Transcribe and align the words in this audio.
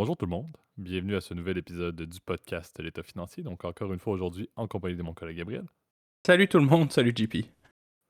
Bonjour 0.00 0.16
tout 0.16 0.24
le 0.24 0.30
monde, 0.30 0.56
bienvenue 0.78 1.14
à 1.14 1.20
ce 1.20 1.34
nouvel 1.34 1.58
épisode 1.58 1.94
du 1.94 2.20
podcast 2.24 2.74
L'État 2.80 3.02
financier. 3.02 3.42
Donc 3.42 3.66
encore 3.66 3.92
une 3.92 3.98
fois 3.98 4.14
aujourd'hui 4.14 4.48
en 4.56 4.66
compagnie 4.66 4.96
de 4.96 5.02
mon 5.02 5.12
collègue 5.12 5.36
Gabriel. 5.36 5.64
Salut 6.26 6.48
tout 6.48 6.56
le 6.56 6.64
monde, 6.64 6.90
salut 6.90 7.12
JP. 7.14 7.44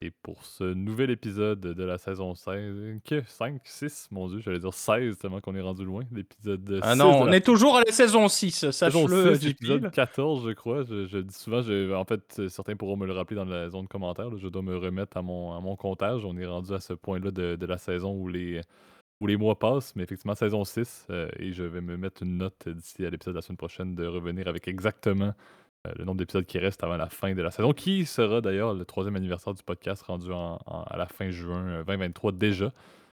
Et 0.00 0.12
pour 0.22 0.44
ce 0.44 0.62
nouvel 0.62 1.10
épisode 1.10 1.58
de 1.58 1.82
la 1.82 1.98
saison 1.98 2.36
16, 2.36 3.00
5, 3.26 3.60
6, 3.64 4.06
mon 4.12 4.28
dieu, 4.28 4.38
j'allais 4.38 4.60
dire 4.60 4.72
16 4.72 5.18
tellement 5.18 5.40
qu'on 5.40 5.56
est 5.56 5.60
rendu 5.60 5.84
loin. 5.84 6.04
L'épisode 6.12 6.78
Ah 6.80 6.94
non, 6.94 7.22
on 7.22 7.32
est 7.32 7.44
toujours 7.44 7.76
à 7.76 7.82
la 7.84 7.90
saison 7.90 8.28
6, 8.28 8.70
sache-le, 8.70 9.32
L'épisode 9.44 9.90
14, 9.90 10.46
je 10.46 10.52
crois. 10.52 10.84
Je, 10.84 11.18
dis 11.18 11.34
souvent, 11.34 11.58
en 11.98 12.04
fait, 12.04 12.48
certains 12.50 12.76
pourront 12.76 12.98
me 12.98 13.06
le 13.06 13.14
rappeler 13.14 13.34
dans 13.34 13.44
la 13.44 13.68
zone 13.68 13.88
commentaire. 13.88 14.30
je 14.38 14.46
dois 14.46 14.62
me 14.62 14.76
remettre 14.76 15.16
à 15.16 15.22
mon, 15.22 15.54
à 15.54 15.60
mon 15.60 15.74
comptage. 15.74 16.24
On 16.24 16.36
est 16.38 16.46
rendu 16.46 16.72
à 16.72 16.78
ce 16.78 16.92
point-là 16.92 17.32
de, 17.32 17.56
de 17.56 17.66
la 17.66 17.78
saison 17.78 18.14
où 18.14 18.28
les 18.28 18.60
où 19.20 19.26
les 19.26 19.36
mois 19.36 19.58
passent, 19.58 19.94
mais 19.96 20.02
effectivement, 20.02 20.34
saison 20.34 20.64
6, 20.64 21.06
euh, 21.10 21.28
et 21.38 21.52
je 21.52 21.62
vais 21.62 21.80
me 21.80 21.96
mettre 21.96 22.22
une 22.22 22.38
note 22.38 22.68
d'ici 22.68 23.04
à 23.04 23.10
l'épisode 23.10 23.34
de 23.34 23.38
la 23.38 23.42
semaine 23.42 23.58
prochaine 23.58 23.94
de 23.94 24.06
revenir 24.06 24.48
avec 24.48 24.66
exactement 24.66 25.34
euh, 25.86 25.92
le 25.96 26.04
nombre 26.04 26.18
d'épisodes 26.18 26.46
qui 26.46 26.58
restent 26.58 26.82
avant 26.82 26.96
la 26.96 27.08
fin 27.08 27.34
de 27.34 27.42
la 27.42 27.50
saison, 27.50 27.72
qui 27.72 28.06
sera 28.06 28.40
d'ailleurs 28.40 28.72
le 28.74 28.84
troisième 28.84 29.16
anniversaire 29.16 29.52
du 29.52 29.62
podcast 29.62 30.02
rendu 30.02 30.32
à 30.32 30.96
la 30.96 31.06
fin 31.06 31.30
juin 31.30 31.84
2023 31.86 32.32
euh, 32.32 32.34
déjà. 32.34 32.72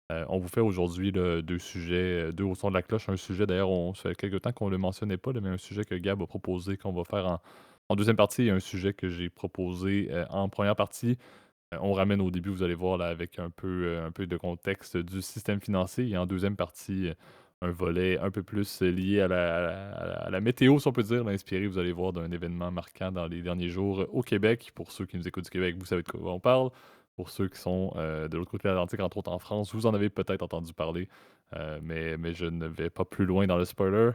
on 0.10 0.40
vous 0.40 0.48
fait 0.48 0.62
aujourd'hui 0.62 1.12
deux 1.12 1.60
sujets, 1.60 2.34
deux 2.34 2.46
au 2.46 2.56
son 2.56 2.70
de 2.70 2.74
la 2.74 2.82
cloche. 2.82 3.08
Un 3.08 3.18
sujet, 3.18 3.46
d'ailleurs, 3.46 3.70
on 3.70 3.94
ça 3.94 4.10
fait 4.10 4.16
quelques 4.16 4.42
temps 4.42 4.52
qu'on 4.52 4.66
ne 4.68 4.72
le 4.72 4.78
mentionnait 4.80 5.18
pas, 5.18 5.34
mais 5.34 5.50
un 5.50 5.58
sujet 5.58 5.86
que 5.86 5.96
Gab 5.96 6.22
a 6.22 6.26
proposé 6.26 6.78
qu'on 6.78 6.94
va 6.94 7.04
faire 7.04 7.28
en, 7.28 7.42
en 7.90 7.96
deuxième 7.96 8.18
partie 8.18 8.48
et 8.48 8.50
un 8.50 8.60
sujet 8.60 8.94
que 8.94 9.08
j'ai 9.08 9.30
proposé 9.30 10.10
en 10.32 10.50
première 10.50 10.76
partie. 10.76 11.18
Euh, 11.74 11.78
on 11.82 11.94
ramène 11.94 12.22
au 12.22 12.32
début, 12.32 12.50
vous 12.50 12.64
allez 12.64 12.76
voir, 12.76 13.02
avec 13.02 13.40
un 13.40 13.50
peu, 13.50 13.86
euh, 13.86 14.08
un 14.08 14.26
de 14.26 14.38
contexte 14.38 14.98
du 14.98 15.22
système 15.22 15.62
financier. 15.62 16.10
Et 16.10 16.18
en 16.18 16.26
deuxième 16.26 16.56
partie, 16.56 17.10
euh, 17.10 17.14
un 17.62 17.72
volet 17.72 18.18
un 18.20 18.32
peu 18.32 18.44
plus 18.44 18.82
lié 18.82 19.22
à 19.22 19.28
la, 19.28 20.42
météo, 20.42 20.80
si 20.80 20.88
on 20.88 20.92
peut 20.92 21.04
dire, 21.04 21.28
inspiré, 21.28 21.68
vous 21.68 21.78
allez 21.78 21.92
voir, 21.92 22.12
d'un 22.14 22.32
événement 22.32 22.72
marquant 22.72 23.12
dans 23.12 23.28
les 23.28 23.42
derniers 23.42 23.70
jours 23.70 24.06
au 24.12 24.24
Québec. 24.24 24.72
Pour 24.74 24.92
ceux 24.92 25.06
qui 25.06 25.18
nous 25.18 25.28
écoutent 25.28 25.44
du 25.44 25.50
Québec, 25.52 25.76
vous 25.78 25.86
savez 25.86 26.02
de 26.02 26.10
quoi 26.10 26.34
on 26.34 26.40
parle. 26.40 26.72
Pour 27.16 27.30
ceux 27.30 27.48
qui 27.48 27.60
sont 27.60 27.94
de 27.96 28.36
l'autre 28.36 28.50
côté 28.50 28.64
de 28.68 28.70
l'Atlantique, 28.70 29.00
entre 29.02 29.18
autres 29.18 29.32
en 29.32 29.38
France, 29.38 29.76
vous 29.76 29.86
en 29.86 29.94
avez 29.94 30.10
peut-être 30.10 30.42
entendu 30.42 30.74
parler, 30.74 31.08
mais, 31.84 32.18
mais 32.18 32.34
je 32.34 32.48
ne 32.48 32.66
vais 32.66 32.90
pas 32.90 33.06
plus 33.06 33.26
loin 33.26 33.46
dans 33.46 33.58
le 33.58 33.66
spoiler 33.66 34.12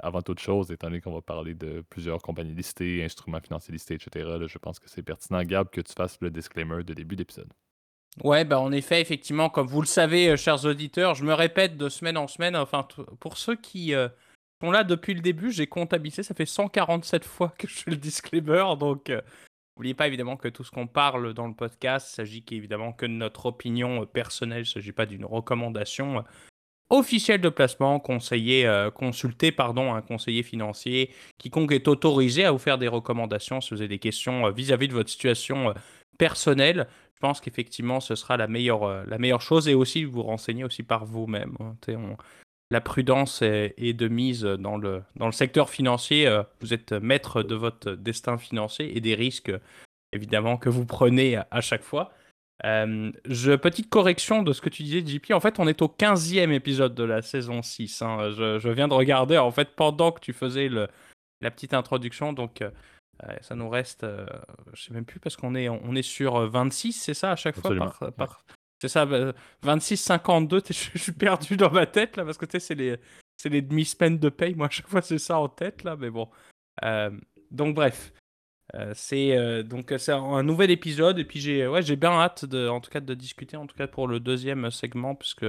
avant 0.00 0.22
toute 0.22 0.40
chose, 0.40 0.70
étant 0.70 0.88
donné 0.88 1.00
qu'on 1.00 1.14
va 1.14 1.22
parler 1.22 1.54
de 1.54 1.82
plusieurs 1.88 2.20
compagnies 2.20 2.54
listées, 2.54 3.04
instruments 3.04 3.40
financiers 3.40 3.72
listés, 3.72 3.94
etc., 3.94 4.46
je 4.46 4.58
pense 4.58 4.78
que 4.78 4.88
c'est 4.88 5.02
pertinent, 5.02 5.42
Gab, 5.42 5.70
que 5.70 5.80
tu 5.80 5.92
fasses 5.92 6.18
le 6.20 6.30
disclaimer 6.30 6.84
de 6.84 6.94
début 6.94 7.16
d'épisode. 7.16 7.52
Ouais, 8.24 8.44
bah 8.44 8.58
en 8.58 8.72
effet, 8.72 9.00
effectivement, 9.00 9.50
comme 9.50 9.66
vous 9.66 9.82
le 9.82 9.86
savez, 9.86 10.30
euh, 10.30 10.36
chers 10.36 10.64
auditeurs, 10.64 11.14
je 11.14 11.24
me 11.24 11.34
répète 11.34 11.76
de 11.76 11.88
semaine 11.90 12.16
en 12.16 12.26
semaine. 12.26 12.56
Enfin, 12.56 12.86
pour 13.20 13.36
ceux 13.36 13.56
qui 13.56 13.94
euh, 13.94 14.08
sont 14.62 14.70
là 14.70 14.84
depuis 14.84 15.12
le 15.12 15.20
début, 15.20 15.50
j'ai 15.50 15.66
comptabilisé, 15.66 16.22
ça 16.22 16.34
fait 16.34 16.46
147 16.46 17.24
fois 17.24 17.52
que 17.58 17.68
je 17.68 17.74
fais 17.74 17.90
le 17.90 17.98
disclaimer. 17.98 18.64
Donc, 18.78 19.10
euh, 19.10 19.20
n'oubliez 19.76 19.92
pas 19.92 20.06
évidemment 20.06 20.38
que 20.38 20.48
tout 20.48 20.64
ce 20.64 20.70
qu'on 20.70 20.86
parle 20.86 21.34
dans 21.34 21.46
le 21.46 21.54
podcast, 21.54 22.08
s'agit 22.08 22.44
évidemment 22.52 22.94
que 22.94 23.04
de 23.04 23.12
notre 23.12 23.46
opinion 23.46 24.06
personnelle, 24.06 24.60
il 24.60 24.68
ne 24.68 24.72
s'agit 24.72 24.92
pas 24.92 25.04
d'une 25.04 25.26
recommandation 25.26 26.24
officiel 26.90 27.40
de 27.40 27.48
placement, 27.48 27.98
conseiller, 27.98 28.66
euh, 28.66 28.90
pardon, 29.56 29.94
un 29.94 30.02
conseiller 30.02 30.42
financier, 30.42 31.10
quiconque 31.38 31.72
est 31.72 31.88
autorisé 31.88 32.44
à 32.44 32.52
vous 32.52 32.58
faire 32.58 32.78
des 32.78 32.88
recommandations 32.88 33.60
si 33.60 33.74
vous 33.74 33.80
avez 33.80 33.88
des 33.88 33.98
questions 33.98 34.46
euh, 34.46 34.50
vis-à-vis 34.50 34.88
de 34.88 34.92
votre 34.92 35.10
situation 35.10 35.70
euh, 35.70 35.72
personnelle. 36.18 36.86
Je 37.14 37.20
pense 37.20 37.40
qu'effectivement, 37.40 38.00
ce 38.00 38.14
sera 38.14 38.36
la 38.36 38.46
meilleure, 38.46 39.06
la 39.06 39.18
meilleure 39.18 39.40
chose 39.40 39.68
et 39.68 39.74
aussi 39.74 40.04
vous 40.04 40.22
renseigner 40.22 40.64
aussi 40.64 40.82
par 40.82 41.06
vous-même. 41.06 41.56
Hein. 41.60 41.74
la 42.70 42.80
prudence 42.82 43.40
est, 43.40 43.94
de 43.94 44.08
mise 44.08 44.42
dans 44.42 44.76
le, 44.76 45.02
dans 45.16 45.24
le 45.24 45.32
secteur 45.32 45.70
financier. 45.70 46.30
vous 46.60 46.74
êtes 46.74 46.92
maître 46.92 47.42
de 47.42 47.54
votre 47.54 47.92
destin 47.92 48.36
financier 48.36 48.94
et 48.94 49.00
des 49.00 49.14
risques, 49.14 49.50
évidemment, 50.12 50.58
que 50.58 50.68
vous 50.68 50.84
prenez 50.84 51.38
à 51.50 51.60
chaque 51.62 51.82
fois. 51.82 52.12
Euh, 52.64 53.12
je, 53.26 53.52
petite 53.52 53.90
correction 53.90 54.42
de 54.42 54.52
ce 54.52 54.60
que 54.60 54.70
tu 54.70 54.82
disais, 54.82 55.04
JP. 55.04 55.32
En 55.32 55.40
fait, 55.40 55.58
on 55.58 55.68
est 55.68 55.82
au 55.82 55.88
15e 55.88 56.52
épisode 56.52 56.94
de 56.94 57.04
la 57.04 57.22
saison 57.22 57.62
6. 57.62 58.02
Hein. 58.02 58.30
Je, 58.30 58.68
viens 58.68 58.88
de 58.88 58.94
regarder, 58.94 59.36
en 59.38 59.50
fait, 59.50 59.74
pendant 59.76 60.12
que 60.12 60.20
tu 60.20 60.32
faisais 60.32 60.68
le, 60.68 60.88
la 61.40 61.50
petite 61.50 61.74
introduction. 61.74 62.32
Donc, 62.32 62.62
euh, 62.62 62.70
ça 63.42 63.54
nous 63.54 63.68
reste, 63.68 64.04
euh, 64.04 64.26
je 64.72 64.84
sais 64.84 64.94
même 64.94 65.04
plus, 65.04 65.20
parce 65.20 65.36
qu'on 65.36 65.54
est, 65.54 65.68
on 65.68 65.94
est 65.94 66.02
sur 66.02 66.48
26, 66.48 66.92
c'est 66.92 67.14
ça, 67.14 67.32
à 67.32 67.36
chaque 67.36 67.56
fois? 67.56 67.74
Par, 68.16 68.42
C'est 68.80 68.88
ça, 68.88 69.06
26, 69.62 69.96
52. 69.98 70.62
Je, 70.68 70.98
suis 70.98 71.12
perdu 71.12 71.56
dans 71.56 71.70
ma 71.70 71.86
tête, 71.86 72.16
là, 72.16 72.24
parce 72.24 72.38
que 72.38 72.46
tu 72.46 72.52
sais, 72.52 72.60
c'est 72.60 72.74
les, 72.74 72.96
les 73.44 73.62
demi-semaines 73.62 74.18
de 74.18 74.30
paye. 74.30 74.54
Moi, 74.54 74.66
à 74.66 74.70
chaque 74.70 74.88
fois, 74.88 75.02
c'est 75.02 75.18
ça 75.18 75.38
en 75.38 75.48
tête, 75.48 75.84
là. 75.84 75.94
Mais 75.96 76.10
bon. 76.10 76.28
donc, 77.50 77.74
bref. 77.74 78.12
Euh, 78.74 78.92
c'est 78.94 79.36
euh, 79.36 79.62
donc 79.62 79.94
c'est 79.96 80.12
un 80.12 80.42
nouvel 80.42 80.72
épisode 80.72 81.20
et 81.20 81.24
puis 81.24 81.40
j'ai 81.40 81.68
ouais, 81.68 81.82
j'ai 81.82 81.94
bien 81.94 82.10
hâte 82.10 82.44
de 82.44 82.68
en 82.68 82.80
tout 82.80 82.90
cas 82.90 83.00
de 83.00 83.14
discuter 83.14 83.56
en 83.56 83.66
tout 83.66 83.76
cas 83.76 83.86
pour 83.86 84.08
le 84.08 84.18
deuxième 84.18 84.72
segment 84.72 85.14
puisque 85.14 85.46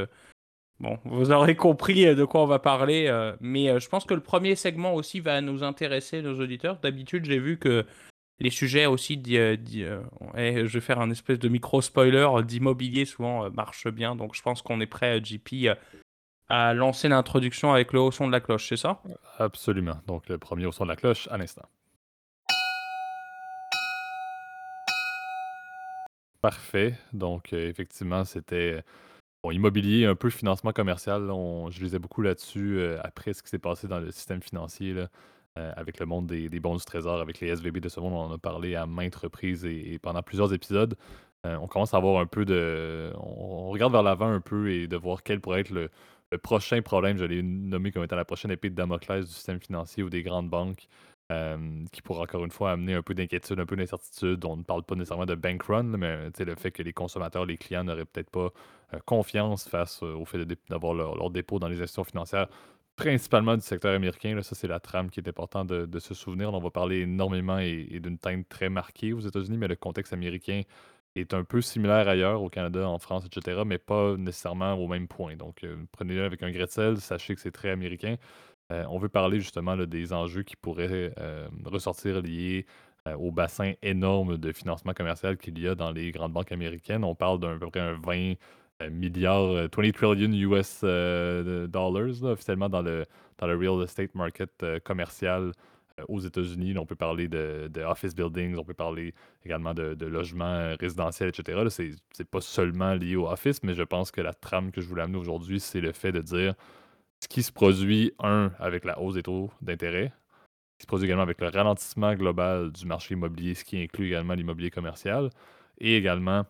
bon 0.80 1.00
vous 1.04 1.32
aurez 1.32 1.56
compris 1.56 2.06
euh, 2.06 2.14
de 2.14 2.26
quoi 2.26 2.44
on 2.44 2.46
va 2.46 2.60
parler 2.60 3.12
mais 3.42 3.80
je 3.80 3.90
pense 3.90 4.06
que 4.06 4.14
le 4.14 4.22
premier 4.22 4.56
segment 4.56 4.94
aussi 4.94 5.20
va 5.20 5.42
nous 5.42 5.64
intéresser 5.64 6.22
nos 6.22 6.40
auditeurs. 6.40 6.78
D'habitude 6.80 7.26
j'ai 7.26 7.40
vu 7.40 7.58
que 7.58 7.86
les 8.40 8.52
sujets 8.52 8.86
aussi 8.86 9.20
je 9.26 10.64
vais 10.64 10.82
faire 10.82 11.00
un 11.00 11.10
espèce 11.10 11.40
de 11.40 11.50
micro 11.50 11.82
spoiler 11.82 12.30
d'immobilier 12.44 13.06
souvent 13.06 13.50
marchent 13.50 13.90
bien 13.90 14.16
donc 14.16 14.36
je 14.36 14.44
pense 14.44 14.62
qu'on 14.62 14.80
est 14.80 14.86
prêt 14.86 15.20
JP 15.24 15.70
à 16.50 16.76
lancer 16.76 17.10
l'introduction 17.10 17.74
avec 17.74 17.94
le 17.94 18.00
haut 18.00 18.12
son 18.12 18.28
de 18.28 18.32
la 18.32 18.42
cloche 18.42 18.70
c'est 18.70 18.78
ça? 18.78 19.02
Absolument. 19.40 20.00
Donc 20.06 20.30
le 20.30 20.38
premier 20.38 20.68
haut 20.68 20.72
son 20.72 20.84
de 20.84 20.90
la 20.90 20.96
cloche 20.96 21.28
à 21.32 21.38
l'instant 21.40 21.68
Parfait. 26.42 26.94
Donc, 27.14 27.54
euh, 27.54 27.68
effectivement, 27.68 28.24
c'était 28.24 28.84
bon, 29.44 29.52
immobilier, 29.52 30.06
un 30.06 30.16
peu 30.16 30.30
financement 30.30 30.72
commercial. 30.72 31.32
on, 31.32 31.72
je 31.72 31.82
lisais 31.82 32.00
beaucoup 32.00 32.22
là-dessus 32.22 32.80
euh, 32.80 33.00
après 33.04 33.34
ce 33.34 33.42
qui 33.42 33.50
s'est 33.50 33.60
passé 33.60 33.88
dans 33.88 34.00
le 34.00 34.12
système 34.12 34.42
financier, 34.42 34.94
euh, 35.58 35.72
avec 35.76 36.00
le 36.00 36.06
monde 36.06 36.28
des, 36.28 36.60
bons 36.60 36.76
du 36.76 36.86
trésor, 36.86 37.20
avec 37.20 37.40
les 37.40 37.48
SVB 37.50 37.80
de 37.80 37.90
ce 37.90 38.00
monde. 38.00 38.14
On 38.14 38.32
en 38.32 38.34
a 38.34 38.38
parlé 38.38 38.76
à 38.76 38.86
maintes 38.86 39.16
reprises 39.16 39.66
et, 39.66 40.00
pendant 40.00 40.22
plusieurs 40.22 40.54
épisodes. 40.54 40.96
on 41.44 41.68
commence 41.68 41.94
à 41.94 41.98
avoir 41.98 42.22
un 42.22 42.28
peu 42.28 42.46
de. 42.46 43.12
On, 43.16 43.70
regarde 43.72 43.92
vers 43.94 44.04
l'avant 44.04 44.30
un 44.30 44.42
peu 44.42 44.72
et 44.72 44.88
de 44.88 44.98
voir 44.98 45.24
quel 45.24 45.42
pourrait 45.42 45.62
être 45.62 45.72
le, 45.72 45.90
le 46.32 46.38
prochain 46.38 46.82
problème. 46.82 47.18
Je 47.18 47.26
l'ai 47.26 47.42
nommé 47.42 47.92
comme 47.92 48.04
étant 48.04 48.16
la 48.16 48.26
prochaine 48.26 48.52
épée 48.52 48.70
de 48.70 48.76
Damoclès 48.76 49.26
du 49.26 49.34
système 49.34 49.60
financier 49.60 50.04
ou 50.04 50.10
des 50.10 50.24
grandes 50.24 50.50
banques 50.50 50.88
qui 51.92 52.02
pourrait 52.02 52.22
encore 52.22 52.46
une 52.46 52.52
fois 52.52 52.72
amener 52.72 52.94
un 52.94 53.02
peu 53.02 53.14
d'inquiétude, 53.14 53.60
un 53.60 53.66
peu 53.66 53.76
d'incertitude. 53.76 54.44
On 54.46 54.58
ne 54.58 54.64
parle 54.64 54.84
pas 54.84 54.96
nécessairement 54.96 55.26
de 55.26 55.36
bank 55.36 55.64
run, 55.64 55.84
mais 55.84 56.30
le 56.40 56.56
fait 56.56 56.72
que 56.72 56.84
les 56.84 56.94
consommateurs, 56.94 57.46
les 57.46 57.58
clients 57.58 57.84
n'auraient 57.84 58.06
peut-être 58.06 58.30
pas 58.30 58.52
euh, 58.94 59.00
confiance 59.06 59.68
face 59.68 60.02
euh, 60.04 60.14
au 60.14 60.24
fait 60.24 60.46
d'avoir 60.70 60.94
leur, 60.94 61.30
dépôt 61.30 61.60
dans 61.60 61.68
les 61.68 61.82
institutions 61.82 62.06
financières, 62.06 62.48
principalement 62.96 63.56
du 63.56 63.62
secteur 63.62 63.94
américain. 63.94 64.34
Là, 64.36 64.44
ça, 64.44 64.56
c'est 64.56 64.68
la 64.68 64.80
trame 64.80 65.10
qui 65.10 65.20
est 65.20 65.28
importante 65.28 65.68
de, 65.68 66.00
se 66.00 66.14
souvenir. 66.14 66.54
On 66.54 66.60
va 66.60 66.70
parler 66.70 67.02
énormément 67.02 67.60
et, 67.60 68.00
d'une 68.00 68.18
teinte 68.18 68.48
très 68.48 68.70
marquée 68.70 69.12
aux 69.12 69.20
États-Unis, 69.20 69.58
mais 69.58 69.68
le 69.68 69.76
contexte 69.76 70.14
américain 70.14 70.62
est 71.16 71.34
un 71.34 71.44
peu 71.44 71.62
similaire 71.62 72.08
ailleurs, 72.08 72.42
au 72.42 72.50
Canada, 72.50 72.88
en 72.88 73.00
France, 73.00 73.26
etc., 73.26 73.64
mais 73.66 73.78
pas 73.78 74.16
nécessairement 74.16 74.74
au 74.76 74.88
même 74.88 75.08
point. 75.10 75.36
Donc, 75.36 75.64
euh, 75.64 75.76
prenez-le 75.92 76.24
avec 76.24 76.42
un 76.44 76.68
sel, 76.68 76.98
sachez 77.02 77.36
que 77.36 77.42
c'est 77.42 77.52
très 77.52 77.72
américain. 77.72 78.16
Euh, 78.72 78.84
on 78.90 78.98
veut 78.98 79.10
parler 79.10 79.40
justement 79.40 79.78
des 79.78 80.14
enjeux 80.14 80.44
qui 80.44 80.56
pourraient 80.56 81.14
euh, 81.20 81.48
ressortir 81.66 82.22
liés 82.22 82.66
euh, 83.08 83.16
au 83.16 83.32
bassin 83.32 83.74
énorme 83.82 84.38
de 84.38 84.52
financement 84.52 84.94
commercial 84.94 85.38
qu'il 85.38 85.58
y 85.60 85.68
a 85.68 85.76
dans 85.76 85.92
les 85.92 86.12
grandes 86.12 86.34
banques 86.34 86.52
américaines. 86.52 87.04
On 87.04 87.16
parle 87.16 87.40
d'un 87.40 87.58
peu 87.58 87.70
près 87.70 87.80
un 87.80 87.94
20 87.94 88.34
milliards, 88.92 89.54
20 89.54 89.70
trillion 89.70 90.32
US 90.32 90.82
dollars 90.84 92.24
officiellement 92.24 92.70
dans 92.70 92.82
le, 92.82 93.06
real 93.42 93.84
estate 93.84 94.14
market 94.14 94.66
commercial 94.84 95.52
aux 96.10 96.20
États-Unis. 96.20 96.78
On 96.78 96.86
peut 96.86 96.96
parler 96.96 97.28
de, 97.28 97.72
office 97.84 98.14
buildings, 98.14 98.56
on 98.56 98.64
peut 98.64 98.76
parler 98.76 99.16
également 99.46 99.74
de, 99.74 99.96
de 99.96 100.06
logements 100.06 100.76
résidentiels, 100.80 101.30
etc. 101.30 101.64
Ce 101.70 101.82
n'est 101.84 102.26
pas 102.30 102.42
seulement 102.42 102.94
lié 102.94 103.16
au 103.16 103.28
office, 103.28 103.64
mais 103.64 103.74
je 103.74 103.84
pense 103.84 104.12
que 104.12 104.22
la 104.22 104.34
trame 104.34 104.72
que 104.72 104.82
je 104.82 104.88
voulais 104.88 105.04
amener 105.04 105.18
aujourd'hui, 105.18 105.60
c'est 105.60 105.82
le 105.82 105.94
fait 105.94 106.12
de 106.12 106.22
dire 106.22 106.54
ce 107.20 107.28
qui 107.28 107.44
se 107.44 107.52
produit, 107.52 108.14
un, 108.20 108.52
avec 108.60 108.86
la 108.86 109.00
hausse 109.00 109.16
des 109.16 109.24
taux 109.24 109.52
d'intérêt, 109.62 110.14
qui 110.78 110.84
se 110.84 110.88
produit 110.88 111.06
également 111.06 111.24
avec 111.24 111.42
le 111.42 111.50
ralentissement 111.50 112.14
global 112.14 112.72
du 112.72 112.86
marché 112.86 113.16
immobilier, 113.16 113.56
ce 113.56 113.64
qui 113.64 113.82
inclut 113.82 114.08
également 114.08 114.34
l'immobilier 114.34 114.70
commercial, 114.70 115.30
et 115.80 115.98
également 115.98 116.46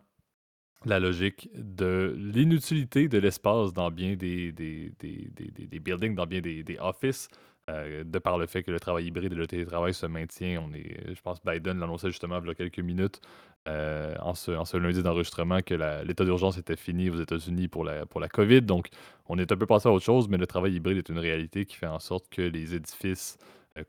la 0.85 0.99
logique 0.99 1.49
de 1.55 2.15
l'inutilité 2.17 3.07
de 3.07 3.17
l'espace 3.17 3.73
dans 3.73 3.89
bien 3.91 4.15
des, 4.15 4.51
des, 4.51 5.79
buildings, 5.79 6.15
dans 6.15 6.25
bien 6.25 6.41
des, 6.41 6.77
offices. 6.79 7.29
de 7.67 8.19
par 8.19 8.37
le 8.37 8.47
fait 8.47 8.63
que 8.63 8.71
le 8.71 8.79
travail 8.79 9.05
hybride 9.05 9.33
et 9.33 9.35
le 9.35 9.47
télétravail 9.47 9.93
se 9.93 10.05
maintient. 10.05 10.61
On 10.61 10.73
est, 10.73 11.13
je 11.13 11.21
pense 11.21 11.43
Biden 11.43 11.79
l'annonçait 11.79 12.09
justement 12.09 12.39
il 12.41 12.47
y 12.47 12.51
a 12.51 12.55
quelques 12.55 12.79
minutes 12.79 13.21
en, 13.67 14.33
ce, 14.33 14.77
lundi 14.77 15.03
d'enregistrement 15.03 15.61
que 15.61 15.73
l'état 16.05 16.23
d'urgence 16.23 16.57
était 16.57 16.75
fini 16.75 17.09
aux 17.09 17.19
États-Unis 17.19 17.67
pour 17.67 17.83
la, 17.83 18.05
pour 18.05 18.19
la 18.19 18.29
COVID. 18.29 18.61
Donc, 18.61 18.87
on 19.27 19.37
est 19.37 19.51
un 19.51 19.57
peu 19.57 19.65
passé 19.65 19.89
à 19.89 19.91
autre 19.91 20.05
chose, 20.05 20.29
mais 20.29 20.37
le 20.37 20.47
travail 20.47 20.73
hybride 20.73 20.97
est 20.97 21.09
une 21.09 21.19
réalité 21.19 21.65
qui 21.65 21.75
fait 21.75 21.87
en 21.87 21.99
sorte 21.99 22.29
que 22.29 22.41
les 22.41 22.75
édifices 22.75 23.37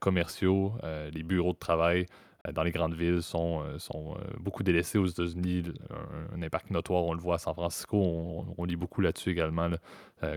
commerciaux, 0.00 0.72
les 1.12 1.22
bureaux 1.22 1.52
de 1.52 1.58
travail 1.58 2.02
euh, 2.02 2.27
dans 2.52 2.62
les 2.62 2.70
grandes 2.70 2.94
villes 2.94 3.22
sont, 3.22 3.62
euh, 3.62 3.78
sont 3.78 4.14
euh, 4.14 4.20
beaucoup 4.38 4.62
délaissés 4.62 4.98
aux 4.98 5.06
États-Unis. 5.06 5.64
Un, 6.34 6.42
impact 6.42 6.70
notoire, 6.70 7.04
on 7.04 7.12
le 7.12 7.20
voit 7.20 7.36
à 7.36 7.38
San 7.38 7.54
Francisco. 7.54 7.96
On, 8.56 8.64
lit 8.64 8.76
beaucoup 8.76 9.00
là-dessus 9.00 9.30
également, 9.30 9.70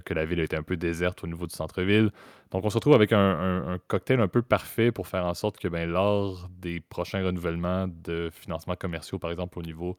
que 0.06 0.14
la 0.14 0.26
ville 0.26 0.40
a 0.40 0.44
été 0.44 0.56
un 0.56 0.64
peu 0.64 0.78
déserte 0.78 1.24
au 1.24 1.28
niveau 1.28 1.48
du 1.48 1.56
centre-ville. 1.56 2.12
Donc, 2.52 2.66
on 2.66 2.70
se 2.70 2.76
retrouve 2.76 2.94
avec 2.94 3.12
un, 3.14 3.78
cocktail 3.88 4.20
un 4.20 4.28
peu 4.28 4.42
parfait 4.42 4.92
pour 4.92 5.08
faire 5.08 5.26
en 5.26 5.34
sorte 5.34 5.58
que 5.58 5.68
ben, 5.68 5.90
lors 5.90 6.50
des 6.60 6.80
prochains 6.80 7.24
renouvellements 7.24 7.88
de 7.88 8.30
financements 8.32 8.76
commerciaux, 8.76 9.20
par 9.20 9.32
exemple 9.32 9.60
au 9.60 9.64
niveau 9.64 9.98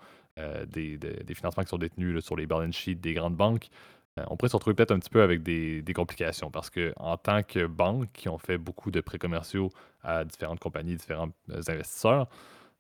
des, 0.67 0.97
des, 0.97 1.35
financements 1.35 1.63
qui 1.63 1.69
sont 1.69 1.79
détenus 1.79 2.25
sur 2.25 2.37
les 2.37 2.47
balance 2.47 2.75
sheets 2.75 2.95
des 2.95 3.15
grandes 3.15 3.37
banques, 3.37 3.69
on 4.17 4.37
pourrait 4.37 4.51
se 4.51 4.57
retrouver 4.57 4.75
peut-être 4.75 4.93
un 4.93 4.99
petit 4.99 5.11
peu 5.11 5.23
avec 5.23 5.43
des, 5.43 5.83
complications 5.95 6.51
parce 6.51 6.71
qu'en 6.71 7.17
tant 7.17 7.43
que 7.43 7.67
banque 7.67 8.11
qui 8.13 8.29
ont 8.29 8.39
fait 8.39 8.59
beaucoup 8.59 8.91
de 8.91 9.01
prêts 9.01 9.19
commerciaux 9.19 9.71
à 10.03 10.25
différentes 10.25 10.61
compagnies, 10.61 10.97
différents 10.97 11.31
euh, 11.51 11.63
investisseurs, 11.69 12.29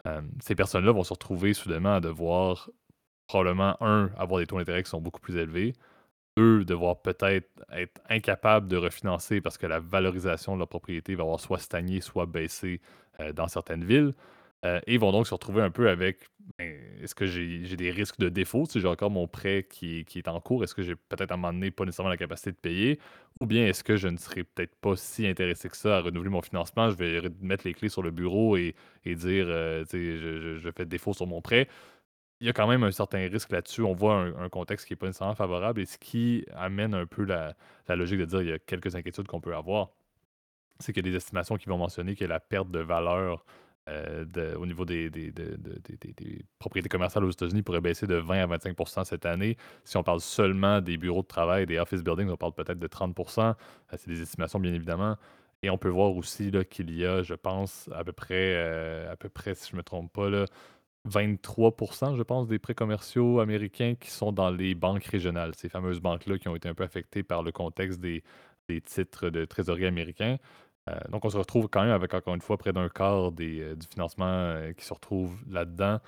euh, 0.06 0.20
ces 0.40 0.54
personnes-là 0.54 0.92
vont 0.92 1.04
se 1.04 1.12
retrouver 1.12 1.54
soudainement 1.54 1.94
à 1.94 2.00
devoir 2.00 2.68
probablement, 3.28 3.76
un, 3.82 4.10
avoir 4.18 4.40
des 4.40 4.46
taux 4.46 4.58
d'intérêt 4.58 4.82
qui 4.82 4.90
sont 4.90 5.00
beaucoup 5.00 5.20
plus 5.20 5.36
élevés, 5.36 5.74
deux, 6.36 6.64
devoir 6.64 7.00
peut-être 7.00 7.48
être 7.70 8.00
incapables 8.08 8.68
de 8.68 8.76
refinancer 8.76 9.40
parce 9.40 9.58
que 9.58 9.66
la 9.66 9.80
valorisation 9.80 10.54
de 10.54 10.58
leur 10.58 10.68
propriété 10.68 11.14
va 11.14 11.22
avoir 11.22 11.40
soit 11.40 11.58
stagné, 11.58 12.00
soit 12.00 12.26
baissé 12.26 12.80
euh, 13.20 13.32
dans 13.32 13.48
certaines 13.48 13.84
villes. 13.84 14.14
Euh, 14.64 14.80
et 14.86 14.96
vont 14.96 15.10
donc 15.10 15.26
se 15.26 15.34
retrouver 15.34 15.60
un 15.60 15.70
peu 15.70 15.88
avec 15.88 16.30
ben, 16.58 16.78
est-ce 17.02 17.16
que 17.16 17.26
j'ai 17.26 17.76
des 17.76 17.90
risques 17.90 18.18
de 18.18 18.28
défaut? 18.28 18.64
Si 18.66 18.80
j'ai 18.80 18.86
encore 18.86 19.10
mon 19.10 19.26
prêt 19.26 19.66
qui, 19.68 20.06
est 20.14 20.28
en 20.28 20.40
cours 20.40 20.62
Est-ce 20.62 20.74
que 20.74 20.82
j'ai 20.82 20.94
peut-être 20.94 21.32
à 21.32 21.34
un 21.34 21.36
moment 21.36 21.52
donné 21.52 21.72
pas 21.72 21.84
nécessairement 21.84 22.10
la 22.10 22.16
capacité 22.16 22.52
de 22.52 22.56
payer? 22.56 23.00
Ou 23.40 23.46
bien 23.46 23.66
est-ce 23.66 23.82
que 23.82 23.96
je 23.96 24.06
ne 24.06 24.16
serais 24.16 24.44
peut-être 24.44 24.74
pas 24.76 24.94
si 24.96 25.26
intéressé 25.26 25.68
que 25.68 25.76
ça 25.76 25.98
à 25.98 26.00
renouveler 26.00 26.30
mon 26.30 26.42
financement? 26.42 26.90
Je 26.90 26.96
vais 26.96 27.22
mettre 27.40 27.66
les 27.66 27.74
clés 27.74 27.88
sur 27.88 28.02
le 28.02 28.12
bureau 28.12 28.56
et, 28.56 28.74
dire 29.04 29.46
euh, 29.48 29.84
je, 29.92 30.58
je, 30.58 30.70
fais 30.70 30.86
défaut 30.86 31.12
sur 31.12 31.26
mon 31.26 31.42
prêt. 31.42 31.68
Il 32.40 32.46
y 32.46 32.50
a 32.50 32.52
quand 32.52 32.68
même 32.68 32.84
un 32.84 32.90
certain 32.92 33.28
risque 33.28 33.50
là-dessus. 33.50 33.82
On 33.82 33.94
voit 33.94 34.16
un, 34.16 34.48
contexte 34.48 34.86
qui 34.86 34.92
n'est 34.92 34.96
pas 34.96 35.06
nécessairement 35.06 35.34
favorable 35.34 35.80
et 35.80 35.86
ce 35.86 35.98
qui 35.98 36.44
amène 36.54 36.94
un 36.94 37.06
peu 37.06 37.24
la, 37.24 37.56
la 37.88 37.96
logique 37.96 38.18
de 38.18 38.24
dire 38.26 38.38
qu'il 38.40 38.48
y 38.48 38.52
a 38.52 38.58
quelques 38.58 38.94
inquiétudes 38.94 39.26
qu'on 39.26 39.40
peut 39.40 39.54
avoir. 39.56 39.90
C'est 40.80 40.92
qu'il 40.92 41.06
y 41.06 41.08
a 41.08 41.12
des 41.12 41.16
estimations 41.16 41.56
qui 41.56 41.68
vont 41.68 41.78
mentionner 41.78 42.16
que 42.16 42.24
la 42.24 42.40
perte 42.40 42.70
de 42.70 42.80
valeur 42.80 43.44
euh, 43.88 44.54
au 44.56 44.66
niveau 44.66 44.84
des, 44.84 45.10
propriétés 46.58 46.88
commerciales 46.88 47.24
aux 47.24 47.30
États-Unis 47.30 47.62
pourrait 47.62 47.80
baisser 47.80 48.06
de 48.06 48.14
20 48.14 48.42
à 48.42 48.58
25% 48.58 49.04
cette 49.04 49.26
année. 49.26 49.56
Si 49.84 49.96
on 49.96 50.04
parle 50.04 50.20
seulement 50.20 50.80
des 50.80 50.96
bureaux 50.96 51.22
de 51.22 51.26
travail, 51.26 51.66
des 51.66 51.78
office 51.78 52.02
buildings, 52.02 52.28
on 52.28 52.36
parle 52.36 52.52
peut-être 52.52 52.78
de 52.78 52.86
30% 52.86 53.40
euh, 53.40 53.54
C'est 53.96 54.08
des 54.08 54.22
estimations, 54.22 54.60
bien 54.60 54.72
évidemment. 54.72 55.16
Et 55.64 55.70
on 55.70 55.78
peut 55.78 55.88
voir 55.88 56.16
aussi 56.16 56.52
qu'il 56.70 56.96
y 56.96 57.04
a, 57.04 57.22
je 57.22 57.34
pense, 57.34 57.88
à 57.92 58.04
peu 58.04 58.12
près, 58.12 58.54
euh, 58.56 59.12
à 59.12 59.16
peu 59.16 59.28
près 59.28 59.54
si 59.54 59.70
je 59.70 59.74
ne 59.74 59.78
me 59.78 59.82
trompe 59.82 60.12
pas, 60.12 60.28
là, 60.28 60.44
23% 61.08 62.16
je 62.16 62.22
pense, 62.22 62.46
des 62.46 62.58
prêts 62.60 62.74
commerciaux 62.74 63.40
américains 63.40 63.94
qui 63.98 64.10
sont 64.10 64.32
dans 64.32 64.50
les 64.50 64.74
banques 64.74 65.04
régionales, 65.04 65.52
ces 65.56 65.68
fameuses 65.68 66.00
banques-là 66.00 66.38
qui 66.38 66.48
ont 66.48 66.54
été 66.54 66.68
un 66.68 66.74
peu 66.74 66.84
affectées 66.84 67.24
par 67.24 67.42
le 67.42 67.50
contexte 67.50 68.00
des, 68.00 68.22
des 68.68 68.80
titres 68.80 69.28
de 69.30 69.44
trésorerie 69.44 69.86
américains. 69.86 70.38
Euh, 70.90 70.94
donc, 71.10 71.24
on 71.24 71.30
se 71.30 71.36
retrouve 71.36 71.68
quand 71.68 71.82
même 71.82 71.92
avec, 71.92 72.12
encore 72.14 72.34
une 72.34 72.40
fois, 72.40 72.56
près 72.56 72.72
d'un 72.72 72.88
quart 72.88 73.28
euh, 73.28 73.30
du 73.74 73.86
financement 73.90 74.26
euh, 74.26 74.72
qui 74.72 74.84
se 74.84 74.92
retrouve 74.92 75.36
là-dedans. 75.48 76.00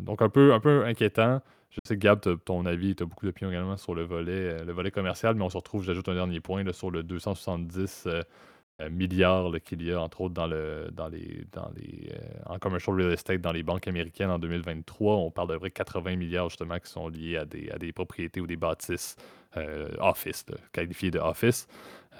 donc, 0.00 0.22
un 0.22 0.28
peu, 0.28 0.52
un 0.52 0.60
peu 0.60 0.84
inquiétant. 0.84 1.40
Je 1.70 1.78
sais 1.84 1.94
que 1.96 2.00
Gab, 2.00 2.20
ton 2.44 2.66
avis, 2.66 2.94
tu 2.94 3.02
as 3.02 3.06
beaucoup 3.06 3.26
d'opinions 3.26 3.50
également 3.50 3.76
sur 3.76 3.94
le 3.94 4.02
volet, 4.04 4.64
le 4.64 4.72
volet 4.72 4.90
commercial, 4.92 5.34
mais 5.34 5.42
on 5.42 5.50
se 5.50 5.56
retrouve, 5.56 5.82
j'ajoute 5.84 6.08
un 6.08 6.14
dernier 6.14 6.40
point, 6.40 6.64
sur 6.72 6.90
le 6.90 7.02
270 7.02 8.08
milliards 8.90 9.50
qu'il 9.64 9.82
y 9.82 9.92
a, 9.92 10.00
entre 10.00 10.22
autres, 10.22 10.34
dans, 10.34 10.46
le, 10.46 10.88
dans 10.92 11.08
les, 11.08 11.46
dans 11.52 11.70
les, 11.76 12.12
en 12.46 12.58
commercial 12.58 12.96
real 12.96 13.12
estate 13.12 13.40
dans 13.40 13.52
les 13.52 13.64
banques 13.64 13.88
américaines 13.88 14.30
en 14.30 14.38
2023. 14.38 15.16
On 15.16 15.30
parle 15.32 15.48
de 15.48 15.54
vrai 15.54 15.70
80 15.72 16.16
milliards, 16.16 16.48
justement, 16.48 16.78
qui 16.78 16.90
sont 16.90 17.08
liés 17.08 17.38
à 17.38 17.44
des, 17.44 17.70
à 17.70 17.78
des 17.78 17.92
propriétés 17.92 18.40
ou 18.40 18.46
des 18.46 18.56
bâtisses 18.56 19.16
office, 20.00 20.44
qualifiées 20.72 21.10
de 21.10 21.18
office. 21.18 21.68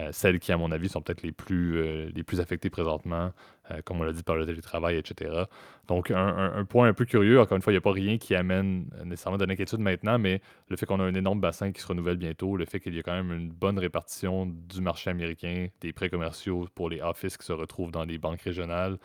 Euh, 0.01 0.09
celles 0.13 0.41
qui, 0.41 0.51
à 0.51 0.57
mon 0.57 0.73
avis, 0.73 0.89
sont 0.89 1.03
peut-être 1.03 1.23
les 1.23 1.33
plus, 1.33 1.77
euh, 1.77 2.11
les 2.15 2.25
plus 2.25 2.41
affectées 2.41 2.69
présentement, 2.69 3.33
euh, 3.71 3.81
comme 3.85 4.01
on 4.01 4.03
l'a 4.03 4.13
dit 4.13 4.25
par 4.25 4.35
le 4.35 4.45
télétravail, 4.45 4.97
etc. 4.97 5.45
Donc, 5.87 6.11
un, 6.11 6.65
point 6.65 6.89
un 6.89 6.95
peu 6.95 7.05
curieux, 7.05 7.41
encore 7.41 7.57
une 7.57 7.63
fois, 7.63 7.73
il 7.73 7.75
n'y 7.75 7.79
a 7.79 7.83
pas 7.83 7.93
rien 7.93 8.19
qui 8.19 8.35
amène 8.35 8.91
nécessairement 9.05 9.39
de 9.39 9.45
l'inquiétude 9.45 9.79
maintenant, 9.79 10.19
mais 10.19 10.41
le 10.69 10.77
fait 10.77 10.87
qu'on 10.87 10.99
a 10.99 11.05
un 11.05 11.15
énorme 11.15 11.41
bassin 11.41 11.71
qui 11.71 11.81
se 11.81 11.87
renouvelle 11.87 12.17
bientôt, 12.17 12.57
le 12.57 12.65
fait 12.65 12.81
qu'il 12.81 12.95
y 12.95 12.99
a 12.99 13.03
quand 13.03 13.13
même 13.13 13.33
une 13.33 13.51
bonne 13.51 13.79
répartition 13.79 14.47
du 14.47 14.81
marché 14.81 15.11
américain, 15.11 15.69
des 15.81 15.93
prêts 15.93 16.11
commerciaux 16.11 16.67
pour 16.75 16.91
les 16.91 17.01
offices 17.01 17.37
qui 17.37 17.47
se 17.47 17.53
retrouvent 17.53 17.93
dans 17.93 18.05
les 18.05 18.19
banques 18.19 18.43
régionales, 18.43 18.99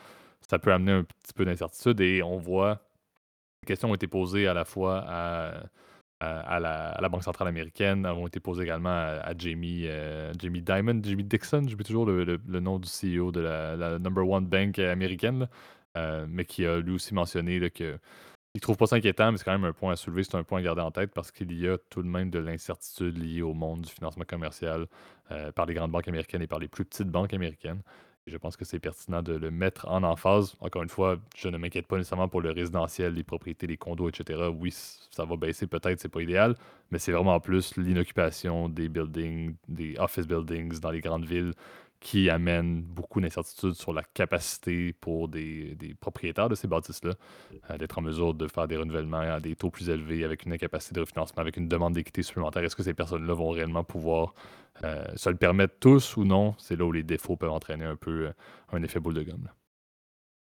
ça 0.48 0.58
peut 0.58 0.72
amener 0.72 0.92
un 0.92 1.04
petit 1.04 1.34
peu 1.34 1.44
d'incertitude 1.44 2.00
et 2.00 2.22
on 2.22 2.38
voit, 2.38 2.80
les 3.62 3.66
questions 3.66 3.90
ont 3.90 3.94
été 3.94 4.08
posées 4.08 4.48
à 4.48 4.54
la 4.54 4.64
fois 4.64 5.04
à 5.06 5.62
à, 6.20 6.60
la, 6.60 7.08
Banque 7.08 7.22
centrale 7.22 7.48
américaine, 7.48 8.06
ont 8.06 8.26
été 8.26 8.40
posées 8.40 8.64
également 8.64 8.90
à, 8.90 9.32
Jamie, 9.36 9.84
euh, 9.86 10.32
Jamie 10.38 10.62
Dimon, 10.62 11.00
Jamie 11.02 11.24
Dixon, 11.24 11.66
je 11.66 11.76
toujours 11.76 12.06
le, 12.06 12.38
nom 12.60 12.78
du 12.78 12.88
CEO 12.88 13.32
de 13.32 13.40
la, 13.40 13.98
number 13.98 14.28
one 14.28 14.46
bank 14.46 14.78
américaine, 14.78 15.48
euh, 15.96 16.26
mais 16.28 16.44
qui 16.44 16.66
a 16.66 16.78
lui 16.78 16.92
aussi 16.94 17.14
mentionné 17.14 17.70
qu'il 17.70 17.98
ne 18.54 18.60
trouve 18.60 18.76
pas 18.76 18.86
ça 18.86 18.96
inquiétant, 18.96 19.32
mais 19.32 19.38
c'est 19.38 19.44
quand 19.44 19.52
même 19.58 19.64
un 19.64 19.72
point 19.72 19.92
à 19.92 19.96
soulever, 19.96 20.22
c'est 20.22 20.36
un 20.36 20.44
point 20.44 20.60
à 20.60 20.62
garder 20.62 20.82
en 20.82 20.90
tête 20.90 21.12
parce 21.14 21.32
qu'il 21.32 21.52
y 21.58 21.66
a 21.66 21.78
tout 21.88 22.02
de 22.02 22.08
même 22.08 22.30
de 22.30 22.38
l'incertitude 22.38 23.16
liée 23.16 23.42
au 23.42 23.54
monde 23.54 23.82
du 23.82 23.90
financement 23.90 24.24
commercial 24.24 24.86
euh, 25.30 25.52
par 25.52 25.66
les 25.66 25.74
grandes 25.74 25.90
banques 25.90 26.08
américaines 26.08 26.42
et 26.42 26.46
par 26.46 26.58
les 26.58 26.68
plus 26.68 26.84
petites 26.84 27.08
banques 27.08 27.32
américaines 27.32 27.80
je 28.26 28.36
pense 28.36 28.56
que 28.56 28.64
c'est 28.64 28.78
pertinent 28.78 29.22
de 29.22 29.32
le 29.32 29.50
mettre 29.50 29.88
en 29.88 30.02
emphase. 30.02 30.56
Encore 30.60 30.82
une 30.82 30.88
fois, 30.88 31.16
je 31.36 31.48
ne 31.48 31.58
m'inquiète 31.58 31.86
pas 31.86 31.96
nécessairement 31.96 32.28
pour 32.28 32.40
le 32.40 32.50
résidentiel, 32.50 33.14
les 33.14 33.24
propriétés, 33.24 33.66
les 33.66 33.76
condos, 33.76 34.08
etc. 34.08 34.48
Oui, 34.54 34.70
ça 34.72 35.24
va 35.24 35.36
baisser 35.36 35.66
peut-être, 35.66 36.00
c'est 36.00 36.08
pas 36.08 36.22
idéal, 36.22 36.54
mais 36.90 36.98
c'est 36.98 37.12
vraiment 37.12 37.34
en 37.34 37.40
plus 37.40 37.76
l'inoccupation 37.76 38.68
des 38.68 38.88
buildings, 38.88 39.54
des 39.68 39.96
office 39.98 40.26
buildings 40.26 40.78
dans 40.80 40.90
les 40.90 41.00
grandes 41.00 41.24
villes 41.24 41.52
qui 42.00 42.30
amène 42.30 42.80
beaucoup 42.80 43.20
d'incertitudes 43.20 43.74
sur 43.74 43.92
la 43.92 44.02
capacité 44.02 44.94
pour 44.94 45.28
des, 45.28 45.76
propriétaires 46.00 46.48
de 46.48 46.54
ces 46.54 46.66
bâtisses-là 46.66 47.12
euh, 47.70 47.76
d'être 47.76 47.98
en 47.98 48.02
mesure 48.02 48.32
de 48.32 48.48
faire 48.48 48.66
des 48.66 48.78
renouvellements 48.78 49.18
à 49.18 49.38
des 49.38 49.54
taux 49.54 49.70
plus 49.70 49.90
élevés 49.90 50.24
avec 50.24 50.46
une 50.46 50.52
incapacité 50.54 50.94
de 50.94 51.00
refinancement, 51.00 51.42
avec 51.42 51.58
une 51.58 51.68
demande 51.68 51.92
d'équité 51.92 52.22
supplémentaire. 52.22 52.64
Est-ce 52.64 52.74
que 52.74 52.82
ces 52.82 52.94
personnes-là 52.94 53.34
vont 53.34 53.50
réellement 53.50 53.84
pouvoir 53.84 54.34
euh, 54.82 55.04
se 55.14 55.28
le 55.28 55.36
permettre 55.36 55.74
tous 55.78 56.16
ou 56.16 56.24
non? 56.24 56.54
C'est 56.58 56.74
là 56.74 56.86
où 56.86 56.92
les 56.92 57.02
défauts 57.02 57.36
peuvent 57.36 57.50
entraîner 57.50 57.84
un 57.84 57.96
peu 57.96 58.28
euh, 58.28 58.32
un 58.72 58.82
effet 58.82 58.98
boule 58.98 59.14
de 59.14 59.22
gomme. 59.22 59.48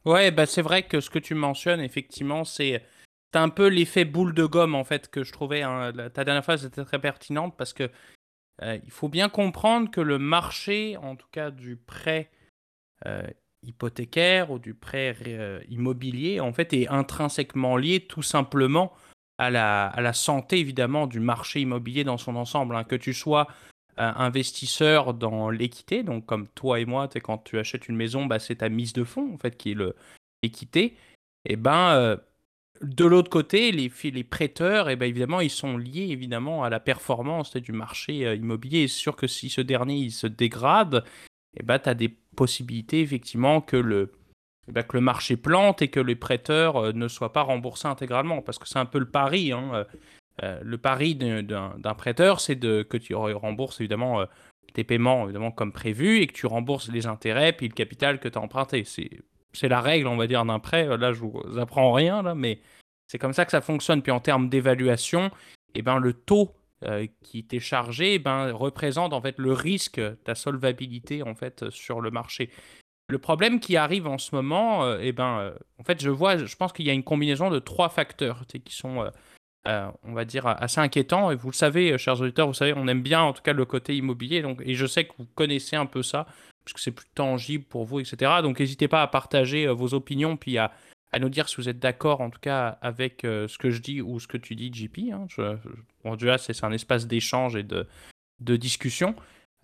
Ouais, 0.06 0.30
bah 0.30 0.46
c'est 0.46 0.62
vrai 0.62 0.84
que 0.84 1.00
ce 1.00 1.10
que 1.10 1.18
tu 1.18 1.34
mentionnes, 1.34 1.80
effectivement, 1.80 2.44
c'est 2.44 2.82
un 3.34 3.50
peu 3.50 3.68
l'effet 3.68 4.06
boule 4.06 4.34
de 4.34 4.46
gomme, 4.46 4.74
en 4.74 4.84
fait, 4.84 5.08
que 5.08 5.22
je 5.22 5.32
trouvais. 5.32 5.62
Hein, 5.62 5.92
ta 6.12 6.24
dernière 6.24 6.42
phrase 6.42 6.64
était 6.64 6.84
très 6.84 6.98
pertinente 6.98 7.54
parce 7.56 7.72
que 7.72 7.88
euh, 8.62 8.78
il 8.84 8.90
faut 8.90 9.08
bien 9.08 9.28
comprendre 9.28 9.90
que 9.90 10.00
le 10.00 10.18
marché, 10.18 10.96
en 10.96 11.16
tout 11.16 11.26
cas 11.32 11.50
du 11.50 11.76
prêt 11.76 12.30
euh, 13.06 13.26
hypothécaire 13.62 14.50
ou 14.50 14.58
du 14.58 14.74
prêt 14.74 15.16
euh, 15.26 15.60
immobilier, 15.68 16.40
en 16.40 16.52
fait, 16.52 16.72
est 16.72 16.88
intrinsèquement 16.88 17.76
lié 17.76 18.00
tout 18.00 18.22
simplement 18.22 18.92
à 19.38 19.50
la, 19.50 20.12
santé, 20.12 20.60
évidemment, 20.60 21.08
du 21.08 21.18
marché 21.18 21.60
immobilier 21.60 22.04
dans 22.04 22.18
son 22.18 22.36
ensemble. 22.36 22.76
Hein. 22.76 22.84
Que 22.84 22.94
tu 22.94 23.12
sois 23.12 23.48
investisseur 23.96 25.14
dans 25.14 25.50
l'équité, 25.50 26.02
donc 26.02 26.24
comme 26.26 26.48
toi 26.48 26.80
et 26.80 26.86
moi, 26.86 27.08
quand 27.22 27.38
tu 27.38 27.58
achètes 27.58 27.88
une 27.88 27.96
maison, 27.96 28.24
bah, 28.24 28.38
c'est 28.38 28.56
ta 28.56 28.68
mise 28.68 28.92
de 28.92 29.04
fonds, 29.04 29.34
en 29.34 29.38
fait, 29.38 29.56
qui 29.56 29.72
est 29.72 29.76
l'équité. 30.42 30.96
Et 31.44 31.54
eh 31.54 31.56
ben 31.56 32.18
de 32.80 33.04
l'autre 33.04 33.30
côté, 33.30 33.70
les, 33.70 34.24
prêteurs, 34.24 34.90
eh 34.90 34.96
ben, 34.96 35.06
évidemment, 35.06 35.40
ils 35.40 35.50
sont 35.50 35.76
liés 35.76 36.18
à 36.62 36.70
la 36.70 36.80
performance 36.80 37.56
du 37.56 37.72
marché 37.72 38.26
euh, 38.26 38.34
immobilier. 38.34 38.88
C'est 38.88 38.98
sûr 38.98 39.16
que 39.16 39.26
si 39.26 39.50
ce 39.50 39.60
dernier 39.60 39.96
il 39.96 40.10
se 40.10 40.26
dégrade, 40.26 41.04
eh 41.56 41.62
ben, 41.62 41.78
tu 41.78 41.88
as 41.88 41.94
des 41.94 42.08
possibilités 42.08 43.00
effectivement 43.00 43.60
que 43.60 43.76
le, 43.76 44.12
eh 44.68 44.72
ben, 44.72 44.82
que 44.82 44.96
le 44.96 45.00
marché 45.00 45.36
plante 45.36 45.80
et 45.82 45.88
que 45.88 46.00
les 46.00 46.16
prêteurs 46.16 46.76
euh, 46.76 46.92
ne 46.92 47.06
soient 47.06 47.32
pas 47.32 47.42
remboursés 47.42 47.88
intégralement. 47.88 48.42
Parce 48.42 48.58
que 48.58 48.66
c'est 48.66 48.80
un 48.80 48.86
peu 48.86 48.98
le 48.98 49.10
pari. 49.10 49.52
Hein, 49.52 49.86
euh, 50.42 50.60
le 50.62 50.78
pari 50.78 51.14
d'un 51.14 51.94
prêteur, 51.96 52.40
c'est 52.40 52.58
que 52.58 52.96
tu 52.96 53.14
rembourses 53.14 53.80
évidemment 53.80 54.24
tes 54.72 54.82
paiements 54.82 55.24
évidemment 55.24 55.50
comme 55.50 55.72
prévu 55.72 56.20
et 56.20 56.26
que 56.26 56.32
tu 56.32 56.46
rembourses 56.46 56.90
les 56.90 57.06
intérêts 57.06 57.52
puis 57.52 57.68
le 57.68 57.74
capital 57.74 58.18
que 58.18 58.28
tu 58.28 58.38
as 58.38 58.40
emprunté. 58.40 58.84
C'est 59.52 59.68
la 59.68 59.80
règle, 59.80 60.06
on 60.06 60.16
va 60.16 60.26
dire, 60.26 60.44
d'un 60.44 60.58
prêt. 60.58 60.96
Là, 60.96 61.12
je 61.12 61.20
vous 61.20 61.58
apprends 61.58 61.92
rien, 61.92 62.22
là, 62.22 62.34
mais 62.34 62.60
c'est 63.06 63.18
comme 63.18 63.32
ça 63.32 63.44
que 63.44 63.50
ça 63.50 63.60
fonctionne. 63.60 64.02
Puis 64.02 64.12
en 64.12 64.20
termes 64.20 64.48
d'évaluation, 64.48 65.30
eh 65.74 65.82
ben, 65.82 65.98
le 65.98 66.12
taux 66.12 66.52
qui 67.22 67.38
était 67.38 67.60
chargé, 67.60 68.14
eh 68.14 68.18
ben, 68.18 68.50
représente 68.50 69.12
en 69.12 69.20
fait 69.20 69.38
le 69.38 69.52
risque, 69.52 70.00
ta 70.24 70.34
solvabilité 70.34 71.22
en 71.22 71.36
fait 71.36 71.70
sur 71.70 72.00
le 72.00 72.10
marché. 72.10 72.50
Le 73.08 73.18
problème 73.18 73.60
qui 73.60 73.76
arrive 73.76 74.08
en 74.08 74.18
ce 74.18 74.34
moment, 74.34 74.96
eh 74.98 75.12
ben, 75.12 75.54
en 75.78 75.84
fait, 75.84 76.02
je 76.02 76.10
vois, 76.10 76.38
je 76.38 76.56
pense 76.56 76.72
qu'il 76.72 76.86
y 76.86 76.90
a 76.90 76.92
une 76.92 77.04
combinaison 77.04 77.50
de 77.50 77.60
trois 77.60 77.88
facteurs 77.88 78.44
qui 78.48 78.74
sont 78.74 79.08
euh, 79.68 79.88
on 80.02 80.12
va 80.12 80.24
dire, 80.24 80.44
assez 80.46 80.80
inquiétant. 80.80 81.30
Et 81.30 81.36
vous 81.36 81.50
le 81.50 81.54
savez, 81.54 81.92
euh, 81.92 81.98
chers 81.98 82.20
auditeurs, 82.20 82.48
vous 82.48 82.54
savez, 82.54 82.74
on 82.76 82.88
aime 82.88 83.02
bien 83.02 83.22
en 83.22 83.32
tout 83.32 83.42
cas 83.42 83.52
le 83.52 83.64
côté 83.64 83.96
immobilier. 83.96 84.42
Donc, 84.42 84.60
et 84.64 84.74
je 84.74 84.86
sais 84.86 85.04
que 85.04 85.12
vous 85.18 85.26
connaissez 85.36 85.76
un 85.76 85.86
peu 85.86 86.02
ça, 86.02 86.26
puisque 86.64 86.78
c'est 86.78 86.90
plus 86.90 87.06
tangible 87.14 87.64
pour 87.64 87.84
vous, 87.84 88.00
etc. 88.00 88.32
Donc, 88.42 88.60
n'hésitez 88.60 88.88
pas 88.88 89.02
à 89.02 89.06
partager 89.06 89.66
euh, 89.66 89.72
vos 89.72 89.94
opinions, 89.94 90.36
puis 90.36 90.58
à, 90.58 90.72
nous 91.20 91.28
dire 91.28 91.48
si 91.48 91.56
vous 91.56 91.68
êtes 91.68 91.78
d'accord, 91.78 92.20
en 92.20 92.30
tout 92.30 92.40
cas, 92.40 92.78
avec 92.80 93.20
ce 93.22 93.58
que 93.58 93.68
je 93.68 93.82
dis 93.82 94.00
ou 94.00 94.18
ce 94.18 94.26
que 94.26 94.38
tu 94.38 94.54
dis, 94.54 94.72
JP. 94.72 95.12
Hein. 95.12 95.26
Je, 95.28 95.56
déjà, 96.16 96.38
c'est 96.38 96.64
un 96.64 96.72
espace 96.72 97.06
d'échange 97.06 97.54
et 97.54 97.62
de, 97.62 97.86
discussion. 98.40 99.14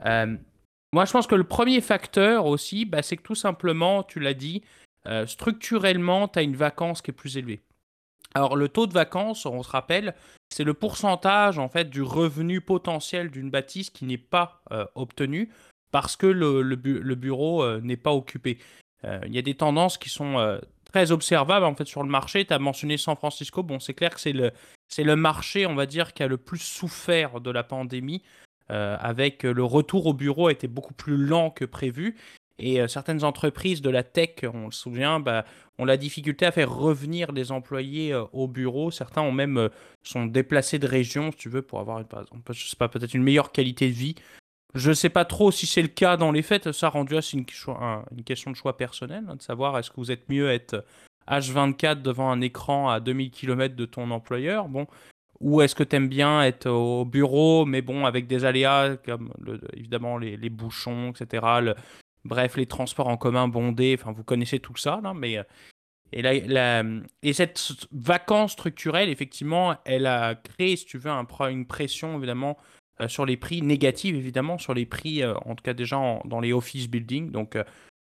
moi, 0.05 1.07
je 1.07 1.11
pense 1.11 1.27
que 1.27 1.35
le 1.35 1.45
premier 1.45 1.81
facteur 1.81 2.45
aussi, 2.45 2.85
bah, 2.85 3.03
c'est 3.03 3.17
que 3.17 3.23
tout 3.23 3.35
simplement, 3.35 4.03
tu 4.03 4.21
l'as 4.21 4.35
dit, 4.35 4.63
structurellement, 5.25 6.29
tu 6.29 6.39
as 6.39 6.43
une 6.43 6.55
vacance 6.55 7.01
qui 7.01 7.13
est 7.13 7.15
plus 7.15 7.39
élevée. 7.39 7.63
Alors 8.35 8.57
le 8.57 8.69
taux 8.69 8.87
de 8.87 8.93
vacances, 8.93 9.47
on 9.47 9.63
se 9.63 9.71
rappelle, 9.71 10.15
c'est 10.51 10.65
le 10.65 10.75
pourcentage 10.75 11.59
en 11.59 11.69
fait 11.69 11.89
du 11.89 12.03
revenu 12.03 12.61
potentiel 12.61 13.31
d'une 13.31 13.51
bâtisse 13.51 13.91
qui 13.91 14.05
n'est 14.05 14.19
pas 14.19 14.63
euh, 14.71 14.85
obtenu 14.95 15.51
parce 15.91 16.17
que 16.17 16.27
le, 16.27 16.75
bureau 17.15 17.63
euh, 17.63 17.81
n'est 17.81 17.97
pas 17.97 18.13
occupé. 18.13 18.59
Euh, 19.05 19.21
il 19.27 19.35
y 19.35 19.39
a 19.39 19.43
des 19.43 19.55
tendances 19.55 19.99
qui 19.99 20.09
sont 20.09 20.59
très 20.85 21.13
observables 21.13 21.67
en 21.67 21.75
fait 21.75 21.87
sur 21.87 22.03
le 22.03 22.09
marché. 22.09 22.45
Tu 22.45 22.53
as 22.53 22.59
mentionné 22.59 22.97
San 22.97 23.17
Francisco. 23.17 23.63
Bon, 23.63 23.79
c'est 23.79 23.95
clair 23.95 24.15
que 24.15 24.21
c'est 24.21 24.33
le, 24.33 24.53
le 24.99 25.17
marché, 25.17 25.67
on 25.67 25.75
va 25.75 25.87
dire, 25.87 26.13
qui 26.13 26.23
a 26.23 26.27
le 26.27 26.37
plus 26.37 26.59
souffert 26.59 27.41
de 27.41 27.51
la 27.51 27.63
pandémie. 27.63 28.23
avec 28.69 29.45
le 29.45 29.65
retour 29.65 30.07
au 30.07 30.15
bureau 30.15 30.49
a 30.49 30.53
été 30.53 30.69
beaucoup 30.69 30.95
plus 30.95 31.17
lent 31.17 31.51
que 31.51 31.65
prévu. 31.65 32.17
Et 32.61 32.87
certaines 32.89 33.23
entreprises 33.23 33.83
de 33.83 33.89
la 33.89 34.03
tech, 34.03 34.43
on 34.43 34.73
se 34.73 34.81
souvient, 34.81 35.21
bah, 35.21 35.45
ont 35.79 35.85
la 35.85 35.97
difficulté 35.97 36.45
à 36.45 36.51
faire 36.51 36.75
revenir 36.75 37.31
les 37.31 37.53
employés 37.53 38.13
au 38.33 38.49
bureau. 38.49 38.91
Certains 38.91 39.23
ont 39.23 39.31
même 39.31 39.71
sont 40.03 40.27
déplacés 40.27 40.81
de 40.81 40.89
région, 40.89 41.31
si 41.31 41.39
tu 41.39 41.49
veux, 41.49 41.63
pour 41.63 41.79
avoir, 41.79 42.03
je 42.51 42.67
sais 42.67 42.77
pas, 42.77 42.89
peut-être 42.89 43.15
une 43.15 43.23
meilleure 43.23 43.53
qualité 43.53 43.87
de 43.87 43.95
vie. 43.95 44.17
Je 44.75 44.91
ne 44.91 44.95
sais 44.95 45.09
pas 45.09 45.25
trop 45.25 45.51
si 45.51 45.67
c'est 45.67 45.83
le 45.83 45.89
cas 45.89 46.17
dans 46.17 46.31
les 46.31 46.43
faits. 46.43 46.73
Ça, 46.73 46.89
rendu 46.89 47.17
à, 47.17 47.23
c'est 47.23 47.37
une, 47.37 47.47
question 48.25 48.51
de 48.51 48.57
choix 48.57 48.77
personnel, 48.77 49.25
hein, 49.29 49.37
de 49.37 49.43
savoir 49.43 49.79
est-ce 49.79 49.91
que 49.91 49.97
vous 49.97 50.11
êtes 50.11 50.29
mieux 50.29 50.51
être 50.51 50.85
H24 51.29 52.03
devant 52.03 52.31
un 52.31 52.41
écran 52.41 52.89
à 52.89 53.01
2000 53.01 53.31
km 53.31 53.75
de 53.75 53.87
ton 53.87 54.11
employeur. 54.11 54.69
Bon, 54.69 54.87
ou 55.41 55.63
est-ce 55.63 55.75
que 55.75 55.85
tu 55.85 55.97
aimes 55.97 56.09
bien 56.09 56.43
être 56.43 56.69
au 56.69 57.05
bureau, 57.05 57.65
mais 57.65 57.81
bon, 57.81 58.05
avec 58.05 58.27
des 58.27 58.45
aléas 58.45 58.97
comme 58.97 59.33
évidemment 59.73 60.19
les, 60.19 60.37
les, 60.37 60.51
bouchons, 60.51 61.11
etc., 61.11 61.75
Bref, 62.25 62.57
les 62.57 62.67
transports 62.67 63.09
en 63.09 63.17
commun 63.17 63.49
bondés, 63.49 63.97
enfin 63.99 64.13
vous 64.13 64.25
connaissez 64.25 64.59
tout 64.59 64.77
ça, 64.77 65.01
là, 65.03 65.15
mais 65.15 65.39
euh, 65.39 65.45
et, 66.13 66.23
et 67.23 67.33
cette 67.33 67.61
vacance 67.93 68.53
structurelle, 68.53 69.09
effectivement, 69.09 69.77
elle 69.85 70.07
a 70.07 70.35
créé, 70.35 70.77
si 70.77 70.85
tu 70.85 70.99
veux, 70.99 71.11
un, 71.11 71.27
une 71.49 71.67
pression 71.67 72.19
évidemment 72.19 72.59
sur 73.07 73.27
les 73.27 73.37
prix 73.37 73.63
négative, 73.63 74.17
évidemment, 74.17 74.59
sur 74.59 74.75
les 74.75 74.87
prix, 74.87 75.23
euh, 75.23 75.35
en 75.45 75.55
tout 75.55 75.63
cas 75.63 75.75
déjà 75.75 75.97
dans 76.25 76.41
les 76.41 76.53
office 76.53 76.89
buildings. 76.89 77.31
Donc 77.31 77.57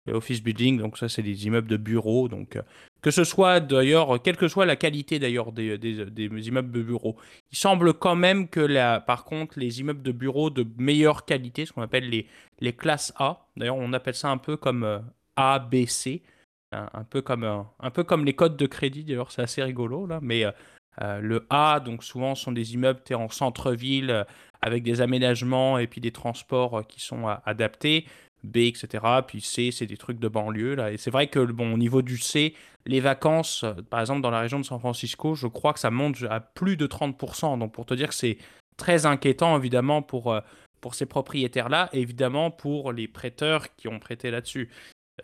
office 0.10 0.41
building, 0.41 0.79
donc 0.79 0.98
ça 0.98 1.07
c'est 1.10 1.21
des 1.21 1.45
immeubles 1.45 1.67
de 1.67 1.77
bureaux, 1.77 2.27
donc 2.27 2.55
euh, 2.55 2.62
que 3.01 3.12
ce 3.12 3.24
soit 3.24 3.60
d'ailleurs, 3.60 4.21
quelle 4.21 4.38
que 4.38 4.48
soit 4.48 4.65
la 4.65 4.75
qualité 4.75 5.19
d'ailleurs 5.19 5.51
des, 5.51 5.77
des, 5.77 6.48
immeubles 6.48 6.71
de 6.71 6.81
bureaux, 6.81 7.17
il 7.51 7.57
semble 7.57 7.93
quand 7.93 8.15
même 8.15 8.48
que 8.48 8.60
la, 8.60 9.00
par 9.00 9.25
contre 9.25 9.60
les 9.60 9.79
immeubles 9.79 10.01
de 10.01 10.12
bureaux 10.12 10.50
de 10.50 10.65
meilleure 10.77 11.25
qualité, 11.25 11.65
ce 11.65 11.74
qu'on 11.74 11.83
appelle 11.83 12.10
les, 12.10 12.27
les 12.60 12.74
classes 12.74 13.13
A, 13.17 13.45
d'ailleurs 13.55 13.77
on 13.77 13.93
appelle 13.93 14.15
ça 14.15 14.29
un 14.29 14.38
peu 14.38 14.57
comme 14.57 14.83
euh, 14.83 15.00
A, 15.36 15.60
B, 15.60 15.86
C, 15.86 16.24
un, 16.71 17.03
peu 17.03 17.21
comme, 17.21 17.43
un, 17.43 17.91
peu 17.91 18.03
comme 18.03 18.24
les 18.25 18.33
codes 18.33 18.57
de 18.57 18.65
crédit 18.65 19.03
d'ailleurs 19.03 19.31
c'est 19.31 19.41
assez 19.41 19.62
rigolo 19.62 20.07
là, 20.07 20.19
mais 20.21 20.45
euh, 20.45 20.51
le 21.00 21.45
A 21.50 21.79
donc 21.79 22.03
souvent 22.03 22.36
sont 22.36 22.51
des 22.51 22.74
immeubles 22.74 23.01
en 23.13 23.29
centre-ville 23.29 24.25
avec 24.62 24.83
des 24.83 25.01
aménagements 25.01 25.77
et 25.77 25.88
puis 25.88 26.01
des 26.01 26.12
transports 26.12 26.86
qui 26.88 27.00
sont 27.00 27.27
adaptés. 27.45 28.05
B, 28.43 28.57
etc. 28.57 29.03
Puis 29.25 29.41
C, 29.41 29.71
c'est 29.71 29.86
des 29.86 29.98
trucs 29.98 30.19
de 30.19 30.27
banlieue. 30.27 30.75
Là. 30.75 30.91
Et 30.91 30.98
c'est 30.98 31.12
vrai 31.12 31.27
que, 31.27 31.39
bon, 31.39 31.74
au 31.74 31.77
niveau 31.77 32.01
du 32.01 32.17
C, 32.17 32.55
les 32.86 33.00
vacances, 33.00 33.63
euh, 33.63 33.74
par 33.89 34.00
exemple, 34.00 34.21
dans 34.21 34.31
la 34.31 34.39
région 34.39 34.60
de 34.60 34.65
San 34.65 34.79
Francisco, 34.79 35.36
je 35.36 35.48
crois 35.48 35.74
que 35.74 35.79
ça 35.79 35.91
monte 35.91 36.17
à 36.29 36.39
plus 36.39 36.77
de 36.77 36.88
30%. 36.88 37.60
Donc, 37.60 37.74
pour 37.74 37.86
te 37.86 37.93
dire 37.93 38.10
que 38.10 38.15
c'est 38.15 38.38
très 38.77 39.05
inquiétant, 39.05 39.57
évidemment, 39.57 40.01
pour, 40.01 40.33
euh, 40.33 40.41
pour 40.81 40.95
ces 40.95 41.05
propriétaires-là, 41.05 41.89
et 41.93 42.01
évidemment 42.01 42.50
pour 42.50 42.91
les 42.91 43.07
prêteurs 43.07 43.75
qui 43.75 43.88
ont 43.88 44.00
prêté 44.00 44.31
là-dessus. 44.31 44.69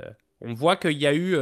Euh, 0.01 0.09
on 0.41 0.53
voit 0.53 0.75
qu'il 0.75 0.97
y 0.97 1.07
a 1.07 1.15
eu 1.15 1.35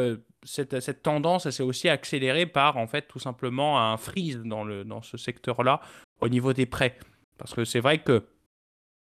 cette, 0.45 1.01
tendance, 1.01 1.49
s'est 1.49 1.63
aussi 1.63 1.89
accélérée 1.89 2.45
par, 2.45 2.77
en 2.77 2.87
fait, 2.87 3.07
tout 3.07 3.19
simplement 3.19 3.79
un 3.79 3.97
freeze 3.97 4.41
dans, 4.43 4.63
le, 4.63 4.83
dans 4.83 5.01
ce 5.01 5.17
secteur-là 5.17 5.81
au 6.21 6.29
niveau 6.29 6.53
des 6.53 6.65
prêts. 6.65 6.97
Parce 7.37 7.53
que 7.53 7.65
c'est 7.65 7.79
vrai 7.79 7.99
que 7.99 8.23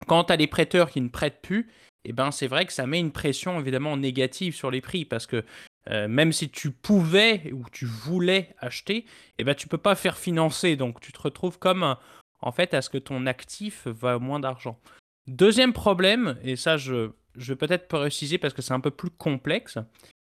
quand 0.06 0.24
tu 0.24 0.32
as 0.32 0.36
des 0.36 0.46
prêteurs 0.46 0.90
qui 0.90 1.00
ne 1.00 1.08
prêtent 1.08 1.40
plus, 1.40 1.70
eh 2.04 2.12
ben, 2.12 2.30
c'est 2.30 2.46
vrai 2.46 2.66
que 2.66 2.72
ça 2.72 2.86
met 2.86 3.00
une 3.00 3.12
pression 3.12 3.58
évidemment 3.58 3.96
négative 3.96 4.54
sur 4.54 4.70
les 4.70 4.80
prix 4.80 5.04
parce 5.04 5.26
que 5.26 5.44
euh, 5.90 6.06
même 6.06 6.32
si 6.32 6.48
tu 6.50 6.70
pouvais 6.70 7.50
ou 7.52 7.64
tu 7.70 7.86
voulais 7.86 8.54
acheter, 8.58 9.06
eh 9.38 9.44
ben, 9.44 9.54
tu 9.54 9.68
peux 9.68 9.78
pas 9.78 9.94
faire 9.94 10.16
financer. 10.16 10.76
Donc 10.76 11.00
tu 11.00 11.12
te 11.12 11.20
retrouves 11.20 11.58
comme 11.58 11.96
en 12.40 12.52
fait 12.52 12.74
à 12.74 12.82
ce 12.82 12.90
que 12.90 12.98
ton 12.98 13.26
actif 13.26 13.86
va 13.86 14.18
moins 14.18 14.40
d'argent. 14.40 14.78
Deuxième 15.26 15.72
problème, 15.72 16.38
et 16.42 16.56
ça 16.56 16.76
je, 16.76 17.10
je 17.36 17.52
vais 17.52 17.56
peut-être 17.56 17.88
préciser 17.88 18.38
parce 18.38 18.54
que 18.54 18.62
c'est 18.62 18.74
un 18.74 18.80
peu 18.80 18.90
plus 18.90 19.10
complexe, 19.10 19.78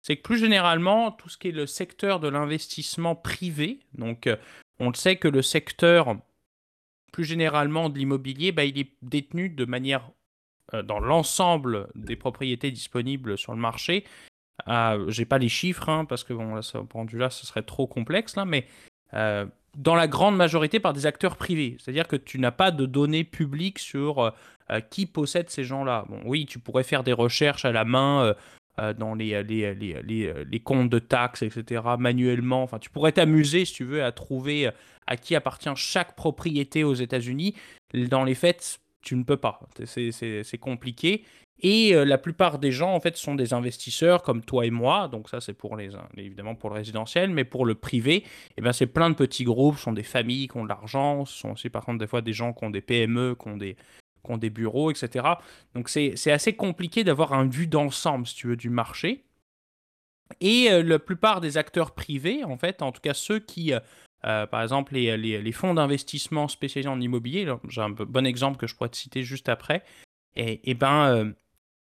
c'est 0.01 0.17
que 0.17 0.21
plus 0.21 0.37
généralement, 0.37 1.11
tout 1.11 1.29
ce 1.29 1.37
qui 1.37 1.49
est 1.49 1.51
le 1.51 1.67
secteur 1.67 2.19
de 2.19 2.27
l'investissement 2.27 3.15
privé, 3.15 3.79
donc 3.93 4.27
euh, 4.27 4.35
on 4.79 4.89
le 4.89 4.95
sait 4.95 5.15
que 5.15 5.27
le 5.27 5.41
secteur 5.41 6.17
plus 7.11 7.23
généralement 7.23 7.89
de 7.89 7.97
l'immobilier, 7.97 8.51
bah, 8.51 8.63
il 8.63 8.79
est 8.79 8.91
détenu 9.01 9.49
de 9.49 9.65
manière 9.65 10.09
euh, 10.73 10.81
dans 10.81 10.99
l'ensemble 10.99 11.87
des 11.95 12.15
propriétés 12.15 12.71
disponibles 12.71 13.37
sur 13.37 13.53
le 13.53 13.59
marché. 13.59 14.05
Euh, 14.67 15.09
J'ai 15.09 15.25
pas 15.25 15.37
les 15.37 15.49
chiffres, 15.49 15.89
hein, 15.89 16.05
parce 16.05 16.23
que 16.23 16.33
bon, 16.33 16.55
là, 16.55 16.61
ce 16.61 16.77
là, 17.17 17.29
ce 17.29 17.45
serait 17.45 17.63
trop 17.63 17.87
complexe, 17.87 18.35
là, 18.35 18.45
mais 18.45 18.65
euh, 19.13 19.45
dans 19.77 19.95
la 19.95 20.07
grande 20.07 20.35
majorité 20.35 20.79
par 20.79 20.93
des 20.93 21.05
acteurs 21.05 21.35
privés. 21.35 21.77
C'est-à-dire 21.79 22.07
que 22.07 22.15
tu 22.15 22.39
n'as 22.39 22.51
pas 22.51 22.71
de 22.71 22.85
données 22.85 23.23
publiques 23.23 23.79
sur 23.79 24.33
qui 24.89 25.05
possède 25.05 25.49
ces 25.49 25.65
gens-là. 25.65 26.05
Bon, 26.07 26.21
oui, 26.23 26.45
tu 26.45 26.57
pourrais 26.57 26.83
faire 26.83 27.03
des 27.03 27.11
recherches 27.11 27.65
à 27.65 27.73
la 27.73 27.83
main 27.83 28.33
dans 28.97 29.13
les, 29.13 29.43
les, 29.43 29.75
les, 29.75 30.33
les, 30.49 30.59
comptes 30.59 30.89
de 30.89 30.99
taxes, 30.99 31.43
etc., 31.43 31.81
manuellement. 31.99 32.63
Enfin, 32.63 32.79
tu 32.79 32.89
pourrais 32.89 33.11
t'amuser, 33.11 33.65
si 33.65 33.73
tu 33.73 33.83
veux, 33.83 34.03
à 34.03 34.11
trouver 34.11 34.69
à 35.07 35.17
qui 35.17 35.35
appartient 35.35 35.69
chaque 35.75 36.15
propriété 36.15 36.83
aux 36.83 36.93
États-Unis. 36.93 37.55
Dans 37.93 38.23
les 38.23 38.35
faits, 38.35 38.79
tu 39.01 39.15
ne 39.15 39.23
peux 39.23 39.37
pas. 39.37 39.59
C'est 39.85 40.57
compliqué. 40.59 41.23
Et 41.63 41.95
euh, 41.95 42.05
la 42.05 42.17
plupart 42.17 42.57
des 42.57 42.71
gens, 42.71 42.93
en 42.93 42.99
fait, 42.99 43.17
sont 43.17 43.35
des 43.35 43.53
investisseurs 43.53 44.23
comme 44.23 44.41
toi 44.41 44.65
et 44.65 44.71
moi. 44.71 45.07
Donc 45.07 45.29
ça, 45.29 45.39
c'est 45.41 45.53
pour 45.53 45.77
les, 45.77 45.91
évidemment 46.17 46.55
pour 46.55 46.71
le 46.71 46.75
résidentiel, 46.75 47.29
mais 47.29 47.43
pour 47.43 47.65
le 47.65 47.75
privé, 47.75 48.23
eh 48.57 48.61
ben, 48.61 48.73
c'est 48.73 48.87
plein 48.87 49.09
de 49.09 49.15
petits 49.15 49.43
groupes, 49.43 49.77
ce 49.77 49.83
sont 49.83 49.93
des 49.93 50.03
familles 50.03 50.47
qui 50.47 50.57
ont 50.57 50.63
de 50.63 50.69
l'argent, 50.69 51.25
ce 51.25 51.37
sont 51.37 51.51
aussi 51.51 51.69
par 51.69 51.85
contre 51.85 51.99
des 51.99 52.07
fois 52.07 52.21
des 52.21 52.33
gens 52.33 52.53
qui 52.53 52.63
ont 52.63 52.71
des 52.71 52.81
PME, 52.81 53.35
qui 53.39 53.47
ont 53.47 53.57
des, 53.57 53.75
qui 54.23 54.31
ont 54.31 54.37
des 54.37 54.49
bureaux, 54.49 54.91
etc. 54.91 55.25
Donc 55.75 55.89
c'est 55.89 56.31
assez 56.31 56.53
compliqué 56.53 57.03
d'avoir 57.03 57.33
un 57.33 57.47
vue 57.47 57.67
d'ensemble, 57.67 58.27
si 58.27 58.35
tu 58.35 58.47
veux, 58.47 58.57
du 58.57 58.69
marché. 58.69 59.23
Et 60.39 60.71
euh, 60.71 60.81
la 60.81 60.97
plupart 60.97 61.41
des 61.41 61.57
acteurs 61.57 61.91
privés, 61.91 62.45
en 62.45 62.57
fait, 62.57 62.81
en 62.81 62.93
tout 62.93 63.01
cas 63.01 63.13
ceux 63.13 63.39
qui 63.39 63.73
euh, 63.73 63.79
euh, 64.25 64.45
par 64.45 64.61
exemple, 64.61 64.93
les, 64.93 65.51
fonds 65.51 65.73
d'investissement 65.73 66.47
spécialisés 66.47 66.89
en 66.89 67.01
immobilier, 67.01 67.51
j'ai 67.67 67.81
un 67.81 67.89
bon 67.89 68.25
exemple 68.25 68.57
que 68.57 68.67
je 68.67 68.75
pourrais 68.75 68.89
te 68.89 68.97
citer 68.97 69.23
juste 69.23 69.49
après, 69.49 69.83
et, 70.35 70.73
ben, 70.75 71.05
euh, 71.07 71.31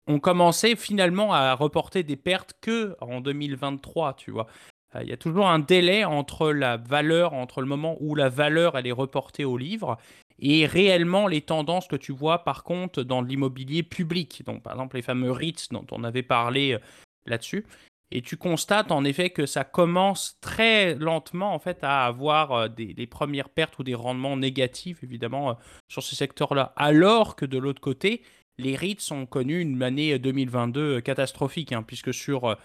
ont 0.07 0.51
finalement 0.75 1.33
à 1.33 1.53
reporter 1.55 2.03
des 2.03 2.17
pertes 2.17 2.53
que 2.61 2.95
en 3.01 3.21
2023, 3.21 4.13
tu 4.15 4.31
vois. 4.31 4.47
Euh, 4.95 5.03
il 5.03 5.09
y 5.09 5.13
a 5.13 5.17
toujours 5.17 5.47
un 5.47 5.59
délai 5.59 6.05
entre 6.05 6.51
la 6.51 6.77
valeur, 6.77 7.33
entre 7.33 7.61
le 7.61 7.67
moment 7.67 7.97
où 7.99 8.15
la 8.15 8.29
valeur 8.29 8.77
elle 8.77 8.87
est 8.87 8.91
reportée 8.91 9.45
au 9.45 9.57
livre 9.57 9.97
et 10.39 10.65
réellement 10.65 11.27
les 11.27 11.41
tendances 11.41 11.87
que 11.87 11.95
tu 11.95 12.11
vois 12.11 12.43
par 12.43 12.63
contre 12.63 13.03
dans 13.03 13.21
l'immobilier 13.21 13.83
public. 13.83 14.43
Donc 14.45 14.63
par 14.63 14.73
exemple 14.73 14.97
les 14.97 15.01
fameux 15.01 15.31
REITs 15.31 15.71
dont 15.71 15.85
on 15.91 16.03
avait 16.03 16.23
parlé 16.23 16.77
là-dessus. 17.25 17.65
Et 18.11 18.21
tu 18.21 18.37
constates 18.37 18.91
en 18.91 19.03
effet 19.03 19.31
que 19.31 19.45
ça 19.45 19.63
commence 19.63 20.37
très 20.39 20.95
lentement 20.95 21.53
en 21.53 21.59
fait 21.59 21.83
à 21.83 22.05
avoir 22.05 22.51
euh, 22.51 22.67
des, 22.67 23.07
premières 23.07 23.49
pertes 23.49 23.79
ou 23.79 23.83
des 23.83 23.95
rendements 23.95 24.37
négatifs 24.37 25.03
évidemment 25.03 25.49
euh, 25.49 25.53
sur 25.89 26.03
ce 26.03 26.15
secteur-là. 26.15 26.73
Alors 26.75 27.35
que 27.35 27.45
de 27.45 27.57
l'autre 27.57 27.81
côté, 27.81 28.21
les 28.57 28.75
REITs 28.75 29.11
ont 29.11 29.25
connu 29.25 29.59
une 29.59 29.81
année 29.81 30.17
2022 30.19 30.79
euh, 30.79 31.01
catastrophique, 31.01 31.71
hein, 31.71 31.83
puisque 31.83 32.13
sur, 32.13 32.55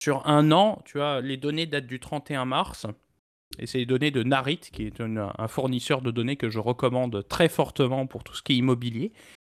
sur 0.00 0.26
un 0.28 0.52
an, 0.52 0.80
tu 0.84 0.98
vois, 0.98 1.20
les 1.20 1.36
données 1.36 1.66
datent 1.66 1.86
du 1.86 1.98
31 1.98 2.44
mars. 2.44 2.86
Et 3.58 3.66
c'est 3.66 3.78
les 3.78 3.86
données 3.86 4.10
de 4.10 4.22
Narit, 4.22 4.58
qui 4.58 4.84
est 4.84 5.00
un 5.00 5.48
fournisseur 5.48 6.02
de 6.02 6.10
données 6.10 6.36
que 6.36 6.50
je 6.50 6.58
recommande 6.58 7.26
très 7.28 7.48
fortement 7.48 8.06
pour 8.06 8.24
tout 8.24 8.34
ce 8.34 8.42
qui 8.42 8.54
est 8.54 8.56
immobilier. 8.56 9.12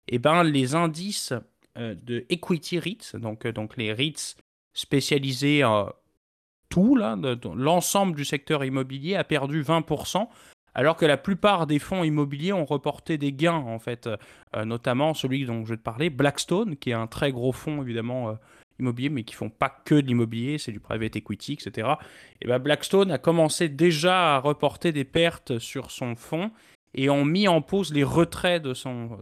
Et 0.07 0.17
eh 0.17 0.19
ben, 0.19 0.43
les 0.43 0.75
indices 0.75 1.33
euh, 1.79 1.95
de 1.95 2.27
equity 2.29 2.79
REITs, 2.79 3.17
donc, 3.17 3.47
euh, 3.47 3.53
donc 3.53 3.77
les 3.77 3.93
REITs 3.93 4.37
spécialisés 4.75 5.65
en 5.65 5.91
tout, 6.69 6.97
l'ensemble 6.97 8.17
du 8.17 8.25
secteur 8.25 8.65
immobilier 8.65 9.15
a 9.15 9.25
perdu 9.25 9.63
20%, 9.63 10.29
alors 10.75 10.97
que 10.97 11.07
la 11.07 11.17
plupart 11.17 11.67
des 11.67 11.79
fonds 11.79 12.03
immobiliers 12.03 12.53
ont 12.53 12.65
reporté 12.65 13.17
des 13.17 13.33
gains, 13.33 13.53
en 13.55 13.79
fait, 13.79 14.09
euh, 14.09 14.65
notamment 14.65 15.15
celui 15.15 15.47
dont 15.47 15.65
je 15.65 15.71
vais 15.71 15.77
te 15.77 15.83
parler, 15.83 16.11
Blackstone, 16.11 16.77
qui 16.77 16.91
est 16.91 16.95
un 16.95 17.07
très 17.07 17.33
gros 17.33 17.53
fonds, 17.53 17.81
évidemment, 17.81 18.37
immobilier, 18.79 19.09
mais 19.09 19.25
qui 19.25 19.35
font 19.35 19.51
pas 19.51 19.71
que 19.85 19.95
de 19.95 20.07
l'immobilier, 20.07 20.59
c'est 20.59 20.73
du 20.73 20.81
private 20.81 21.17
equity, 21.17 21.55
etc. 21.55 21.89
Et 22.43 22.49
ben 22.49 22.59
Blackstone 22.59 23.11
a 23.11 23.19
commencé 23.19 23.69
déjà 23.69 24.37
à 24.37 24.39
reporter 24.39 24.93
des 24.93 25.05
pertes 25.05 25.59
sur 25.59 25.91
son 25.91 26.17
fonds 26.17 26.51
et 26.95 27.11
ont 27.11 27.25
mis 27.25 27.49
en 27.49 27.61
pause 27.61 27.93
les 27.93 28.05
retraits 28.05 28.63
de 28.63 28.73
son, 28.73 29.19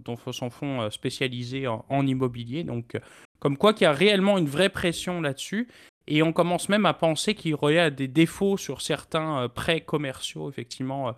fonds 0.50 0.82
euh, 0.82 0.90
spécialisé 0.90 1.66
en, 1.66 2.06
immobilier. 2.06 2.64
Donc, 2.64 2.94
euh, 2.94 3.00
comme 3.38 3.56
quoi 3.56 3.72
qu'il 3.72 3.84
y 3.84 3.88
a 3.88 3.92
réellement 3.92 4.38
une 4.38 4.46
vraie 4.46 4.68
pression 4.68 5.20
là-dessus. 5.20 5.68
Et 6.08 6.22
on 6.22 6.32
commence 6.32 6.68
même 6.68 6.84
à 6.84 6.94
penser 6.94 7.34
qu'il 7.34 7.52
y 7.52 7.54
aurait 7.54 7.90
des 7.90 8.08
défauts 8.08 8.56
sur 8.56 8.82
certains 8.82 9.44
euh, 9.44 9.48
prêts 9.48 9.80
commerciaux, 9.80 10.50
effectivement, 10.50 11.14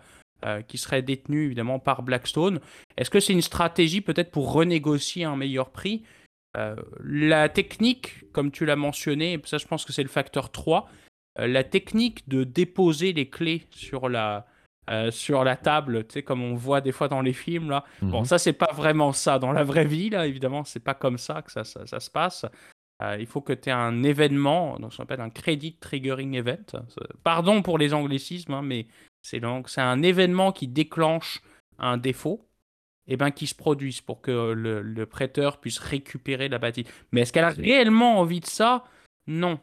qui 0.67 0.77
seraient 0.77 1.01
détenus 1.01 1.47
évidemment 1.47 1.79
par 1.79 2.03
Blackstone. 2.03 2.59
Est-ce 2.97 3.09
que 3.09 3.19
c'est 3.19 3.33
une 3.33 3.41
stratégie 3.41 4.01
peut-être 4.01 4.29
pour 4.29 4.51
renégocier 4.51 5.23
un 5.23 5.35
meilleur 5.35 5.71
prix? 5.71 6.03
La 7.03 7.49
technique, 7.49 8.31
comme 8.31 8.51
tu 8.51 8.65
l'as 8.65 8.75
mentionné, 8.75 9.41
ça 9.45 9.57
je 9.57 9.65
pense 9.65 9.85
que 9.85 9.93
c'est 9.93 10.03
le 10.03 10.09
facteur 10.09 10.51
3, 10.51 10.89
la 11.37 11.63
technique 11.63 12.27
de 12.29 12.43
déposer 12.43 13.11
les 13.13 13.29
clés 13.29 13.67
sur 13.71 14.07
la, 14.07 14.45
euh, 14.91 15.09
sur 15.09 15.43
la 15.43 15.55
table, 15.55 16.05
tu 16.05 16.13
sais, 16.13 16.23
comme 16.23 16.43
on 16.43 16.53
voit 16.53 16.79
des 16.79 16.91
fois 16.91 17.07
dans 17.07 17.21
les 17.21 17.33
films. 17.33 17.71
Là. 17.71 17.85
Bon, 18.03 18.19
mhm. 18.19 18.25
ça, 18.25 18.37
c'est 18.37 18.53
pas 18.53 18.71
vraiment 18.71 19.13
ça. 19.13 19.39
Dans 19.39 19.51
la 19.51 19.63
vraie 19.63 19.85
vie, 19.85 20.11
là, 20.11 20.27
évidemment, 20.27 20.63
c'est 20.63 20.83
pas 20.83 20.93
comme 20.93 21.17
ça 21.17 21.41
que 21.41 21.51
ça, 21.51 21.63
ça, 21.63 21.99
se 21.99 22.11
passe. 22.11 22.45
Euh, 23.01 23.17
il 23.19 23.25
faut 23.25 23.41
que 23.41 23.53
tu 23.53 23.69
aies 23.69 23.73
un 23.73 24.03
événement, 24.03 24.77
donc 24.77 24.93
ça 24.93 24.97
s'appelle 24.97 25.21
un 25.21 25.31
credit 25.31 25.77
triggering 25.77 26.35
event. 26.35 26.83
Pardon 27.23 27.63
pour 27.63 27.79
les 27.79 27.95
anglicismes, 27.95 28.53
hein, 28.53 28.61
mais 28.61 28.85
c'est 29.23 29.41
un 29.43 30.03
événement 30.03 30.51
qui 30.51 30.67
déclenche 30.67 31.41
un 31.79 31.97
défaut 31.97 32.44
eh 33.07 33.17
ben, 33.17 33.31
qui 33.31 33.47
se 33.47 33.55
produise 33.55 34.01
pour 34.01 34.21
que 34.21 34.51
le, 34.51 34.81
le 34.81 35.05
prêteur 35.05 35.59
puisse 35.59 35.79
récupérer 35.79 36.49
la 36.49 36.57
bâtisse. 36.57 36.87
Mais 37.11 37.21
est-ce 37.21 37.33
qu'elle 37.33 37.45
a 37.45 37.49
réellement 37.49 38.19
envie 38.19 38.39
de 38.39 38.47
ça? 38.47 38.85
Non. 39.27 39.59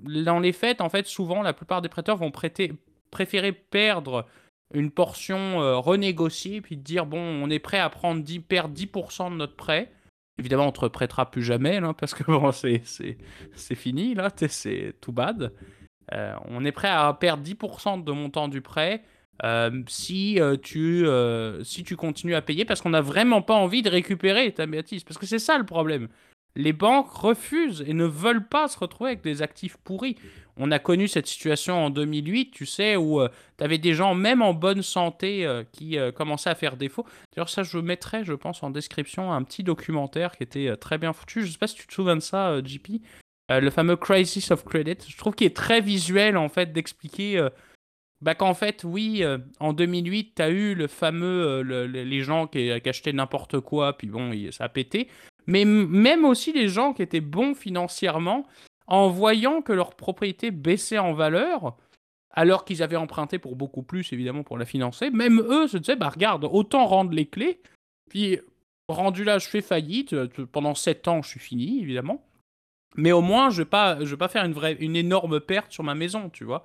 Dans 0.00 0.40
les 0.40 0.52
faits, 0.52 0.80
en 0.80 0.88
fait, 0.88 1.06
souvent, 1.06 1.42
la 1.42 1.52
plupart 1.52 1.82
des 1.82 1.88
prêteurs 1.88 2.16
vont 2.16 2.30
prêter, 2.30 2.72
préférer 3.10 3.52
perdre 3.52 4.26
une 4.74 4.90
portion 4.90 5.60
euh, 5.60 5.78
renégociée, 5.78 6.60
puis 6.60 6.76
dire 6.76 7.06
bon, 7.06 7.18
on 7.18 7.50
est 7.50 7.58
prêt 7.58 7.78
à 7.78 7.88
prendre 7.88 8.22
10, 8.22 8.40
perdre 8.40 8.74
10% 8.74 9.30
de 9.30 9.36
notre 9.36 9.56
prêt. 9.56 9.92
Évidemment, 10.38 10.64
on 10.64 10.66
ne 10.66 10.72
te 10.72 10.86
prêtera 10.86 11.30
plus 11.30 11.42
jamais, 11.42 11.80
là, 11.80 11.94
parce 11.94 12.14
que 12.14 12.22
bon, 12.26 12.52
c'est, 12.52 12.82
c'est, 12.84 13.74
fini, 13.74 14.14
là, 14.14 14.30
c'est 14.48 14.94
tout 15.00 15.12
bad. 15.12 15.52
Euh, 16.12 16.34
on 16.46 16.64
est 16.64 16.72
prêt 16.72 16.88
à 16.88 17.12
perdre 17.14 17.42
10% 17.42 18.04
de 18.04 18.12
montant 18.12 18.48
du 18.48 18.60
prêt 18.60 19.02
euh, 19.44 19.82
si, 19.88 20.38
tu, 20.62 21.06
si 21.62 21.84
tu 21.84 21.96
continues 21.96 22.34
à 22.34 22.42
payer, 22.42 22.64
parce 22.64 22.80
qu'on 22.80 22.90
n'a 22.90 23.00
vraiment 23.00 23.42
pas 23.42 23.54
envie 23.54 23.82
de 23.82 23.90
récupérer 23.90 24.52
ta 24.52 24.66
bêtise. 24.66 25.04
Parce 25.04 25.18
que 25.18 25.26
c'est 25.26 25.38
ça 25.38 25.58
le 25.58 25.66
problème 25.66 26.08
les 26.58 26.72
banques 26.72 27.10
refusent 27.10 27.84
et 27.86 27.94
ne 27.94 28.04
veulent 28.04 28.46
pas 28.46 28.68
se 28.68 28.78
retrouver 28.78 29.10
avec 29.10 29.22
des 29.22 29.42
actifs 29.42 29.76
pourris. 29.76 30.16
On 30.56 30.72
a 30.72 30.80
connu 30.80 31.06
cette 31.06 31.28
situation 31.28 31.84
en 31.84 31.88
2008, 31.88 32.50
tu 32.50 32.66
sais, 32.66 32.96
où 32.96 33.20
euh, 33.20 33.28
tu 33.56 33.64
avais 33.64 33.78
des 33.78 33.94
gens, 33.94 34.14
même 34.16 34.42
en 34.42 34.54
bonne 34.54 34.82
santé, 34.82 35.46
euh, 35.46 35.62
qui 35.70 35.96
euh, 35.96 36.10
commençaient 36.10 36.50
à 36.50 36.56
faire 36.56 36.76
défaut. 36.76 37.06
D'ailleurs, 37.32 37.48
ça, 37.48 37.62
je 37.62 37.78
mettrai, 37.78 38.24
je 38.24 38.32
pense, 38.32 38.64
en 38.64 38.70
description 38.70 39.32
un 39.32 39.44
petit 39.44 39.62
documentaire 39.62 40.36
qui 40.36 40.42
était 40.42 40.76
très 40.76 40.98
bien 40.98 41.12
foutu. 41.12 41.46
Je 41.46 41.52
sais 41.52 41.58
pas 41.58 41.68
si 41.68 41.76
tu 41.76 41.86
te 41.86 41.94
souviens 41.94 42.16
de 42.16 42.20
ça, 42.20 42.60
JP. 42.64 43.02
le 43.50 43.70
fameux 43.70 43.96
Crisis 43.96 44.50
of 44.50 44.64
Credit. 44.64 44.96
Je 45.06 45.16
trouve 45.16 45.36
qu'il 45.36 45.46
est 45.46 45.56
très 45.56 45.80
visuel, 45.80 46.36
en 46.36 46.48
fait, 46.48 46.72
d'expliquer 46.72 47.48
bah, 48.20 48.34
qu'en 48.34 48.54
fait, 48.54 48.84
oui, 48.84 49.24
en 49.60 49.72
2008, 49.72 50.34
tu 50.36 50.42
as 50.42 50.50
eu 50.50 50.74
le 50.74 50.86
fameux, 50.88 51.62
les 51.62 52.20
gens 52.22 52.46
qui, 52.46 52.70
qui 52.80 52.88
achetaient 52.88 53.12
n'importe 53.12 53.60
quoi, 53.60 53.96
puis 53.96 54.08
bon, 54.08 54.32
ça 54.50 54.64
a 54.64 54.68
pété. 54.68 55.08
Mais 55.46 55.64
même 55.64 56.24
aussi 56.24 56.52
les 56.52 56.68
gens 56.68 56.92
qui 56.92 57.02
étaient 57.02 57.20
bons 57.20 57.54
financièrement, 57.54 58.46
en 58.86 59.08
voyant 59.08 59.62
que 59.62 59.72
leur 59.72 59.94
propriété 59.94 60.50
baissait 60.50 60.98
en 60.98 61.12
valeur, 61.12 61.76
alors 62.30 62.64
qu'ils 62.64 62.82
avaient 62.82 62.96
emprunté 62.96 63.38
pour 63.38 63.56
beaucoup 63.56 63.82
plus, 63.82 64.12
évidemment, 64.12 64.42
pour 64.42 64.58
la 64.58 64.64
financer, 64.64 65.10
même 65.10 65.40
eux 65.40 65.68
se 65.68 65.76
disaient, 65.76 65.96
bah 65.96 66.08
regarde, 66.08 66.44
autant 66.50 66.86
rendre 66.86 67.12
les 67.12 67.26
clés, 67.26 67.60
puis 68.10 68.38
rendu 68.88 69.24
là, 69.24 69.38
je 69.38 69.48
fais 69.48 69.60
faillite, 69.60 70.12
euh, 70.14 70.28
pendant 70.50 70.74
7 70.74 71.08
ans, 71.08 71.22
je 71.22 71.28
suis 71.28 71.40
fini, 71.40 71.80
évidemment, 71.80 72.24
mais 72.96 73.12
au 73.12 73.20
moins, 73.20 73.50
je 73.50 73.62
vais 73.62 73.68
pas, 73.68 73.94
vais 73.94 74.16
pas 74.16 74.28
faire 74.28 74.44
une, 74.44 74.52
vraie, 74.52 74.76
une 74.80 74.96
énorme 74.96 75.40
perte 75.40 75.72
sur 75.72 75.84
ma 75.84 75.94
maison, 75.94 76.30
tu 76.30 76.44
vois. 76.44 76.64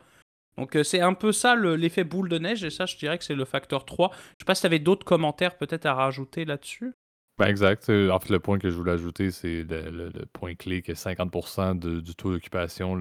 Donc 0.58 0.76
euh, 0.76 0.84
c'est 0.84 1.02
un 1.02 1.14
peu 1.14 1.32
ça 1.32 1.56
l'effet 1.56 2.04
boule 2.04 2.30
de 2.30 2.38
neige, 2.38 2.64
et 2.64 2.70
ça, 2.70 2.86
je 2.86 2.98
dirais 2.98 3.18
que 3.18 3.24
c'est 3.24 3.36
le 3.36 3.46
facteur 3.46 3.86
3. 3.86 4.12
Je 4.14 4.18
sais 4.18 4.46
pas 4.46 4.56
si 4.56 4.62
tu 4.62 4.68
avais 4.68 4.80
d'autres 4.80 5.06
commentaires 5.06 5.58
peut-être 5.58 5.86
à 5.86 5.94
rajouter 5.94 6.46
là-dessus. 6.46 6.94
Ben 7.40 7.48
exact. 7.48 7.90
En 7.90 8.20
fait, 8.20 8.30
le 8.30 8.40
point 8.40 8.60
que 8.60 8.70
je 8.70 8.76
voulais 8.76 8.92
ajouter, 8.92 9.32
c'est 9.32 9.64
le, 9.64 10.12
point 10.34 10.54
clé 10.54 10.84
que 10.84 10.92
50% 10.92 11.80
du 11.80 12.16
taux 12.16 12.32
d'occupation 12.32 12.96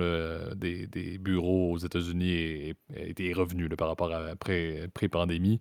des, 0.55 1.19
bureaux 1.21 1.73
aux 1.73 1.77
États-Unis 1.77 2.75
est, 2.95 3.33
revenu 3.35 3.69
par 3.69 3.89
rapport 3.89 4.11
à 4.11 4.35
pré-pandémie. 4.37 5.61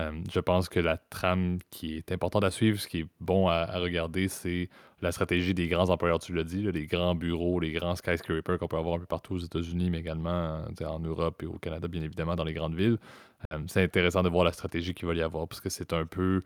Euh, 0.00 0.12
je 0.32 0.40
pense 0.40 0.68
que 0.68 0.80
la 0.80 0.96
trame 0.96 1.58
qui 1.70 1.96
est 1.96 2.12
importante 2.12 2.44
à 2.44 2.50
suivre, 2.50 2.80
ce 2.80 2.88
qui 2.88 3.00
est 3.00 3.06
bon 3.20 3.48
à, 3.48 3.66
regarder, 3.78 4.28
c'est 4.28 4.70
la 5.02 5.12
stratégie 5.12 5.52
des 5.52 5.68
grands 5.68 5.90
employeurs, 5.90 6.18
tu 6.18 6.32
l'as 6.32 6.44
dit, 6.44 6.62
les 6.72 6.86
grands 6.86 7.14
bureaux, 7.14 7.60
les 7.60 7.72
grands 7.72 7.96
skyscrapers 7.96 8.58
qu'on 8.58 8.68
peut 8.68 8.76
avoir 8.78 8.96
un 8.96 9.00
peu 9.00 9.06
partout 9.06 9.34
aux 9.34 9.38
États-Unis, 9.38 9.90
mais 9.90 9.98
également 9.98 10.64
en 10.80 10.98
Europe 11.00 11.42
et 11.42 11.46
au 11.46 11.58
Canada, 11.58 11.88
bien 11.88 12.02
évidemment, 12.02 12.36
dans 12.36 12.44
les 12.44 12.54
grandes 12.54 12.74
villes. 12.74 12.98
Euh, 13.52 13.58
c'est 13.66 13.82
intéressant 13.82 14.22
de 14.22 14.28
voir 14.30 14.44
la 14.44 14.52
stratégie 14.52 14.94
qu'il 14.94 15.08
va 15.08 15.14
y 15.14 15.22
avoir, 15.22 15.46
parce 15.48 15.60
que 15.60 15.68
c'est 15.68 15.92
un 15.92 16.06
peu 16.06 16.42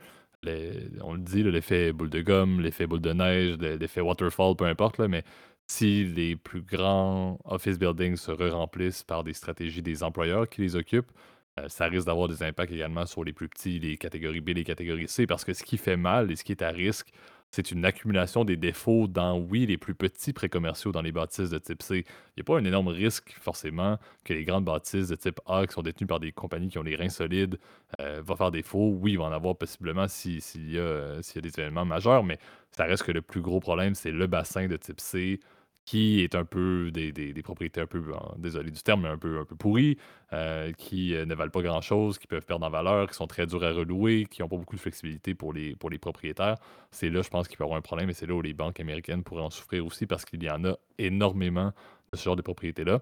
on 1.03 1.15
le 1.15 1.21
dit, 1.21 1.43
l'effet 1.43 1.93
boule 1.93 2.11
de 2.11 2.21
gomme, 2.21 2.61
l'effet 2.61 2.87
boule 2.87 3.01
de 3.01 3.13
neige, 3.13 3.57
l'effet 3.59 4.01
waterfall, 4.01 4.57
peu 4.57 4.67
importe, 4.67 4.99
mais 5.01 5.25
si 5.67 6.05
les 6.05 6.37
plus 6.37 6.63
grands 6.63 7.39
office 7.45 7.79
buildings 7.79 8.17
se 8.17 8.31
re-remplissent 8.31 9.03
par 9.03 9.25
des 9.25 9.33
stratégies 9.33 9.83
des 9.83 10.03
employeurs 10.03 10.49
qui 10.49 10.61
les 10.63 10.77
occupent, 10.77 11.11
euh, 11.59 11.69
ça 11.69 11.87
risque 11.87 12.07
d'avoir 12.07 12.29
des 12.29 12.43
impacts 12.43 12.73
également 12.73 13.07
sur 13.07 13.25
les 13.25 13.33
plus 13.33 13.49
petits, 13.49 13.79
les 13.79 13.97
catégories 13.97 14.41
B, 14.41 14.51
les 14.51 14.65
catégories 14.65 15.09
C, 15.09 15.27
parce 15.27 15.45
que 15.45 15.55
ce 15.55 15.63
qui 15.63 15.79
fait 15.79 15.97
mal 15.97 16.31
et 16.31 16.37
ce 16.37 16.45
qui 16.45 16.53
est 16.53 16.63
à 16.63 16.71
risque, 16.71 17.13
c'est 17.51 17.71
une 17.71 17.85
accumulation 17.85 18.45
des 18.45 18.57
défauts 18.57 19.07
dans, 19.07 19.39
oui, 19.39 19.67
les 19.67 19.79
plus 19.79 19.95
petits 19.95 20.33
pré-commerciaux 20.33 20.93
dans 20.93 21.01
les 21.01 21.13
bâtisses 21.13 21.51
de 21.51 21.59
type 21.59 21.83
C. 21.83 22.05
Il 22.05 22.05
n'y 22.39 22.41
a 22.41 22.45
pas 22.45 22.59
un 22.59 22.65
énorme 22.65 22.89
risque, 22.89 23.37
forcément, 23.41 23.99
que 24.25 24.35
les 24.35 24.45
grandes 24.45 24.65
bâtisses 24.65 25.09
de 25.09 25.15
type 25.15 25.41
A, 25.47 25.67
qui 25.67 25.73
sont 25.73 25.83
détenues 25.83 26.07
par 26.07 26.21
des 26.21 26.33
compagnies 26.33 26.69
qui 26.69 26.79
ont 26.79 26.83
les 26.83 26.97
reins 26.97 27.09
solides, 27.09 27.59
euh, 28.01 28.21
vont 28.23 28.37
faire 28.37 28.51
défaut. 28.51 28.91
Oui, 29.01 29.13
il 29.13 29.19
va 29.19 29.25
en 29.25 29.33
avoir 29.33 29.57
possiblement 29.57 30.09
s'il 30.09 30.41
y, 30.71 30.79
a, 30.79 31.21
y 31.21 31.39
a 31.39 31.41
des 31.41 31.61
événements 31.61 31.85
majeurs, 31.85 32.25
mais 32.25 32.39
ça 32.73 32.85
reste 32.85 33.05
que 33.05 33.13
le 33.13 33.23
plus 33.23 33.41
gros 33.41 33.61
problème, 33.61 33.95
c'est 33.95 34.11
le 34.11 34.27
bassin 34.27 34.67
de 34.67 34.77
type 34.77 35.01
C, 35.01 35.41
qui 35.87 36.21
est 36.21 36.35
un 36.35 36.45
peu 36.45 36.91
des, 36.93 37.13
des, 37.13 37.43
propriétés 37.43 37.81
un 37.81 37.87
peu, 37.87 38.03
désolé 38.39 38.73
du 38.73 38.83
terme, 38.83 39.03
mais 39.03 39.09
un 39.09 39.17
peu, 39.17 39.39
un 39.39 39.45
peu 39.45 39.55
pourries, 39.55 39.97
euh, 40.33 40.73
qui 40.73 41.15
euh, 41.15 41.25
ne 41.25 41.35
valent 41.35 41.53
pas 41.53 41.63
grand-chose, 41.63 42.19
qui 42.19 42.27
peuvent 42.27 42.45
perdre 42.45 42.67
en 42.67 42.71
valeur, 42.71 43.09
qui 43.09 43.15
sont 43.15 43.29
très 43.29 43.47
durs 43.47 43.63
à 43.63 43.71
relouer, 43.71 44.27
qui 44.29 44.43
n'ont 44.43 44.49
pas 44.49 44.57
beaucoup 44.57 44.75
de 44.75 44.81
flexibilité 44.81 45.35
pour 45.35 45.53
les, 45.53 45.77
pour 45.77 45.89
les 45.89 45.99
propriétaires. 45.99 46.57
C'est 46.91 47.09
là, 47.09 47.23
je 47.23 47.29
pense, 47.29 47.47
qu'il 47.47 47.57
peut 47.57 47.63
y 47.63 47.67
avoir 47.67 47.79
un 47.79 47.83
problème 47.83 48.11
et 48.11 48.15
c'est 48.15 48.27
là 48.27 48.35
où 48.35 48.43
les 48.43 48.53
banques 48.53 48.81
américaines 48.81 49.23
pourraient 49.23 49.45
en 49.45 49.51
souffrir 49.51 49.87
aussi 49.87 50.07
parce 50.07 50.25
qu'il 50.25 50.43
y 50.43 50.51
en 50.51 50.65
a 50.65 50.75
énormément 50.99 51.73
de 52.13 52.17
ce 52.19 52.25
genre 52.25 52.37
de 52.37 52.43
propriétés-là. 52.43 53.01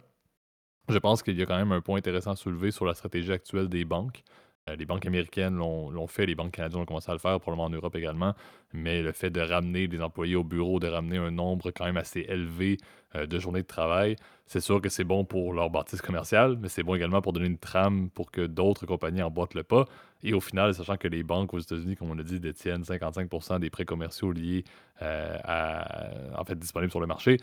Je 0.90 0.98
pense 0.98 1.22
qu'il 1.22 1.38
y 1.38 1.42
a 1.42 1.46
quand 1.46 1.56
même 1.56 1.72
un 1.72 1.80
point 1.80 1.96
intéressant 1.96 2.32
à 2.32 2.36
soulever 2.36 2.70
sur 2.70 2.84
la 2.84 2.92
stratégie 2.92 3.32
actuelle 3.32 3.70
des 3.70 3.86
banques. 3.86 4.22
Euh, 4.70 4.76
les 4.76 4.86
banques 4.86 5.04
américaines 5.04 5.56
l'ont 5.56 6.06
fait, 6.06 6.24
les 6.26 6.34
banques 6.34 6.52
canadiennes 6.52 6.82
ont 6.82 6.86
commencé 6.86 7.10
à 7.10 7.14
le 7.14 7.18
faire, 7.18 7.38
probablement 7.38 7.64
en 7.64 7.70
Europe 7.70 7.94
également. 7.96 8.34
Mais 8.72 9.02
le 9.02 9.12
fait 9.12 9.30
de 9.30 9.40
ramener 9.40 9.88
des 9.88 10.00
employés 10.00 10.36
au 10.36 10.44
bureau, 10.44 10.80
de 10.80 10.88
ramener 10.88 11.18
un 11.18 11.30
nombre 11.30 11.70
quand 11.70 11.84
même 11.84 11.98
assez 11.98 12.20
élevé 12.28 12.78
euh, 13.14 13.26
de 13.26 13.38
journées 13.38 13.62
de 13.62 13.66
travail, 13.66 14.16
c'est 14.46 14.60
sûr 14.60 14.80
que 14.80 14.88
c'est 14.88 15.04
bon 15.04 15.24
pour 15.24 15.52
leur 15.52 15.70
bâtisse 15.70 16.00
commerciale, 16.02 16.56
mais 16.60 16.68
c'est 16.68 16.82
bon 16.82 16.94
également 16.94 17.20
pour 17.20 17.32
donner 17.32 17.46
une 17.46 17.58
trame 17.58 18.10
pour 18.10 18.30
que 18.30 18.42
d'autres 18.42 18.86
compagnies 18.86 19.22
emboîtent 19.22 19.54
le 19.54 19.64
pas. 19.64 19.84
Et 20.22 20.32
au 20.32 20.40
final, 20.40 20.74
sachant 20.74 20.96
que 20.96 21.08
les 21.08 21.22
banques 21.22 21.52
aux 21.52 21.58
États-Unis, 21.58 21.96
comme 21.96 22.10
on 22.10 22.14
l'a 22.14 22.22
dit, 22.22 22.40
détiennent 22.40 22.82
55% 22.82 23.60
des 23.60 23.70
prêts 23.70 23.84
commerciaux 23.84 24.32
liés 24.32 24.64
euh, 25.02 25.36
à, 25.44 26.40
en 26.40 26.44
fait, 26.44 26.58
disponibles 26.58 26.90
sur 26.90 27.00
le 27.00 27.06
marché, 27.06 27.36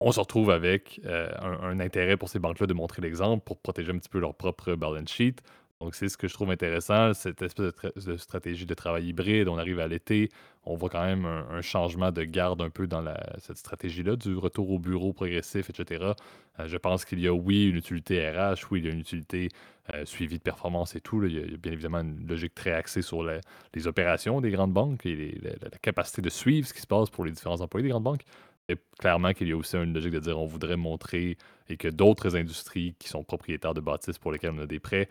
on 0.00 0.12
se 0.12 0.20
retrouve 0.20 0.50
avec 0.50 1.00
un, 1.06 1.62
un, 1.62 1.80
intérêt 1.80 2.16
pour 2.18 2.28
ces 2.28 2.38
banques-là 2.38 2.66
de 2.66 2.74
montrer 2.74 3.00
l'exemple 3.00 3.42
pour 3.44 3.58
protéger 3.58 3.92
un 3.92 3.98
petit 3.98 4.08
peu 4.08 4.18
leur 4.18 4.34
propre 4.34 4.74
balance 4.74 5.10
sheet. 5.10 5.36
Donc, 5.84 5.94
c'est 5.94 6.08
ce 6.08 6.16
que 6.16 6.28
je 6.28 6.32
trouve 6.32 6.50
intéressant, 6.50 7.12
cette 7.12 7.42
espèce 7.42 7.74
de, 8.06 8.16
stratégie 8.16 8.64
de 8.64 8.72
travail 8.72 9.08
hybride. 9.08 9.48
On 9.48 9.58
arrive 9.58 9.80
à 9.80 9.86
l'été, 9.86 10.30
on 10.64 10.76
voit 10.76 10.88
quand 10.88 11.04
même 11.04 11.26
un, 11.26 11.60
changement 11.60 12.10
de 12.10 12.24
garde 12.24 12.62
un 12.62 12.70
peu 12.70 12.86
dans 12.86 13.04
cette 13.36 13.58
stratégie-là, 13.58 14.16
du 14.16 14.34
retour 14.34 14.70
au 14.70 14.78
bureau 14.78 15.12
progressif, 15.12 15.68
etc. 15.68 16.12
Euh, 16.58 16.66
je 16.66 16.76
pense 16.78 17.04
qu'il 17.04 17.20
y 17.20 17.28
a, 17.28 17.34
oui, 17.34 17.68
une 17.68 17.76
utilité 17.76 18.30
RH, 18.30 18.70
oui, 18.70 18.80
il 18.80 18.86
y 18.86 18.88
a 18.88 18.92
une 18.92 19.00
utilité 19.00 19.50
euh, 19.92 20.06
suivi 20.06 20.38
de 20.38 20.42
performance 20.42 20.96
et 20.96 21.02
tout. 21.02 21.22
Il, 21.22 21.34
y 21.34 21.38
a, 21.38 21.56
bien 21.58 21.72
évidemment 21.72 22.00
une 22.00 22.26
logique 22.26 22.54
très 22.54 22.72
axée 22.72 23.02
sur 23.02 23.22
les 23.22 23.86
opérations 23.86 24.40
des 24.40 24.52
grandes 24.52 24.72
banques 24.72 25.04
et 25.04 25.38
la, 25.42 25.68
capacité 25.82 26.22
de 26.22 26.30
suivre 26.30 26.66
ce 26.66 26.72
qui 26.72 26.80
se 26.80 26.86
passe 26.86 27.10
pour 27.10 27.26
les 27.26 27.30
différents 27.30 27.60
employés 27.60 27.82
des 27.82 27.90
grandes 27.90 28.04
banques. 28.04 28.24
Et 28.70 28.76
clairement 28.98 29.34
qu'il 29.34 29.48
y 29.48 29.52
a 29.52 29.56
aussi 29.58 29.76
une 29.76 29.92
logique 29.92 30.12
de 30.12 30.20
dire 30.20 30.40
on 30.40 30.46
voudrait 30.46 30.78
montrer 30.78 31.36
et 31.68 31.76
que 31.76 31.88
d'autres 31.88 32.36
industries 32.36 32.94
qui 32.98 33.08
sont 33.08 33.22
propriétaires 33.22 33.74
de 33.74 33.82
bâtisses 33.82 34.16
pour 34.16 34.32
lesquelles 34.32 34.54
on 34.56 34.62
a 34.62 34.66
des 34.66 34.80
prêts 34.80 35.10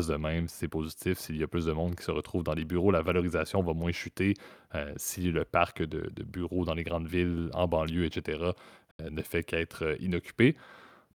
de 0.00 0.16
même. 0.16 0.48
C'est 0.48 0.68
positif. 0.68 1.18
S'il 1.18 1.36
y 1.36 1.42
a 1.42 1.46
plus 1.46 1.66
de 1.66 1.72
monde 1.72 1.96
qui 1.96 2.04
se 2.04 2.10
retrouve 2.10 2.42
dans 2.42 2.54
les 2.54 2.64
bureaux, 2.64 2.90
la 2.90 3.02
valorisation 3.02 3.62
va 3.62 3.72
moins 3.72 3.92
chuter. 3.92 4.34
Euh, 4.74 4.92
si 4.96 5.30
le 5.32 5.44
parc 5.44 5.82
de, 5.82 6.10
bureaux 6.24 6.64
dans 6.64 6.74
les 6.74 6.84
grandes 6.84 7.06
villes, 7.06 7.50
en 7.54 7.68
banlieue, 7.68 8.04
etc., 8.04 8.38
euh, 9.00 9.10
ne 9.10 9.22
fait 9.22 9.44
qu'être 9.44 9.96
inoccupé. 10.00 10.56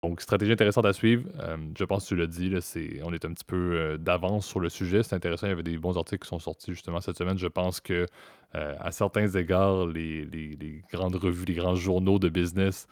Donc, 0.03 0.21
stratégie 0.21 0.53
intéressante 0.53 0.85
à 0.85 0.93
suivre. 0.93 1.25
Euh, 1.41 1.57
je 1.77 1.85
pense 1.85 2.05
que 2.05 2.09
tu 2.11 2.17
l'as 2.17 2.27
dit, 2.27 2.51
là, 2.51 2.61
on 3.03 3.13
est 3.13 3.25
un 3.25 3.33
petit 3.33 3.45
peu 3.45 3.57
euh, 3.57 3.97
d'avance 3.97 4.47
sur 4.47 4.61
le 4.61 4.69
sujet. 4.69 5.03
C'est 5.03 5.17
intéressant. 5.17 5.47
Il 5.47 5.51
y 5.51 5.53
avait 5.53 5.63
des 5.63 5.79
bons 5.79 5.97
articles 5.97 6.23
qui 6.23 6.29
sont 6.29 6.39
sortis 6.39 6.73
justement 6.73 7.01
cette 7.01 7.17
semaine. 7.19 7.39
Je 7.39 7.49
pense 7.49 7.81
que, 7.81 8.07
euh, 8.55 8.77
à 8.79 8.93
certains 8.93 9.27
égards, 9.29 9.87
les, 9.87 10.83
grandes 10.93 11.17
revues, 11.17 11.47
les 11.47 11.55
grands 11.55 11.75
journaux 11.75 12.19
de 12.19 12.29
business 12.29 12.87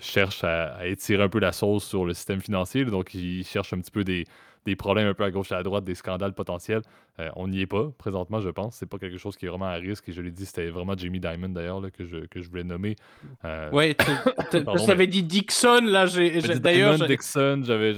cherchent 0.00 0.42
à, 0.42 0.84
étirer 0.88 1.22
un 1.22 1.28
peu 1.28 1.38
la 1.38 1.52
sauce 1.52 1.84
sur 1.84 2.04
le 2.04 2.14
système 2.14 2.40
financier. 2.40 2.84
donc, 2.84 3.14
ils 3.14 3.44
cherchent 3.44 3.72
un 3.72 3.80
petit 3.80 3.92
peu 3.92 4.02
des, 4.02 4.24
des 4.66 4.76
problèmes 4.76 5.06
un 5.06 5.14
peu 5.14 5.24
à 5.24 5.30
gauche 5.30 5.52
et 5.52 5.54
à 5.54 5.62
droite, 5.62 5.84
des 5.84 5.94
scandales 5.94 6.34
potentiels. 6.34 6.82
Euh, 7.18 7.30
on 7.36 7.48
n'y 7.48 7.60
est 7.60 7.66
pas 7.66 7.90
présentement, 7.96 8.40
je 8.40 8.50
pense. 8.50 8.76
C'est 8.76 8.86
pas 8.86 8.98
quelque 8.98 9.16
chose 9.16 9.36
qui 9.36 9.46
est 9.46 9.48
vraiment 9.48 9.66
à 9.66 9.74
risque. 9.74 10.08
Et 10.08 10.12
je 10.12 10.20
l'ai 10.20 10.30
dit, 10.30 10.44
c'était 10.44 10.68
vraiment 10.68 10.96
Jamie 10.96 11.20
Diamond 11.20 11.48
d'ailleurs 11.48 11.80
que, 11.96 12.04
je, 12.04 12.26
que 12.26 12.42
je 12.42 12.50
voulais 12.50 12.64
nommer. 12.64 12.96
Euh... 13.44 13.70
Ouais, 13.70 13.96
tu 14.50 14.60
avais 14.90 15.06
dit 15.06 15.22
Dixon, 15.22 15.80
là, 15.84 16.06
j'ai 16.06 16.40
d'ailleurs. 16.58 16.98
Dixon, 16.98 17.62
j'avais. 17.64 17.94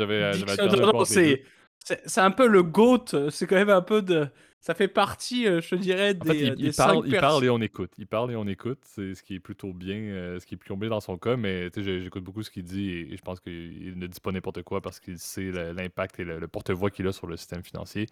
C'est 2.04 2.20
un 2.20 2.30
peu 2.30 2.46
le 2.46 2.62
GOAT. 2.62 3.30
C'est 3.30 3.46
quand 3.46 3.56
même 3.56 3.70
un 3.70 3.82
peu 3.82 4.02
de 4.02 4.28
ça 4.60 4.74
fait 4.74 4.88
partie, 4.88 5.46
euh, 5.46 5.60
je 5.60 5.76
dirais, 5.76 6.14
des, 6.14 6.46
il, 6.46 6.54
des 6.56 6.72
parle, 6.72 7.06
il 7.06 7.16
parle 7.16 7.44
et 7.44 7.50
on 7.50 7.60
écoute. 7.60 7.92
Il 7.96 8.06
parle 8.06 8.32
et 8.32 8.36
on 8.36 8.46
écoute. 8.46 8.80
C'est 8.82 9.14
ce 9.14 9.22
qui 9.22 9.36
est 9.36 9.40
plutôt 9.40 9.72
bien, 9.72 9.96
euh, 9.96 10.40
ce 10.40 10.46
qui 10.46 10.54
est 10.54 10.58
plus 10.58 10.74
bien 10.76 10.88
dans 10.88 11.00
son 11.00 11.16
cas. 11.16 11.36
Mais 11.36 11.70
j'écoute 11.76 12.24
beaucoup 12.24 12.42
ce 12.42 12.50
qu'il 12.50 12.64
dit 12.64 12.90
et, 12.90 13.16
je 13.16 13.22
pense 13.22 13.38
qu'il 13.40 13.94
ne 13.96 14.06
dit 14.06 14.20
pas 14.20 14.32
n'importe 14.32 14.62
quoi 14.62 14.80
parce 14.80 14.98
qu'il 14.98 15.18
sait 15.18 15.52
l'impact 15.52 16.18
et 16.20 16.24
le, 16.24 16.48
porte-voix 16.48 16.90
qu'il 16.90 17.06
a 17.06 17.12
sur 17.12 17.28
le 17.28 17.36
système 17.36 17.62
financier. 17.62 18.06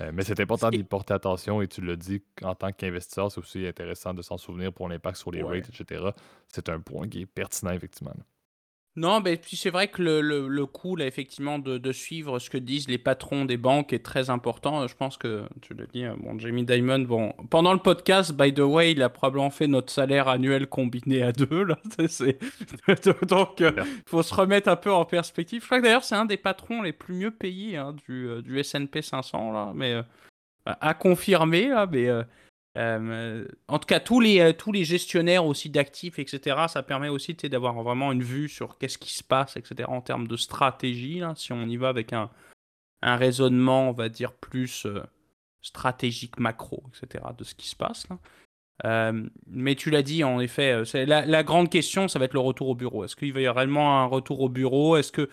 Euh, 0.00 0.10
mais 0.12 0.24
c'est 0.24 0.40
important 0.40 0.70
d'y 0.70 0.82
porter 0.82 1.14
attention 1.14 1.62
et 1.62 1.68
tu 1.68 1.80
le 1.80 1.96
dis 1.96 2.22
en 2.42 2.54
tant 2.54 2.72
qu'investisseur, 2.72 3.30
c'est 3.30 3.38
aussi 3.38 3.66
intéressant 3.66 4.12
de 4.12 4.22
s'en 4.22 4.38
souvenir 4.38 4.72
pour 4.72 4.88
l'impact 4.88 5.18
sur 5.18 5.30
les 5.30 5.42
rates, 5.42 5.68
etc. 5.68 6.10
C'est 6.48 6.68
un 6.68 6.80
point 6.80 7.08
qui 7.08 7.22
est 7.22 7.26
pertinent, 7.26 7.72
effectivement. 7.72 8.14
Non, 8.94 9.20
mais 9.20 9.38
puis 9.38 9.56
c'est 9.56 9.70
vrai 9.70 9.88
que 9.88 10.02
le, 10.02 10.20
le, 10.20 10.48
le 10.48 10.66
coût, 10.66 10.96
là, 10.96 11.06
effectivement, 11.06 11.58
de, 11.58 11.78
de, 11.78 11.92
suivre 11.92 12.38
ce 12.38 12.50
que 12.50 12.58
disent 12.58 12.88
les 12.88 12.98
patrons 12.98 13.46
des 13.46 13.56
banques 13.56 13.94
est 13.94 14.04
très 14.04 14.28
important. 14.28 14.86
Je 14.86 14.94
pense 14.94 15.16
que, 15.16 15.44
tu 15.62 15.72
le 15.72 15.86
dis, 15.86 16.04
bon, 16.18 16.38
Jamie 16.38 16.64
Dimon, 16.64 16.98
bon, 16.98 17.32
pendant 17.48 17.72
le 17.72 17.78
podcast, 17.78 18.34
by 18.34 18.52
the 18.52 18.60
way, 18.60 18.92
il 18.92 19.02
a 19.02 19.08
probablement 19.08 19.48
fait 19.48 19.66
notre 19.66 19.90
salaire 19.90 20.28
annuel 20.28 20.66
combiné 20.66 21.22
à 21.22 21.32
deux, 21.32 21.64
là. 21.64 21.78
Donc, 23.26 23.60
il 23.60 23.64
euh, 23.64 23.84
faut 24.04 24.22
se 24.22 24.34
remettre 24.34 24.68
un 24.68 24.76
peu 24.76 24.92
en 24.92 25.06
perspective. 25.06 25.62
Je 25.62 25.66
crois 25.66 25.78
que 25.78 25.84
d'ailleurs, 25.84 26.04
c'est 26.04 26.16
un 26.16 26.26
des 26.26 26.36
patrons 26.36 26.82
les 26.82 26.92
plus 26.92 27.14
mieux 27.14 27.30
payés 27.30 27.78
hein, 27.78 27.94
du, 28.06 28.28
euh, 28.28 28.42
du 28.42 28.58
S&P 28.58 29.00
500, 29.00 29.52
là, 29.52 29.72
mais 29.74 29.94
euh, 29.94 30.02
à 30.66 30.92
confirmer, 30.92 31.68
là, 31.68 31.86
mais 31.90 32.08
euh, 32.78 33.46
en 33.68 33.78
tout 33.78 33.86
cas, 33.86 34.00
tous 34.00 34.20
les, 34.20 34.40
euh, 34.40 34.52
tous 34.52 34.72
les 34.72 34.84
gestionnaires 34.84 35.44
aussi 35.44 35.68
d'actifs, 35.68 36.18
etc., 36.18 36.56
ça 36.68 36.82
permet 36.82 37.08
aussi 37.08 37.34
d'avoir 37.34 37.82
vraiment 37.82 38.12
une 38.12 38.22
vue 38.22 38.48
sur 38.48 38.78
qu'est-ce 38.78 38.98
qui 38.98 39.12
se 39.12 39.22
passe, 39.22 39.56
etc., 39.56 39.88
en 39.88 40.00
termes 40.00 40.26
de 40.26 40.36
stratégie. 40.36 41.20
Si 41.36 41.52
on 41.52 41.66
y 41.66 41.76
va 41.76 41.88
avec 41.88 42.12
un, 42.12 42.30
un 43.02 43.16
raisonnement, 43.16 43.90
on 43.90 43.92
va 43.92 44.08
dire, 44.08 44.32
plus 44.32 44.86
euh, 44.86 45.02
stratégique, 45.60 46.38
macro, 46.38 46.82
etc., 46.88 47.24
de 47.36 47.44
ce 47.44 47.54
qui 47.54 47.68
se 47.68 47.76
passe. 47.76 48.06
Mais 49.46 49.74
tu 49.76 49.90
l'as 49.90 50.02
dit, 50.02 50.24
en 50.24 50.40
effet, 50.40 50.82
la, 51.06 51.24
la, 51.26 51.42
grande 51.44 51.70
question, 51.70 52.08
ça 52.08 52.18
va 52.18 52.24
être 52.24 52.32
le 52.32 52.40
retour 52.40 52.68
au 52.68 52.74
bureau. 52.74 53.04
Est-ce 53.04 53.14
qu'il 53.14 53.32
va 53.32 53.40
y 53.40 53.46
avoir 53.46 53.62
réellement 53.62 54.00
un 54.00 54.06
retour 54.06 54.40
au 54.40 54.48
bureau? 54.48 54.96
Est-ce 54.96 55.12
que 55.12 55.28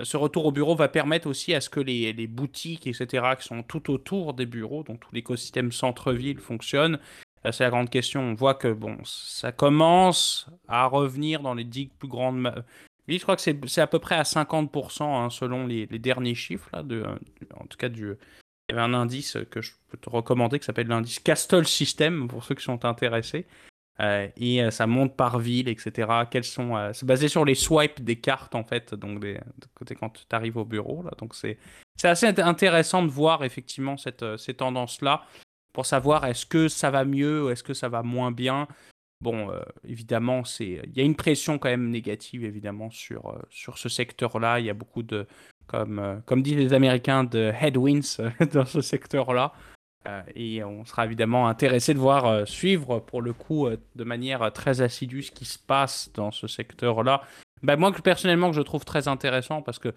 ce 0.00 0.16
retour 0.16 0.46
au 0.46 0.52
bureau 0.52 0.74
va 0.74 0.88
permettre 0.88 1.28
aussi 1.28 1.54
à 1.54 1.60
ce 1.60 1.70
que 1.70 1.80
les, 1.80 2.26
boutiques, 2.26 2.86
etc., 2.86 3.24
qui 3.38 3.46
sont 3.46 3.62
tout 3.62 3.92
autour 3.92 4.34
des 4.34 4.46
bureaux, 4.46 4.82
donc 4.82 5.00
tout 5.00 5.08
l'écosystème 5.12 5.70
centre-ville 5.70 6.38
fonctionne. 6.38 6.98
Euh, 7.46 7.52
c'est 7.52 7.64
la 7.64 7.70
grande 7.70 7.90
question. 7.90 8.20
On 8.22 8.34
voit 8.34 8.54
que 8.54 8.72
bon, 8.72 8.98
ça 9.04 9.52
commence 9.52 10.48
à 10.66 10.86
revenir 10.86 11.40
dans 11.40 11.54
les 11.54 11.64
dix 11.64 11.86
plus 11.86 12.08
grandes. 12.08 12.64
je 13.06 13.18
crois 13.18 13.36
que 13.36 13.42
c'est 13.42 13.80
à 13.80 13.86
peu 13.86 13.98
près 14.00 14.16
à 14.16 14.22
50% 14.22 15.02
hein, 15.02 15.30
selon 15.30 15.66
les, 15.66 15.86
derniers 15.86 16.34
chiffres. 16.34 16.82
De, 16.82 17.04
en 17.54 17.66
tout 17.66 17.76
cas, 17.76 17.88
du, 17.88 18.14
il 18.68 18.74
y 18.74 18.78
avait 18.78 18.82
un 18.82 18.94
indice 18.94 19.36
que 19.50 19.60
je 19.60 19.72
peux 19.88 19.98
te 19.98 20.10
recommander 20.10 20.58
qui 20.58 20.64
s'appelle 20.64 20.88
l'indice 20.88 21.20
Castle 21.20 21.66
System 21.66 22.26
pour 22.28 22.42
ceux 22.42 22.54
qui 22.54 22.64
sont 22.64 22.84
intéressés. 22.84 23.46
Euh, 24.00 24.28
et 24.36 24.62
euh, 24.62 24.70
ça 24.70 24.86
monte 24.86 25.16
par 25.16 25.38
ville, 25.38 25.68
etc. 25.68 26.08
Quels 26.30 26.44
sont, 26.44 26.76
euh, 26.76 26.92
c'est 26.92 27.06
basé 27.06 27.28
sur 27.28 27.44
les 27.44 27.54
swipes 27.54 28.02
des 28.02 28.16
cartes, 28.16 28.54
en 28.54 28.64
fait, 28.64 28.94
donc 28.94 29.20
des, 29.20 29.34
de 29.34 29.66
côté 29.74 29.94
quand 29.94 30.10
tu 30.10 30.24
arrives 30.34 30.56
au 30.56 30.64
bureau. 30.64 31.02
Là. 31.02 31.12
Donc 31.18 31.34
c'est, 31.34 31.58
assez 32.02 32.26
intéressant 32.26 33.02
de 33.02 33.08
voir 33.08 33.44
effectivement 33.44 33.96
cette, 33.96 34.24
ces 34.36 34.54
tendances-là 34.54 35.24
pour 35.72 35.86
savoir 35.86 36.24
est-ce 36.26 36.44
que 36.44 36.66
ça 36.66 36.90
va 36.90 37.04
mieux 37.04 37.44
ou 37.44 37.50
est-ce 37.50 37.62
que 37.62 37.74
ça 37.74 37.88
va 37.88 38.02
moins 38.02 38.32
bien. 38.32 38.66
Bon, 39.20 39.50
évidemment, 39.84 40.44
c'est, 40.44 40.82
il 40.84 40.96
y 40.96 41.00
a 41.00 41.04
une 41.04 41.14
pression 41.14 41.56
quand 41.56 41.68
même 41.68 41.88
négative, 41.88 42.44
évidemment, 42.44 42.90
sur, 42.90 43.40
sur 43.48 43.78
ce 43.78 43.88
secteur-là. 43.88 44.60
Il 44.60 44.66
y 44.66 44.70
a 44.70 44.74
beaucoup 44.74 45.02
de, 45.02 45.26
comme, 45.66 46.20
comme 46.26 46.42
disent 46.42 46.56
les 46.56 46.74
Américains, 46.74 47.24
de 47.24 47.52
headwinds 47.58 48.20
dans 48.52 48.66
ce 48.66 48.80
secteur-là. 48.82 49.54
Euh, 49.54 49.73
et 50.34 50.62
on 50.64 50.84
sera 50.84 51.06
évidemment 51.06 51.48
intéressé 51.48 51.94
de 51.94 51.98
voir 51.98 52.26
euh, 52.26 52.44
suivre 52.44 53.00
pour 53.00 53.22
le 53.22 53.32
coup 53.32 53.66
euh, 53.66 53.76
de 53.96 54.04
manière 54.04 54.52
très 54.52 54.82
assidue 54.82 55.22
ce 55.22 55.32
qui 55.32 55.44
se 55.44 55.58
passe 55.58 56.10
dans 56.14 56.30
ce 56.30 56.46
secteur-là. 56.46 57.22
Bah, 57.62 57.76
moi 57.76 57.92
personnellement 57.92 58.52
je 58.52 58.60
trouve 58.60 58.84
très 58.84 59.08
intéressant 59.08 59.62
parce 59.62 59.78
que 59.78 59.94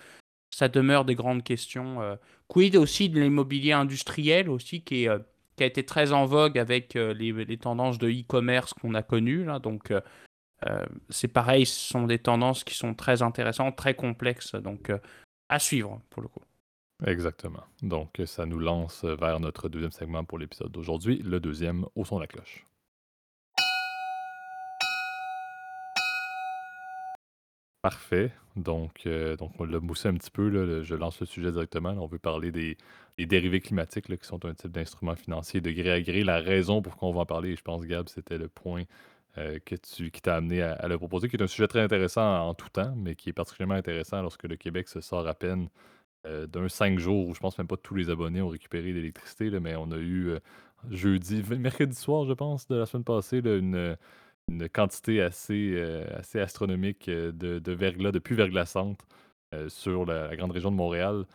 ça 0.50 0.70
demeure 0.70 1.04
des 1.04 1.16
grandes 1.16 1.44
questions. 1.44 2.18
quid 2.48 2.78
aussi 2.78 3.10
de 3.10 3.20
l'immobilier 3.20 3.74
industriel 3.74 4.50
aussi 4.50 4.82
qui, 4.82 5.04
est, 5.04 5.10
qui 5.58 5.64
a 5.64 5.66
été 5.66 5.86
très 5.86 6.14
en 6.14 6.26
vogue 6.26 6.58
avec 6.58 6.94
les, 6.94 7.58
tendances 7.58 7.98
de 7.98 8.10
e-commerce 8.10 8.74
qu'on 8.74 8.94
a 8.94 9.04
connues. 9.04 9.46
Donc 9.62 9.92
c'est 11.10 11.28
pareil, 11.28 11.66
ce 11.66 11.90
sont 11.90 12.08
des 12.08 12.20
tendances 12.20 12.64
qui 12.64 12.76
sont 12.76 12.94
très 12.94 13.22
intéressantes, 13.22 13.76
très 13.76 13.94
complexes. 13.94 14.56
Donc 14.56 14.90
à 15.50 15.60
suivre 15.60 16.02
pour 16.10 16.22
le 16.22 16.30
coup. 16.30 16.47
Exactement. 17.06 17.64
Donc, 17.84 18.22
ça 18.26 18.46
nous 18.46 18.60
lance 18.60 19.06
vers 19.06 19.40
notre 19.40 19.70
deuxième 19.70 19.92
segment 19.92 20.24
pour 20.26 20.40
l'épisode 20.40 20.72
d'aujourd'hui, 20.72 21.22
le 21.24 21.40
deuxième 21.40 21.86
au 21.96 22.06
son 22.06 22.16
de 22.16 22.22
la 22.22 22.28
cloche. 22.28 22.66
Parfait. 27.84 28.32
Donc, 28.56 29.06
euh, 29.06 29.38
donc 29.38 29.52
on 29.60 29.64
l'a 29.64 29.80
moussé 29.80 30.10
un 30.10 30.16
petit 30.16 30.32
peu. 30.32 30.50
Là, 30.50 30.82
je 30.84 30.96
lance 30.96 31.20
le 31.20 31.26
sujet 31.28 31.52
directement. 31.52 31.92
on 31.92 32.08
veut 32.08 32.18
parler 32.20 32.52
des, 32.52 32.78
dérivés 33.18 33.62
climatiques 33.62 34.08
qui 34.08 34.28
sont 34.28 34.44
un 34.46 34.54
type 34.54 34.72
d'instrument 34.72 35.16
financier 35.16 35.62
de 35.62 35.72
gré 35.72 35.92
à 35.92 36.02
gré. 36.02 36.24
La 36.24 36.40
raison 36.40 36.82
pour 36.82 36.98
qu'on 36.98 37.14
va 37.14 37.22
en 37.22 37.26
parler, 37.26 37.56
je 37.56 37.62
pense, 37.62 37.86
Gab, 37.86 38.10
c'était 38.10 38.38
le 38.40 38.50
point 38.50 38.84
euh, 39.38 39.60
que 39.64 39.76
tu, 39.76 40.10
qui 40.12 40.22
t'a 40.22 40.36
amené 40.36 40.64
à, 40.64 40.88
le 40.88 40.98
proposer, 40.98 41.30
qui 41.30 41.38
est 41.38 41.42
un 41.42 41.48
sujet 41.48 41.68
très 41.68 41.82
intéressant 41.82 42.50
en 42.50 42.54
tout 42.56 42.70
temps, 42.70 42.94
mais 42.98 43.16
qui 43.16 43.30
est 43.30 43.34
particulièrement 43.34 43.76
intéressant 43.76 44.22
lorsque 44.24 44.44
le 44.44 44.56
Québec 44.58 44.88
se 44.90 45.00
sort 45.00 45.28
à 45.28 45.36
peine 45.36 45.70
euh, 46.28 46.48
d'un 46.48 46.68
5 46.68 47.00
jours 47.00 47.28
où 47.28 47.34
je 47.34 47.40
pense 47.40 47.58
même 47.58 47.68
pas 47.68 47.78
tous 47.78 47.96
les 47.96 48.10
abonnés 48.10 48.42
ont 48.42 48.50
récupéré 48.50 48.92
l'électricité, 48.92 49.50
mais 49.60 49.76
on 49.76 49.92
a 49.92 49.98
eu 49.98 50.30
euh, 50.30 50.40
jeudi, 50.92 51.44
mercredi 51.58 51.96
soir, 51.96 52.26
je 52.26 52.34
pense, 52.34 52.68
de 52.68 52.76
la 52.76 52.86
semaine 52.86 53.04
passée, 53.04 53.40
une, 53.40 53.98
quantité 54.74 55.22
assez, 55.22 55.74
euh, 55.76 56.06
assez 56.18 56.40
astronomique 56.40 57.10
de, 57.10 57.32
de 57.60 57.72
verglas, 57.72 58.12
de 58.12 58.20
pluie 58.20 58.36
verglaçante 58.36 59.06
sur 59.70 60.06
la, 60.06 60.36
grande 60.36 60.52
région 60.52 60.72
de 60.72 60.76
Montréal, 60.76 61.26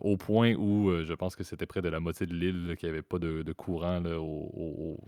au 0.00 0.16
point 0.16 0.54
où 0.54 0.90
je 1.04 1.14
pense 1.14 1.36
que 1.36 1.44
c'était 1.44 1.66
près 1.66 1.82
de 1.82 1.88
la 1.88 2.00
moitié 2.00 2.26
de 2.26 2.34
l'île 2.34 2.76
qu'il 2.78 2.88
n'y 2.88 2.92
avait 2.92 3.02
pas 3.02 3.18
de, 3.18 3.52
courant 3.52 4.02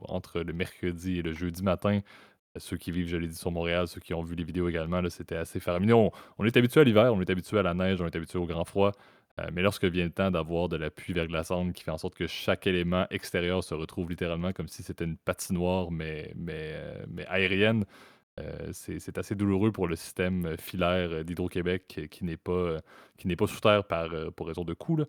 entre 0.09 0.40
le 0.40 0.53
mercredi 0.53 1.18
et 1.18 1.22
le 1.22 1.33
jeudi 1.35 1.62
matin. 1.62 2.01
Ceux 2.59 2.79
qui 2.79 2.90
vivent, 2.90 3.09
je 3.09 3.16
l'ai 3.18 3.29
dit, 3.29 3.37
sur 3.37 3.51
Montréal, 3.51 3.88
ceux 3.88 4.01
qui 4.01 4.14
ont 4.14 4.22
vu 4.22 4.35
les 4.35 4.44
vidéos 4.44 4.68
également, 4.68 5.03
c'était 5.11 5.37
assez 5.37 5.61
faramineux. 5.61 5.94
On, 5.94 6.11
on 6.38 6.44
est 6.44 6.57
habitué 6.57 6.81
à 6.81 6.85
l'hiver, 6.85 7.12
on 7.12 7.20
est 7.20 7.29
habitué 7.31 7.59
à 7.59 7.62
la 7.62 7.75
neige, 7.75 8.01
on 8.01 8.07
est 8.07 8.16
habitué 8.16 8.38
au 8.38 8.46
grand 8.46 8.64
froid. 8.64 8.92
Euh, 9.40 9.49
mais 9.53 9.62
lorsque 9.62 9.85
vient 9.85 10.05
le 10.05 10.11
temps 10.11 10.31
d'avoir 10.31 10.68
de 10.68 10.77
la 10.77 10.90
pluie 10.90 11.12
verglaçante 11.12 11.72
qui 11.75 11.83
fait 11.85 11.90
en 11.90 11.99
sorte 11.99 12.14
que 12.14 12.27
chaque 12.27 12.66
élément 12.66 13.07
extérieur 13.11 13.62
se 13.62 13.75
retrouve 13.75 14.09
littéralement 14.09 14.53
comme 14.53 14.68
si 14.68 14.83
c'était 14.83 15.05
une 15.05 15.16
patinoire, 15.16 15.90
mais, 15.90 16.33
mais, 16.37 16.72
euh, 16.75 17.05
mais 17.11 17.27
aérienne, 17.27 17.85
euh, 18.40 18.70
c'est 18.72 19.18
assez 19.18 19.35
douloureux 19.35 19.72
pour 19.72 19.88
le 19.88 19.96
système 19.96 20.57
filaire 20.59 21.25
d'Hydro-Québec 21.25 22.09
qui 22.11 22.25
n'est 22.25 22.37
pas, 22.37 22.79
pas 23.38 23.46
sous 23.46 23.61
terre 23.61 23.85
par, 23.85 24.11
pour 24.35 24.46
raison 24.46 24.64
de 24.64 24.75
coût. 24.75 25.01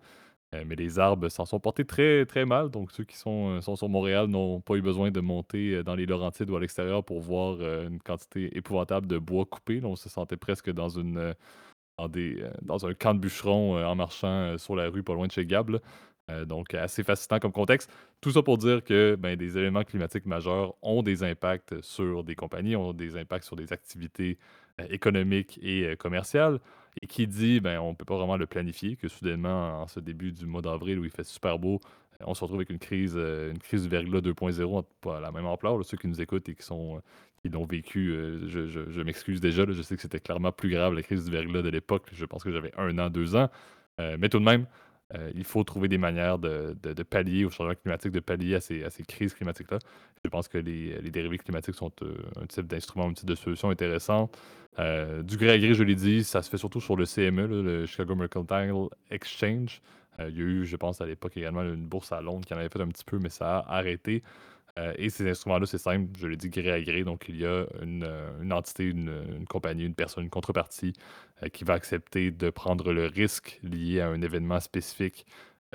mais 0.53 0.75
les 0.75 0.97
arbres 0.97 1.27
s'en 1.29 1.45
sont 1.45 1.59
portés 1.59 1.85
très, 1.85 2.25
très 2.25 2.45
mal. 2.45 2.69
Donc, 2.69 2.91
ceux 2.91 3.03
qui 3.03 3.17
sont, 3.17 3.59
sont 3.61 3.75
sur 3.75 3.89
Montréal 3.89 4.27
n'ont 4.27 4.61
pas 4.61 4.75
eu 4.75 4.81
besoin 4.81 5.11
de 5.11 5.19
monter 5.19 5.83
dans 5.83 5.95
les 5.95 6.05
Laurentides 6.05 6.49
ou 6.49 6.55
à 6.55 6.61
l'extérieur 6.61 7.03
pour 7.03 7.19
voir 7.19 7.59
une 7.61 7.99
quantité 7.99 8.57
épouvantable 8.57 9.07
de 9.07 9.17
bois 9.17 9.45
coupé. 9.45 9.81
on 9.83 9.97
se 9.97 10.07
sentait 10.07 10.37
presque 10.37 10.71
dans 10.71 10.89
une 10.89 11.35
dans, 11.97 12.07
des, 12.07 12.43
dans 12.61 12.85
un 12.85 12.93
camp 12.93 13.13
de 13.13 13.19
bûcherons 13.19 13.83
en 13.83 13.95
marchant 13.95 14.57
sur 14.57 14.75
la 14.75 14.89
rue 14.89 15.03
pas 15.03 15.13
loin 15.13 15.27
de 15.27 15.31
chez 15.31 15.45
Gab. 15.45 15.79
donc, 16.45 16.73
assez 16.73 17.03
fascinant 17.03 17.39
comme 17.39 17.51
contexte. 17.51 17.91
Tout 18.21 18.31
ça 18.31 18.43
pour 18.43 18.57
dire 18.57 18.83
que 18.83 19.15
ben, 19.15 19.35
des 19.35 19.57
éléments 19.57 19.83
climatiques 19.83 20.25
majeurs 20.25 20.75
ont 20.81 21.01
des 21.01 21.23
impacts 21.23 21.81
sur 21.81 22.23
des 22.23 22.35
compagnies, 22.35 22.75
ont 22.75 22.93
des 22.93 23.17
impacts 23.17 23.45
sur 23.45 23.55
des 23.55 23.73
activités 23.73 24.37
économiques 24.89 25.59
et 25.61 25.95
commerciales. 25.97 26.59
Et 27.01 27.07
qui 27.07 27.27
dit, 27.27 27.59
ben, 27.59 27.79
on 27.79 27.91
ne 27.91 27.95
peut 27.95 28.05
pas 28.05 28.17
vraiment 28.17 28.37
le 28.37 28.47
planifier, 28.47 28.95
que 28.95 29.07
soudainement, 29.07 29.81
en 29.83 29.87
ce 29.87 29.99
début 29.99 30.31
du 30.31 30.47
mois 30.47 30.63
d'avril 30.63 30.97
où 30.97 31.05
il 31.05 31.11
fait 31.11 31.23
super 31.23 31.59
beau, 31.59 31.79
on 32.25 32.33
se 32.33 32.41
retrouve 32.41 32.59
avec 32.59 32.69
une 32.69 32.79
crise, 32.79 33.15
une 33.15 33.59
crise 33.59 33.83
du 33.83 33.89
verglas 33.89 34.19
2.0, 34.19 34.85
pas 35.01 35.17
à 35.17 35.21
la 35.21 35.31
même 35.31 35.45
ampleur. 35.45 35.83
ceux 35.85 35.97
qui 35.97 36.07
nous 36.07 36.21
écoutent 36.21 36.49
et 36.49 36.55
qui 36.55 36.63
qui 37.41 37.49
l'ont 37.49 37.65
vécu, 37.65 38.13
je, 38.47 39.01
m'excuse 39.01 39.39
déjà. 39.39 39.63
je 39.69 39.81
sais 39.81 39.95
que 39.95 40.01
c'était 40.01 40.19
clairement 40.19 40.51
plus 40.51 40.69
grave 40.69 40.93
la 40.93 41.03
crise 41.03 41.25
du 41.25 41.31
verglas 41.31 41.61
de 41.61 41.69
l'époque. 41.69 42.07
Je 42.13 42.25
pense 42.25 42.43
que 42.43 42.51
j'avais 42.51 42.71
un 42.77 42.97
an, 42.97 43.09
deux 43.09 43.35
ans. 43.35 43.49
mais 43.99 44.29
tout 44.29 44.39
de 44.39 44.45
même, 44.45 44.65
il 45.35 45.43
faut 45.43 45.63
trouver 45.63 45.87
des 45.87 45.97
manières 45.97 46.39
de, 46.39 47.03
pallier 47.03 47.45
au 47.45 47.49
changement 47.49 47.75
climatique, 47.75 48.11
de 48.11 48.19
pallier 48.19 48.55
à 48.55 48.61
ces, 48.61 49.03
crises 49.07 49.33
climatiques-là. 49.33 49.79
Je 50.23 50.29
pense 50.29 50.47
que 50.47 50.57
les, 50.57 50.99
dérivés 51.11 51.37
climatiques 51.37 51.75
sont 51.75 51.91
un 52.41 52.45
type 52.47 52.67
d'instrument, 52.67 53.07
un 53.07 53.13
type 53.13 53.29
de 53.29 53.35
solution 53.35 53.69
intéressant. 53.69 54.29
du 54.77 55.37
gré 55.37 55.51
à 55.51 55.59
gré, 55.59 55.73
je 55.73 55.83
l'ai 55.83 55.95
dit, 55.95 56.23
ça 56.23 56.41
se 56.41 56.49
fait 56.49 56.57
surtout 56.57 56.81
sur 56.81 56.95
le 56.95 57.05
CME, 57.05 57.45
le 57.47 57.85
Chicago 57.85 58.15
Mercantile 58.15 58.87
Exchange. 59.11 59.81
Il 60.19 60.37
y 60.37 60.41
a 60.41 60.43
eu, 60.43 60.65
je 60.65 60.75
pense, 60.75 61.01
à 61.01 61.05
l'époque 61.05 61.37
également 61.37 61.61
une 61.61 61.85
bourse 61.85 62.11
à 62.11 62.21
Londres 62.21 62.45
qui 62.45 62.53
en 62.53 62.57
avait 62.57 62.69
fait 62.69 62.81
un 62.81 62.87
petit 62.87 63.05
peu, 63.05 63.19
mais 63.19 63.29
ça 63.29 63.59
a 63.59 63.77
arrêté. 63.77 64.23
Euh, 64.77 64.93
et 64.97 65.09
ces 65.09 65.27
instruments-là, 65.29 65.65
c'est 65.65 65.77
simple, 65.77 66.07
je 66.19 66.27
l'ai 66.27 66.37
dit 66.37 66.49
gré 66.49 66.71
à 66.71 66.81
gré. 66.81 67.03
Donc, 67.03 67.25
il 67.27 67.37
y 67.37 67.45
a 67.45 67.65
une, 67.81 68.03
euh, 68.03 68.51
entité, 68.51 68.85
une, 68.85 69.45
compagnie, 69.49 69.85
une 69.85 69.95
personne, 69.95 70.23
une 70.23 70.29
contrepartie 70.29 70.93
euh, 71.43 71.49
qui 71.49 71.63
va 71.63 71.73
accepter 71.73 72.31
de 72.31 72.49
prendre 72.49 72.93
le 72.93 73.05
risque 73.05 73.59
lié 73.63 74.01
à 74.01 74.09
un 74.09 74.21
événement 74.21 74.59
spécifique 74.59 75.25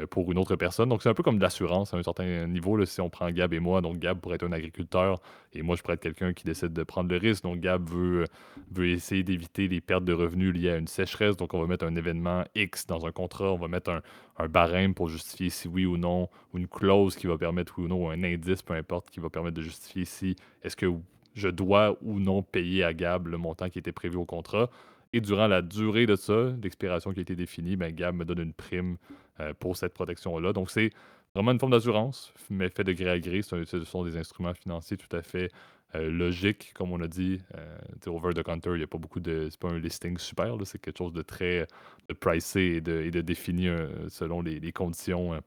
euh, 0.01 0.07
pour 0.07 0.33
une 0.33 0.39
autre 0.39 0.57
personne. 0.57 0.89
Donc, 0.89 1.03
c'est 1.03 1.11
un 1.11 1.15
peu 1.15 1.23
comme 1.23 1.37
de 1.37 1.43
l'assurance 1.43 1.93
à 1.93 1.99
un 1.99 2.03
certain 2.03 2.47
niveau. 2.47 2.79
Là, 2.79 2.87
si 2.87 3.01
on 3.03 3.11
prend 3.11 3.31
Gab 3.31 3.53
et 3.53 3.61
moi, 3.61 3.83
donc 3.83 3.99
Gab 3.99 4.19
pourrait 4.21 4.37
être 4.37 4.47
un 4.47 4.53
agriculteur 4.53 5.21
et 5.53 5.61
moi, 5.61 5.77
je 5.77 5.83
pourrais 5.83 5.95
être 5.95 6.03
quelqu'un 6.03 6.33
qui 6.33 6.45
décide 6.45 6.73
de 6.73 6.83
prendre 6.83 7.11
le 7.11 7.19
risque. 7.19 7.43
Donc, 7.43 7.61
Gab 7.61 7.87
veut, 7.91 8.25
veut 8.71 8.89
essayer 8.89 9.23
d'éviter 9.23 9.69
les 9.69 9.83
pertes 9.83 10.07
de 10.07 10.15
revenus 10.15 10.55
liées 10.55 10.71
à 10.71 10.77
une 10.77 10.87
sécheresse. 10.87 11.37
Donc, 11.37 11.53
on 11.53 11.61
va 11.61 11.67
mettre 11.67 11.85
un 11.85 11.95
événement 11.95 12.45
X 12.55 12.87
dans 12.87 13.05
un 13.05 13.13
contrat. 13.13 13.53
On 13.53 13.59
va 13.59 13.69
mettre 13.69 13.91
un, 14.39 14.49
barème 14.49 14.95
pour 14.95 15.09
justifier 15.09 15.51
si 15.51 15.69
oui 15.69 15.85
ou 15.85 15.99
non, 15.99 16.29
ou 16.53 16.59
une 16.59 16.69
clause 16.69 17.15
qui 17.15 17.27
va 17.27 17.37
permettre 17.37 17.75
oui 17.77 17.85
ou 17.85 17.89
non, 17.89 18.07
ou 18.07 18.09
un 18.09 18.23
indice, 18.25 18.63
peu 18.63 18.73
importe, 18.73 19.11
qui 19.11 19.21
va 19.21 19.29
permettre 19.29 19.57
de 19.57 19.63
justifier 19.63 20.07
si 20.07 20.37
est-ce 20.63 20.75
que 20.75 20.87
je 21.35 21.49
dois 21.49 21.99
ou 22.01 22.19
non 22.19 22.43
payer 22.43 22.83
à 22.83 22.95
Gab 22.95 23.27
le 23.27 23.37
montant 23.37 23.69
qui 23.69 23.79
était 23.79 23.93
prévu 23.93 24.17
au 24.17 24.25
contrat. 24.25 24.71
Et 25.13 25.21
durant 25.21 25.47
la 25.47 25.61
durée 25.61 26.07
de 26.07 26.17
ça, 26.17 26.55
l'expiration 26.63 27.13
qui 27.13 27.19
a 27.19 27.23
été 27.23 27.37
définie, 27.37 27.77
ben, 27.77 27.95
Gab 27.95 28.15
me 28.15 28.25
donne 28.25 28.41
une 28.41 28.55
prime 28.55 28.97
euh, 28.97 29.22
pour 29.59 29.77
cette 29.77 29.95
protection-là. 29.95 30.53
Donc, 30.53 30.71
c'est 30.71 30.91
vraiment 31.35 31.53
une 31.53 31.59
forme 31.59 31.73
d'assurance, 31.73 32.33
mais 32.51 32.69
fait 32.69 32.85
de 32.85 32.93
gré 32.93 33.11
à 33.11 33.19
gré. 33.19 33.43
Ce 33.43 33.85
sont 33.85 34.05
des 34.05 34.17
instruments 34.17 34.55
financiers 34.55 34.97
tout 34.97 35.15
à 35.17 35.23
fait 35.23 35.51
euh, 35.95 36.11
logiques, 36.11 36.73
comme 36.75 36.93
on 36.93 37.01
a 37.01 37.09
dit. 37.09 37.41
Euh, 37.57 37.79
over 38.07 38.35
the 38.35 38.43
counter, 38.43 38.71
il 38.71 38.79
n'y 38.79 38.85
a 38.85 38.87
pas 38.87 38.99
beaucoup 38.99 39.21
de. 39.21 39.49
C'est 39.51 39.61
pas 39.61 39.69
un 39.69 39.79
listing 39.79 40.19
super, 40.19 40.57
c'est 40.65 40.81
quelque 40.81 40.99
chose 40.99 41.13
de 41.13 41.23
très 41.23 41.67
de 42.09 42.15
pricé 42.15 42.77
et 42.77 42.81
de, 42.81 43.03
et 43.03 43.23
défini 43.23 43.69
selon 44.09 44.43
les, 44.43 44.73
conditions. 44.73 45.41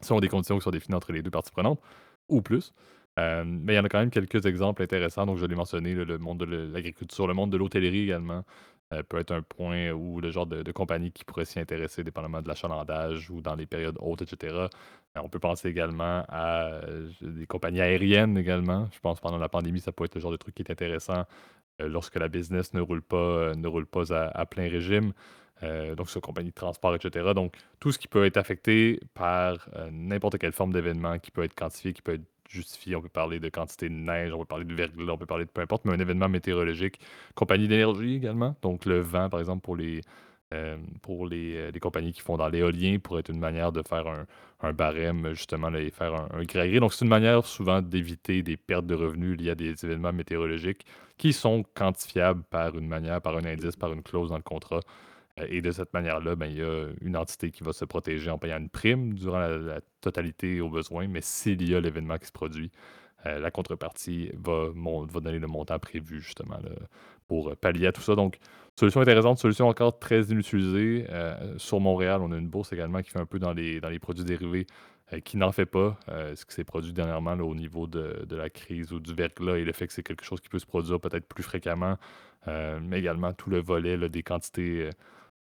selon 0.00 0.20
des 0.20 0.28
conditions 0.28 0.58
qui 0.58 0.64
sont 0.64 0.70
définies 0.70 0.96
entre 0.96 1.12
les 1.12 1.22
deux 1.22 1.30
parties 1.30 1.50
prenantes, 1.50 1.80
ou 2.28 2.42
plus. 2.42 2.72
mais 3.16 3.74
il 3.74 3.76
y 3.76 3.78
en 3.78 3.84
a 3.84 3.88
quand 3.88 4.00
même 4.00 4.10
quelques 4.10 4.46
exemples 4.46 4.82
intéressants. 4.82 5.26
Donc, 5.26 5.38
je 5.38 5.46
l'ai 5.46 5.54
mentionné, 5.54 5.94
le 5.94 6.18
monde 6.18 6.38
de 6.38 6.44
l'agriculture, 6.72 7.26
le 7.26 7.34
monde 7.34 7.50
de 7.50 7.56
l'hôtellerie 7.56 8.04
également. 8.04 8.44
Euh, 8.94 9.02
peut 9.02 9.18
être 9.18 9.32
un 9.32 9.42
point 9.42 9.90
où 9.90 10.18
le 10.18 10.30
genre 10.30 10.46
de, 10.46 10.72
compagnie 10.72 11.12
qui 11.12 11.22
pourrait 11.22 11.44
s'y 11.44 11.60
intéresser, 11.60 12.02
dépendamment 12.04 12.40
de 12.40 12.48
l'achalandage 12.48 13.28
ou 13.28 13.42
dans 13.42 13.54
les 13.54 13.66
périodes 13.66 13.98
hautes, 14.00 14.22
etc. 14.22 14.54
Euh, 14.54 14.68
on 15.16 15.28
peut 15.28 15.38
penser 15.38 15.68
également 15.68 16.24
à 16.26 16.64
euh, 16.64 17.10
des 17.20 17.46
compagnies 17.46 17.82
aériennes 17.82 18.38
également. 18.38 18.88
Je 18.92 18.98
pense 19.00 19.18
que 19.18 19.22
pendant 19.22 19.36
la 19.36 19.50
pandémie, 19.50 19.80
ça 19.80 19.92
peut 19.92 20.04
être 20.04 20.14
le 20.14 20.22
genre 20.22 20.32
de 20.32 20.38
truc 20.38 20.54
qui 20.54 20.62
est 20.62 20.70
intéressant 20.70 21.24
lorsque 21.80 22.16
la 22.16 22.28
business 22.28 22.72
ne 22.74 22.80
roule 22.80 23.02
pas, 23.02 23.54
ne 23.54 23.68
roule 23.68 23.86
pas 23.86 24.12
à, 24.12 24.46
plein 24.46 24.68
régime. 24.68 25.12
donc, 25.96 26.10
sur 26.10 26.20
compagnie 26.20 26.50
de 26.50 26.54
transport, 26.54 26.94
etc. 26.96 27.34
Donc, 27.34 27.54
tout 27.78 27.92
ce 27.92 27.98
qui 28.00 28.08
peut 28.08 28.24
être 28.24 28.36
affecté 28.36 28.98
par 29.14 29.68
n'importe 29.92 30.38
quelle 30.38 30.52
forme 30.52 30.72
d'événement 30.72 31.20
qui 31.20 31.30
peut 31.30 31.44
être 31.44 31.54
quantifié, 31.54 31.92
qui 31.92 32.02
peut 32.02 32.14
être 32.14 32.26
justifié. 32.48 32.96
On 32.96 33.02
peut 33.02 33.08
parler 33.08 33.40
de 33.40 33.48
quantité 33.48 33.88
de 33.88 33.94
neige, 33.94 34.32
on 34.32 34.38
peut 34.40 34.44
parler 34.46 34.64
de 34.64 34.74
verglas, 34.74 35.12
on 35.12 35.18
peut 35.18 35.26
parler 35.26 35.44
de 35.44 35.50
peu 35.50 35.60
importe, 35.60 35.84
mais 35.84 35.92
un 35.92 36.00
événement 36.00 36.28
météorologique. 36.28 36.98
Compagnie 37.34 37.68
d'énergie 37.68 38.16
également. 38.16 38.56
Donc, 38.62 38.86
le 38.86 39.00
vent, 39.00 39.28
par 39.28 39.40
exemple, 39.40 39.62
pour 39.62 39.76
les, 39.76 40.00
euh, 40.54 40.78
pour 41.02 41.26
les, 41.26 41.56
euh, 41.56 41.70
les, 41.70 41.80
compagnies 41.80 42.12
qui 42.12 42.22
font 42.22 42.36
dans 42.38 42.48
l'éolien, 42.48 42.98
pourrait 42.98 43.20
être 43.20 43.30
une 43.30 43.38
manière 43.38 43.70
de 43.70 43.82
faire 43.82 44.06
un, 44.06 44.26
un 44.60 44.72
barème, 44.72 45.34
justement, 45.34 45.72
et 45.74 45.90
faire 45.90 46.14
un, 46.14 46.28
un 46.32 46.44
gré 46.44 46.80
Donc, 46.80 46.94
c'est 46.94 47.04
une 47.04 47.10
manière 47.10 47.44
souvent 47.44 47.82
d'éviter 47.82 48.42
des 48.42 48.56
pertes 48.56 48.86
de 48.86 48.94
revenus 48.94 49.38
liées 49.38 49.50
à 49.50 49.54
des 49.54 49.84
événements 49.84 50.12
météorologiques 50.12 50.86
qui 51.18 51.32
sont 51.32 51.64
quantifiables 51.74 52.42
par 52.44 52.76
une 52.78 52.88
manière, 52.88 53.20
par 53.20 53.36
un 53.36 53.44
indice, 53.44 53.76
par 53.76 53.92
une 53.92 54.02
clause 54.02 54.30
dans 54.30 54.36
le 54.36 54.42
contrat. 54.42 54.80
Euh, 55.40 55.46
et 55.48 55.62
de 55.62 55.70
cette 55.70 55.92
manière-là, 55.92 56.36
ben, 56.36 56.46
il 56.46 56.58
y 56.58 56.62
a 56.62 56.88
une 57.00 57.16
entité 57.16 57.50
qui 57.50 57.62
va 57.62 57.72
se 57.72 57.84
protéger 57.84 58.30
en 58.30 58.38
payant 58.38 58.58
une 58.58 58.68
prime 58.68 59.14
durant 59.14 59.40
la, 59.40 59.80
totalité 60.00 60.60
aux 60.60 60.68
besoins, 60.68 61.08
mais 61.08 61.20
s'il 61.20 61.68
y 61.68 61.74
a 61.74 61.80
l'événement 61.80 62.18
qui 62.18 62.26
se 62.26 62.32
produit, 62.32 62.70
euh, 63.26 63.40
la 63.40 63.50
contrepartie 63.50 64.30
va, 64.34 64.68
va, 64.72 65.20
donner 65.20 65.40
le 65.40 65.48
montant 65.48 65.78
prévu 65.80 66.20
justement 66.20 66.58
pour 67.26 67.56
pallier 67.56 67.88
à 67.88 67.92
tout 67.92 68.00
ça. 68.00 68.14
Donc, 68.14 68.38
solution 68.76 69.00
intéressante, 69.00 69.38
solution 69.38 69.66
encore 69.66 69.98
très 69.98 70.22
inutilisée. 70.22 71.06
Euh, 71.10 71.58
sur 71.58 71.80
Montréal, 71.80 72.20
on 72.22 72.30
a 72.30 72.36
une 72.36 72.48
bourse 72.48 72.72
également 72.72 73.02
qui 73.02 73.10
fait 73.10 73.18
un 73.18 73.26
peu 73.26 73.40
dans 73.40 73.52
les, 73.52 73.80
dans 73.80 73.88
les 73.88 73.98
produits 73.98 74.24
dérivés 74.24 74.66
qui 75.24 75.38
n'en 75.38 75.52
fait 75.52 75.64
pas. 75.64 75.98
ce 76.06 76.44
qui 76.44 76.54
s'est 76.54 76.64
produit 76.64 76.92
dernièrement 76.92 77.32
au 77.32 77.54
niveau 77.54 77.86
de, 77.86 78.26
de, 78.28 78.36
la 78.36 78.50
crise 78.50 78.92
ou 78.92 79.00
du 79.00 79.14
verglas 79.14 79.56
et 79.56 79.64
le 79.64 79.72
fait 79.72 79.86
que 79.86 79.94
c'est 79.94 80.02
quelque 80.02 80.22
chose 80.22 80.38
qui 80.38 80.50
peut 80.50 80.58
se 80.58 80.66
produire 80.66 81.00
peut-être 81.00 81.26
plus 81.26 81.42
fréquemment, 81.42 81.96
mais 82.46 82.98
également 82.98 83.32
tout 83.32 83.48
le 83.48 83.58
volet 83.58 84.10
des 84.10 84.22
quantités 84.22 84.90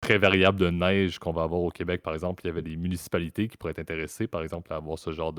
très 0.01 0.17
variable 0.17 0.59
de 0.59 0.69
neige 0.69 1.19
qu'on 1.19 1.31
va 1.31 1.43
avoir 1.43 1.61
au 1.61 1.69
Québec, 1.69 2.01
par 2.01 2.15
exemple, 2.15 2.41
il 2.43 2.47
y 2.47 2.49
avait 2.49 2.63
des 2.63 2.75
municipalités 2.75 3.47
qui 3.47 3.55
pourraient 3.55 3.71
être 3.71 3.79
intéressées, 3.79 4.27
par 4.27 4.41
exemple, 4.41 4.73
à 4.73 4.77
avoir 4.77 4.97
ce 4.97 5.11
genre 5.11 5.31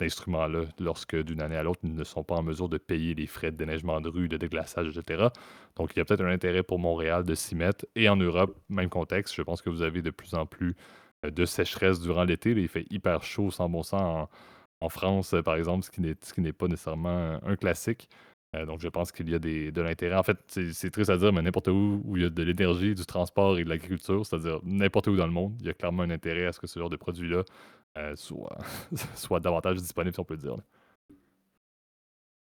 d'instruments-là 0.00 0.64
lorsque 0.80 1.16
d'une 1.16 1.40
année 1.40 1.56
à 1.56 1.62
l'autre, 1.62 1.80
ils 1.84 1.94
ne 1.94 2.04
sont 2.04 2.24
pas 2.24 2.34
en 2.34 2.42
mesure 2.42 2.68
de 2.68 2.76
payer 2.76 3.14
les 3.14 3.28
frais 3.28 3.52
de 3.52 3.56
déneigement 3.56 4.00
de 4.00 4.08
rue, 4.08 4.28
de 4.28 4.36
déglaçage, 4.36 4.98
etc. 4.98 5.28
Donc, 5.76 5.92
il 5.94 5.98
y 5.98 6.02
a 6.02 6.04
peut-être 6.04 6.22
un 6.22 6.30
intérêt 6.30 6.64
pour 6.64 6.80
Montréal 6.80 7.24
de 7.24 7.34
s'y 7.36 7.54
mettre. 7.54 7.86
Et 7.94 8.08
en 8.08 8.16
Europe, 8.16 8.56
même 8.68 8.88
contexte, 8.88 9.34
je 9.36 9.42
pense 9.42 9.62
que 9.62 9.70
vous 9.70 9.82
avez 9.82 10.02
de 10.02 10.10
plus 10.10 10.34
en 10.34 10.44
plus 10.44 10.74
euh, 11.24 11.30
de 11.30 11.44
sécheresse 11.44 12.00
durant 12.00 12.24
l'été. 12.24 12.50
Il 12.50 12.68
fait 12.68 12.86
hyper 12.90 13.22
chaud, 13.22 13.52
sans 13.52 13.68
bon 13.68 13.84
sens, 13.84 14.28
en, 14.80 14.88
France, 14.88 15.34
par 15.44 15.54
exemple, 15.56 15.84
ce 15.84 16.32
qui 16.34 16.40
n'est 16.40 16.52
pas 16.52 16.66
nécessairement 16.66 17.38
un 17.44 17.56
classique. 17.56 18.08
Euh, 18.56 18.66
donc, 18.66 18.80
je 18.80 18.88
pense 18.88 19.12
qu'il 19.12 19.30
y 19.30 19.34
a 19.34 19.38
de 19.38 19.80
l'intérêt. 19.80 20.16
En 20.16 20.22
fait, 20.22 20.38
c'est 20.72 20.90
triste 20.90 21.10
à 21.10 21.16
dire, 21.16 21.32
mais 21.32 21.42
n'importe 21.42 21.68
où 21.68 22.02
où 22.04 22.16
il 22.16 22.24
y 22.24 22.26
a 22.26 22.30
de 22.30 22.42
l'énergie, 22.42 22.94
du 22.94 23.06
transport 23.06 23.58
et 23.58 23.64
de 23.64 23.68
l'agriculture, 23.68 24.26
c'est-à-dire 24.26 24.58
n'importe 24.64 25.06
où 25.06 25.16
dans 25.16 25.26
le 25.26 25.32
monde, 25.32 25.56
il 25.60 25.66
y 25.66 25.70
a 25.70 25.74
clairement 25.74 26.02
un 26.02 26.10
intérêt 26.10 26.46
à 26.46 26.52
ce 26.52 26.58
que 26.58 26.66
ce 26.66 26.78
genre 26.78 26.90
de 26.90 26.96
produit-là 26.96 27.44
euh, 27.98 28.16
soit, 28.16 28.58
soit 29.14 29.40
davantage 29.40 29.76
disponible, 29.76 30.14
si 30.14 30.20
on 30.20 30.24
peut 30.24 30.34
le 30.34 30.40
dire. 30.40 30.56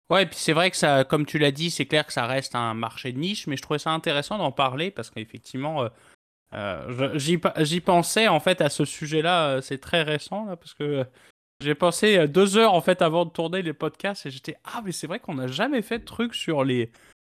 Ouais, 0.10 0.24
et 0.24 0.26
puis 0.26 0.38
c'est 0.38 0.54
vrai 0.54 0.72
que 0.72 0.78
ça, 0.78 1.04
comme 1.04 1.26
tu 1.26 1.38
l'as 1.38 1.52
dit, 1.52 1.70
c'est 1.70 1.86
clair 1.86 2.06
que 2.06 2.14
ça 2.14 2.26
reste 2.26 2.56
un 2.56 2.74
marché 2.74 3.12
de 3.12 3.20
niche, 3.20 3.46
mais 3.48 3.58
je 3.58 3.62
trouvais 3.62 3.80
ça 3.80 3.92
intéressant 3.92 4.38
d'en 4.38 4.54
parler 4.54 4.90
parce 4.90 5.10
qu'effectivement, 5.10 5.90
euh, 6.54 7.18
j'y 7.18 7.82
pensais 7.82 8.30
en 8.30 8.40
fait 8.40 8.62
à 8.62 8.70
ce 8.70 8.86
sujet-là, 8.86 9.62
c'est 9.62 9.80
très 9.80 10.04
récent 10.04 10.46
parce 10.56 10.74
que 10.74 11.06
j'ai 11.60 11.76
passé 11.76 12.18
euh, 12.18 12.28
deux 12.28 12.58
heures 12.58 12.74
en 12.74 12.82
fait 12.82 13.02
avant 13.02 13.26
de 13.26 13.32
tourner 13.32 13.62
les 13.62 13.74
podcasts 13.74 14.26
et 14.26 14.30
j'étais 14.30 14.56
ah 14.64 14.82
mais 14.86 14.92
c'est 14.92 15.08
vrai 15.08 15.20
qu'on 15.20 15.36
n'a 15.36 15.48
jamais 15.48 15.82
fait 15.82 16.00
de 16.00 16.06
truc 16.06 16.36
sur 16.36 16.64
les 16.64 16.92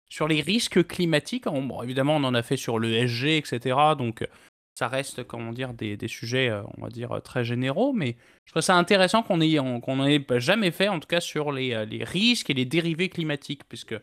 sur 0.10 0.27
les 0.27 0.41
risques 0.41 0.86
climatiques. 0.88 1.45
Évidemment 1.84 2.17
on 2.17 2.23
en 2.23 2.34
a 2.34 2.43
fait 2.43 2.57
sur 2.57 2.79
le 2.79 2.91
SG 3.07 3.38
etc. 3.38 3.77
Donc 3.97 4.27
ça 4.75 4.88
reste 4.88 5.23
comment 5.23 5.51
dire 5.51 5.73
des, 5.73 5.97
des, 5.97 6.07
sujets 6.07 6.49
euh, 6.49 6.62
on 6.77 6.81
va 6.81 6.89
dire 6.89 7.21
très 7.23 7.43
généraux 7.43 7.93
mais 7.93 8.15
je 8.45 8.53
trouve 8.53 8.62
ça 8.62 8.75
intéressant 8.75 9.23
qu'on 9.23 9.41
ait 9.41 9.55
qu'on 9.55 10.05
ait 10.05 10.23
jamais 10.38 10.71
fait 10.71 10.88
en 10.88 10.99
tout 10.99 11.07
cas 11.07 11.21
sur 11.21 11.51
les, 11.51 11.73
euh, 11.73 11.86
les 11.86 12.03
risques 12.03 12.49
et 12.49 12.53
les 12.53 12.65
dérivés 12.65 13.10
climatiques 13.10 13.63
puisque 13.67 13.95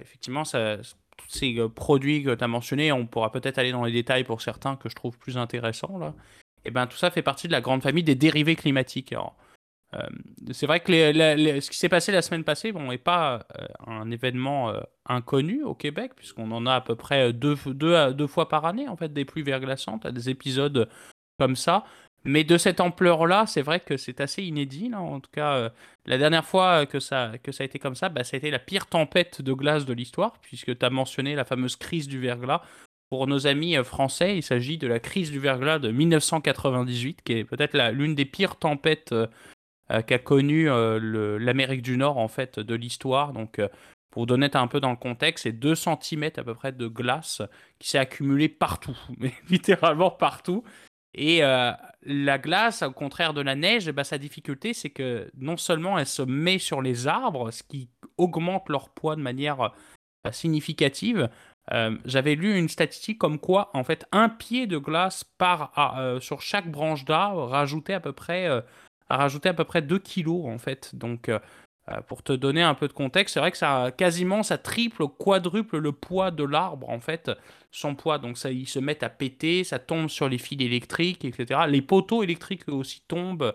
effectivement 0.00 0.44
ça 0.44 0.78
tous 1.16 1.28
ces 1.28 1.56
produits 1.76 2.24
que 2.24 2.34
tu 2.34 2.42
as 2.42 2.48
mentionnés, 2.48 2.90
on 2.90 3.06
pourra 3.06 3.30
peut-être 3.30 3.58
aller 3.58 3.70
dans 3.70 3.84
les 3.84 3.92
détails 3.92 4.24
pour 4.24 4.40
certains 4.40 4.74
que 4.74 4.88
je 4.88 4.96
trouve 4.96 5.16
plus 5.16 5.36
intéressants 5.36 5.98
là 5.98 6.14
et 6.64 6.68
eh 6.68 6.70
ben, 6.70 6.86
tout 6.86 6.96
ça 6.96 7.10
fait 7.10 7.22
partie 7.22 7.46
de 7.46 7.52
la 7.52 7.60
grande 7.60 7.82
famille 7.82 8.04
des 8.04 8.14
dérivés 8.14 8.56
climatiques. 8.56 9.14
Euh, 9.94 10.08
c'est 10.52 10.66
vrai 10.66 10.80
que 10.80 10.92
ce 10.92 11.70
qui 11.70 11.76
s'est 11.76 11.88
passé 11.88 12.10
la 12.10 12.22
semaine 12.22 12.44
passée 12.44 12.72
bon, 12.72 12.88
n'est 12.88 12.98
pas 12.98 13.46
euh, 13.60 13.66
un 13.86 14.10
événement 14.10 14.70
euh, 14.70 14.80
inconnu 15.06 15.62
au 15.62 15.74
Québec, 15.74 16.12
puisqu'on 16.16 16.50
en 16.52 16.66
a 16.66 16.74
à 16.74 16.80
peu 16.80 16.96
près 16.96 17.32
deux, 17.32 17.56
fois 17.56 18.48
par 18.48 18.64
année, 18.64 18.88
en 18.88 18.96
fait, 18.96 19.12
des 19.12 19.24
pluies 19.24 19.42
verglaçantes, 19.42 20.06
des 20.06 20.30
épisodes 20.30 20.88
comme 21.38 21.56
ça. 21.56 21.84
Mais 22.24 22.42
de 22.42 22.56
cette 22.56 22.80
ampleur-là, 22.80 23.44
c'est 23.46 23.60
vrai 23.60 23.80
que 23.80 23.98
c'est 23.98 24.22
assez 24.22 24.42
inédit. 24.42 24.90
En 24.94 25.20
tout 25.20 25.30
cas, 25.30 25.70
la 26.06 26.16
dernière 26.16 26.46
fois 26.46 26.86
que 26.86 26.98
ça, 26.98 27.32
que 27.42 27.52
ça 27.52 27.64
a 27.64 27.66
été 27.66 27.78
comme 27.78 27.94
ça, 27.94 28.08
bah, 28.08 28.24
ça 28.24 28.36
a 28.36 28.38
été 28.38 28.50
la 28.50 28.58
pire 28.58 28.86
tempête 28.86 29.42
de 29.42 29.52
glace 29.52 29.84
de 29.84 29.92
l'histoire, 29.92 30.38
puisque 30.40 30.78
tu 30.78 30.86
as 30.86 30.88
mentionné 30.88 31.34
la 31.34 31.44
fameuse 31.44 31.76
crise 31.76 32.08
du 32.08 32.18
verglas. 32.18 32.62
Pour 33.14 33.28
nos 33.28 33.46
amis 33.46 33.76
euh, 33.76 33.84
français, 33.84 34.36
il 34.36 34.42
s'agit 34.42 34.76
de 34.76 34.88
la 34.88 34.98
crise 34.98 35.30
du 35.30 35.38
verglas 35.38 35.78
de 35.78 35.92
1998, 35.92 37.22
qui 37.22 37.34
est 37.34 37.44
peut-être 37.44 37.78
l'une 37.92 38.16
des 38.16 38.24
pires 38.24 38.56
tempêtes 38.56 39.12
euh, 39.12 39.28
qu'a 40.02 40.18
connue 40.18 40.66
l'Amérique 40.66 41.82
du 41.82 41.96
Nord 41.96 42.18
en 42.18 42.26
fait 42.26 42.58
de 42.58 42.74
l'histoire. 42.74 43.32
Donc, 43.32 43.60
pour 44.10 44.22
vous 44.22 44.26
donner 44.26 44.50
un 44.54 44.66
peu 44.66 44.80
dans 44.80 44.90
le 44.90 44.96
contexte, 44.96 45.44
c'est 45.44 45.52
2 45.52 45.76
cm 45.76 46.24
à 46.36 46.42
peu 46.42 46.56
près 46.56 46.72
de 46.72 46.88
glace 46.88 47.40
qui 47.78 47.88
s'est 47.88 47.98
accumulée 47.98 48.48
partout, 48.48 48.98
mais 49.18 49.32
littéralement 49.48 50.10
partout. 50.10 50.64
Et 51.14 51.44
euh, 51.44 51.70
la 52.02 52.38
glace, 52.38 52.82
au 52.82 52.90
contraire 52.90 53.32
de 53.32 53.42
la 53.42 53.54
neige, 53.54 53.88
bah, 53.92 54.02
sa 54.02 54.18
difficulté, 54.18 54.74
c'est 54.74 54.90
que 54.90 55.30
non 55.38 55.56
seulement 55.56 56.00
elle 56.00 56.06
se 56.06 56.22
met 56.22 56.58
sur 56.58 56.82
les 56.82 57.06
arbres, 57.06 57.52
ce 57.52 57.62
qui 57.62 57.90
augmente 58.18 58.68
leur 58.68 58.88
poids 58.88 59.14
de 59.14 59.20
manière 59.20 59.60
euh, 60.26 60.32
significative. 60.32 61.30
Euh, 61.72 61.96
j'avais 62.04 62.34
lu 62.34 62.58
une 62.58 62.68
statistique 62.68 63.18
comme 63.18 63.38
quoi, 63.38 63.70
en 63.74 63.84
fait, 63.84 64.06
un 64.12 64.28
pied 64.28 64.66
de 64.66 64.78
glace 64.78 65.24
par, 65.24 65.72
sur 66.20 66.42
chaque 66.42 66.70
branche 66.70 67.04
d'arbre 67.04 67.46
rajoutait 67.46 67.94
à 67.94 68.00
peu 68.00 68.12
près, 68.12 68.46
a 68.46 69.16
rajouté 69.16 69.48
à 69.48 69.54
peu 69.54 69.64
près 69.64 69.80
2 69.80 69.98
kilos, 69.98 70.44
en 70.46 70.58
fait. 70.58 70.94
Donc, 70.94 71.30
pour 72.06 72.22
te 72.22 72.32
donner 72.32 72.62
un 72.62 72.74
peu 72.74 72.88
de 72.88 72.92
contexte, 72.92 73.34
c'est 73.34 73.40
vrai 73.40 73.50
que 73.50 73.58
ça 73.58 73.92
quasiment 73.96 74.42
ça 74.42 74.58
triple, 74.58 75.06
quadruple 75.08 75.78
le 75.78 75.92
poids 75.92 76.30
de 76.30 76.44
l'arbre 76.44 76.88
en 76.88 77.00
fait 77.00 77.30
son 77.74 77.94
poids, 77.96 78.18
donc 78.18 78.38
ça, 78.38 78.50
ils 78.50 78.68
se 78.68 78.78
mettent 78.78 79.02
à 79.02 79.08
péter, 79.08 79.64
ça 79.64 79.78
tombe 79.78 80.08
sur 80.08 80.28
les 80.28 80.38
fils 80.38 80.60
électriques, 80.60 81.24
etc. 81.24 81.62
Les 81.68 81.82
poteaux 81.82 82.22
électriques 82.22 82.68
aussi 82.68 83.02
tombent, 83.08 83.52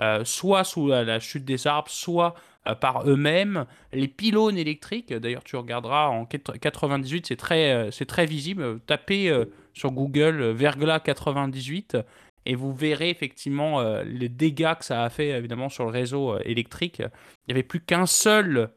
euh, 0.00 0.24
soit 0.24 0.64
sous 0.64 0.88
la, 0.88 1.20
chute 1.20 1.44
des 1.44 1.66
arbres, 1.66 1.90
soit 1.90 2.34
euh, 2.66 2.74
par 2.74 3.08
eux-mêmes. 3.08 3.66
Les 3.92 4.08
pylônes 4.08 4.58
électriques, 4.58 5.12
d'ailleurs 5.12 5.44
tu 5.44 5.56
regarderas 5.56 6.08
en 6.08 6.26
98, 6.26 7.26
c'est 7.26 7.36
très, 7.36 7.72
euh, 7.72 7.90
c'est 7.90 8.06
très 8.06 8.26
visible. 8.26 8.80
Tapez 8.80 9.32
sur 9.74 9.92
Google 9.92 10.50
Verglas 10.50 11.00
98 11.00 11.98
et 12.46 12.54
vous 12.54 12.72
verrez 12.72 13.10
effectivement 13.10 13.82
les 14.02 14.30
dégâts 14.30 14.74
que 14.78 14.84
ça 14.84 15.04
a 15.04 15.10
fait 15.10 15.28
évidemment 15.28 15.68
sur 15.68 15.84
le 15.84 15.90
réseau 15.90 16.38
électrique. 16.40 17.00
Il 17.00 17.48
n'y 17.48 17.52
avait 17.52 17.62
plus 17.62 17.80
qu'un 17.80 18.06
seul, 18.06 18.70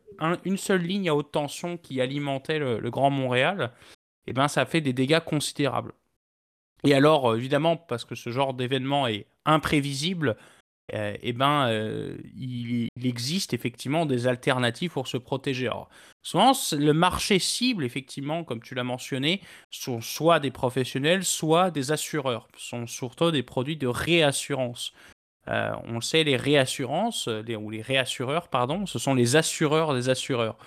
une 0.44 0.58
seule 0.58 0.82
ligne 0.82 1.10
à 1.10 1.16
haute 1.16 1.32
tension 1.32 1.78
qui 1.78 2.02
alimentait 2.02 2.60
le 2.60 2.90
Grand 2.90 3.10
Montréal 3.10 3.72
eh 4.28 4.34
ben, 4.34 4.48
ça 4.48 4.66
fait 4.66 4.82
des 4.82 4.94
dégâts 4.94 5.20
considérables. 5.20 5.94
Et 6.84 6.94
alors, 6.94 7.36
évidemment, 7.36 7.78
parce 7.78 8.06
que 8.06 8.16
ce 8.16 8.30
genre 8.30 8.54
d'événement 8.54 9.08
est 9.08 9.28
imprévisible, 9.46 10.36
euh, 10.94 11.16
eh 11.22 11.34
ben, 11.34 11.68
euh, 11.70 12.18
il, 12.36 12.90
existe 13.04 13.54
effectivement 13.54 14.06
des 14.06 14.28
alternatives 14.28 14.92
pour 14.92 15.08
se 15.08 15.18
protéger. 15.18 15.68
Alors, 15.68 15.90
souvent, 16.22 16.52
le 16.74 16.92
marché 16.92 17.40
cible, 17.40 17.86
effectivement, 17.86 18.44
comme 18.44 18.62
tu 18.62 18.76
l'as 18.76 18.84
mentionné, 18.84 19.42
sont 19.72 20.02
soit 20.02 20.40
des 20.40 20.52
professionnels, 20.52 21.24
soit 21.24 21.72
des 21.72 21.92
assureurs. 21.92 22.48
Ce 22.58 22.70
sont 22.70 22.88
surtout 22.88 23.32
des 23.32 23.44
produits 23.44 23.78
de 23.78 23.88
réassurance. 23.88 24.94
on 25.48 25.96
le 25.96 26.02
sait, 26.02 26.24
les 26.24 26.38
réassurances, 26.38 27.28
ou 27.28 27.70
les 27.70 27.82
réassureurs, 27.82 28.50
pardon, 28.50 28.86
ce 28.86 29.00
sont 29.00 29.14
les 29.14 29.36
assureurs 29.36 29.94
des 29.94 30.10
assureurs. 30.10 30.58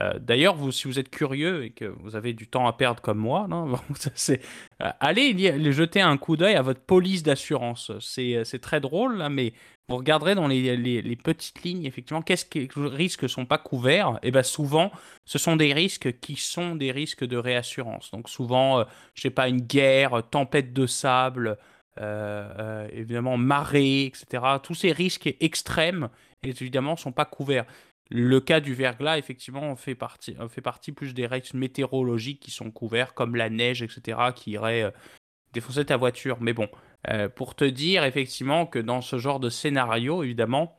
Euh, 0.00 0.18
d'ailleurs, 0.18 0.56
vous, 0.56 0.72
si 0.72 0.88
vous 0.88 0.98
êtes 0.98 1.10
curieux 1.10 1.64
et 1.64 1.70
que 1.70 1.84
vous 1.84 2.16
avez 2.16 2.32
du 2.32 2.48
temps 2.48 2.66
à 2.66 2.72
perdre 2.72 3.00
comme 3.00 3.18
moi, 3.18 3.46
c'est, 4.14 4.40
euh, 4.82 4.90
allez 5.00 5.72
jeter 5.72 6.00
un 6.00 6.16
coup 6.16 6.36
d'œil 6.36 6.56
à 6.56 6.62
votre 6.62 6.80
police 6.80 7.22
d'assurance. 7.22 7.92
C'est, 8.00 8.36
euh, 8.36 8.58
très 8.58 8.80
drôle, 8.80 9.24
mais 9.30 9.52
vous 9.88 9.96
regarderez 9.96 10.34
dans 10.34 10.48
les, 10.48 11.16
petites 11.22 11.62
lignes, 11.62 11.84
effectivement, 11.84 12.22
qu'est-ce 12.22 12.44
que 12.44 12.58
les 12.58 12.88
risques 12.88 13.24
ne 13.24 13.28
sont 13.28 13.46
pas 13.46 13.58
couverts? 13.58 14.18
Et 14.22 14.30
bien 14.30 14.42
souvent, 14.42 14.90
ce 15.24 15.38
sont 15.38 15.56
des 15.56 15.72
risques 15.72 16.18
qui 16.20 16.36
sont 16.36 16.74
des 16.74 16.90
risques 16.90 17.24
de 17.24 17.36
réassurance. 17.36 18.10
Donc 18.10 18.28
souvent, 18.28 18.80
je 18.80 18.84
je 19.14 19.22
sais 19.22 19.30
pas, 19.30 19.48
une 19.48 19.60
guerre, 19.60 20.22
tempête 20.30 20.72
de 20.72 20.86
sable, 20.86 21.58
évidemment 22.92 23.36
marée, 23.36 24.06
etc. 24.06 24.42
Tous 24.62 24.74
ces 24.74 24.92
risques 24.92 25.34
extrêmes, 25.40 26.08
évidemment, 26.42 26.92
ne 26.92 26.98
sont 26.98 27.12
pas 27.12 27.26
couverts. 27.26 27.66
Le 28.10 28.40
cas 28.40 28.60
du 28.60 28.74
verglas, 28.74 29.18
effectivement, 29.18 29.74
fait 29.76 29.94
partie, 29.94 30.36
fait 30.50 30.60
partie 30.60 30.92
plus 30.92 31.14
des 31.14 31.26
risques 31.26 31.54
météorologiques 31.54 32.40
qui 32.40 32.50
sont 32.50 32.70
couverts, 32.70 33.14
comme 33.14 33.34
la 33.34 33.48
neige, 33.48 33.82
etc., 33.82 34.18
qui 34.34 34.52
irait 34.52 34.82
euh, 34.82 34.90
défoncer 35.52 35.86
ta 35.86 35.96
voiture. 35.96 36.36
Mais 36.40 36.52
bon, 36.52 36.68
euh, 37.08 37.28
pour 37.28 37.54
te 37.54 37.64
dire 37.64 38.04
effectivement 38.04 38.66
que 38.66 38.78
dans 38.78 39.00
ce 39.00 39.18
genre 39.18 39.40
de 39.40 39.48
scénario, 39.48 40.22
évidemment, 40.22 40.78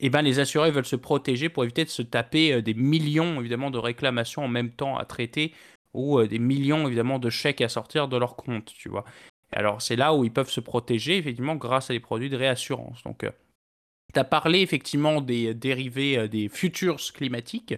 eh 0.00 0.08
ben, 0.08 0.22
les 0.22 0.40
assurés 0.40 0.70
veulent 0.70 0.86
se 0.86 0.96
protéger 0.96 1.50
pour 1.50 1.62
éviter 1.64 1.84
de 1.84 1.90
se 1.90 2.02
taper 2.02 2.54
euh, 2.54 2.62
des 2.62 2.74
millions 2.74 3.38
évidemment 3.38 3.70
de 3.70 3.78
réclamations 3.78 4.44
en 4.44 4.48
même 4.48 4.70
temps 4.70 4.96
à 4.96 5.04
traiter 5.04 5.52
ou 5.92 6.22
des 6.22 6.38
millions 6.38 6.86
évidemment 6.86 7.18
de 7.18 7.28
chèques 7.28 7.60
à 7.60 7.68
sortir 7.68 8.08
de 8.08 8.16
leur 8.16 8.34
compte, 8.34 8.72
tu 8.72 8.88
vois. 8.88 9.04
Alors 9.52 9.82
c'est 9.82 9.94
là 9.94 10.14
où 10.14 10.24
ils 10.24 10.32
peuvent 10.32 10.48
se 10.48 10.60
protéger 10.60 11.18
effectivement 11.18 11.54
grâce 11.54 11.90
à 11.90 11.92
des 11.92 12.00
produits 12.00 12.30
de 12.30 12.36
réassurance. 12.36 13.02
Donc 13.02 13.26
tu 14.12 14.20
as 14.20 14.24
parlé 14.24 14.60
effectivement 14.60 15.20
des 15.20 15.54
dérivés 15.54 16.18
euh, 16.18 16.28
des 16.28 16.48
futurs 16.48 16.98
climatiques. 17.14 17.74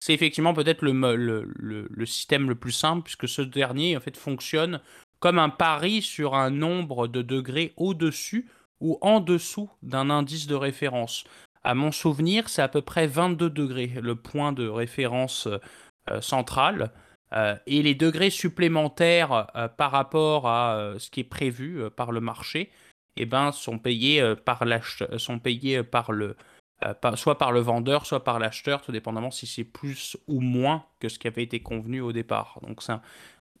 C'est 0.00 0.14
effectivement 0.14 0.54
peut-être 0.54 0.82
le, 0.82 2.06
système 2.06 2.48
le 2.48 2.56
plus 2.56 2.72
simple, 2.72 3.04
puisque 3.04 3.28
ce 3.28 3.42
dernier 3.42 3.96
en 3.96 4.00
fait 4.00 4.16
fonctionne 4.16 4.80
comme 5.20 5.38
un 5.38 5.48
pari 5.48 6.02
sur 6.02 6.34
un 6.34 6.50
nombre 6.50 7.06
de 7.06 7.22
degrés 7.22 7.72
au-dessus 7.76 8.48
ou 8.80 8.98
en 9.00 9.20
dessous 9.20 9.70
d'un 9.82 10.10
indice 10.10 10.48
de 10.48 10.56
référence. 10.56 11.22
À 11.62 11.74
mon 11.76 11.92
souvenir, 11.92 12.48
c'est 12.48 12.62
à 12.62 12.68
peu 12.68 12.82
près 12.82 13.06
22 13.06 13.48
degrés, 13.48 13.92
le 14.02 14.16
point 14.16 14.52
de 14.52 14.66
référence 14.66 15.46
euh, 16.10 16.20
central. 16.20 16.90
Euh, 17.32 17.54
et 17.66 17.80
les 17.82 17.94
degrés 17.94 18.30
supplémentaires 18.30 19.46
par 19.78 19.92
rapport 19.92 20.48
à 20.48 20.94
ce 20.98 21.08
qui 21.10 21.20
est 21.20 21.24
prévu 21.24 21.80
par 21.96 22.12
le 22.12 22.20
marché, 22.20 22.70
eh 23.16 23.26
ben, 23.26 23.52
sont 23.52 23.78
payés 23.78 24.20
euh, 24.20 24.34
par 24.34 24.62
euh, 24.62 25.18
sont 25.18 25.38
payés 25.38 25.82
par 25.82 26.12
le 26.12 26.36
euh, 26.84 27.16
soit 27.16 27.38
par 27.38 27.52
le 27.52 27.60
vendeur, 27.60 28.06
soit 28.06 28.24
par 28.24 28.38
l'acheteur, 28.38 28.82
tout 28.82 28.92
dépendamment 28.92 29.30
si 29.30 29.46
c'est 29.46 29.64
plus 29.64 30.16
ou 30.26 30.40
moins 30.40 30.84
que 30.98 31.08
ce 31.08 31.18
qui 31.18 31.28
avait 31.28 31.42
été 31.42 31.60
convenu 31.60 32.00
au 32.00 32.12
départ. 32.12 32.58
Donc 32.62 32.82
ça, 32.82 33.02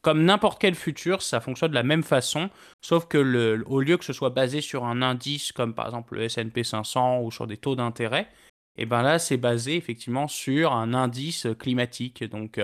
comme 0.00 0.24
n'importe 0.24 0.60
quel 0.60 0.74
futur, 0.74 1.22
ça 1.22 1.40
fonctionne 1.40 1.70
de 1.70 1.76
la 1.76 1.84
même 1.84 2.02
façon, 2.02 2.50
sauf 2.80 3.06
que 3.06 3.18
le, 3.18 3.62
au 3.66 3.80
lieu 3.80 3.96
que 3.96 4.04
ce 4.04 4.12
soit 4.12 4.30
basé 4.30 4.60
sur 4.60 4.84
un 4.84 5.02
indice 5.02 5.52
comme 5.52 5.74
par 5.74 5.86
exemple 5.86 6.16
le 6.16 6.22
S&P 6.22 6.64
500 6.64 7.20
ou 7.20 7.30
sur 7.30 7.46
des 7.46 7.56
taux 7.56 7.76
d'intérêt, 7.76 8.28
et 8.76 8.82
eh 8.82 8.86
ben 8.86 9.02
là 9.02 9.18
c'est 9.18 9.36
basé 9.36 9.76
effectivement 9.76 10.26
sur 10.26 10.72
un 10.72 10.94
indice 10.94 11.46
climatique, 11.58 12.24
donc 12.24 12.58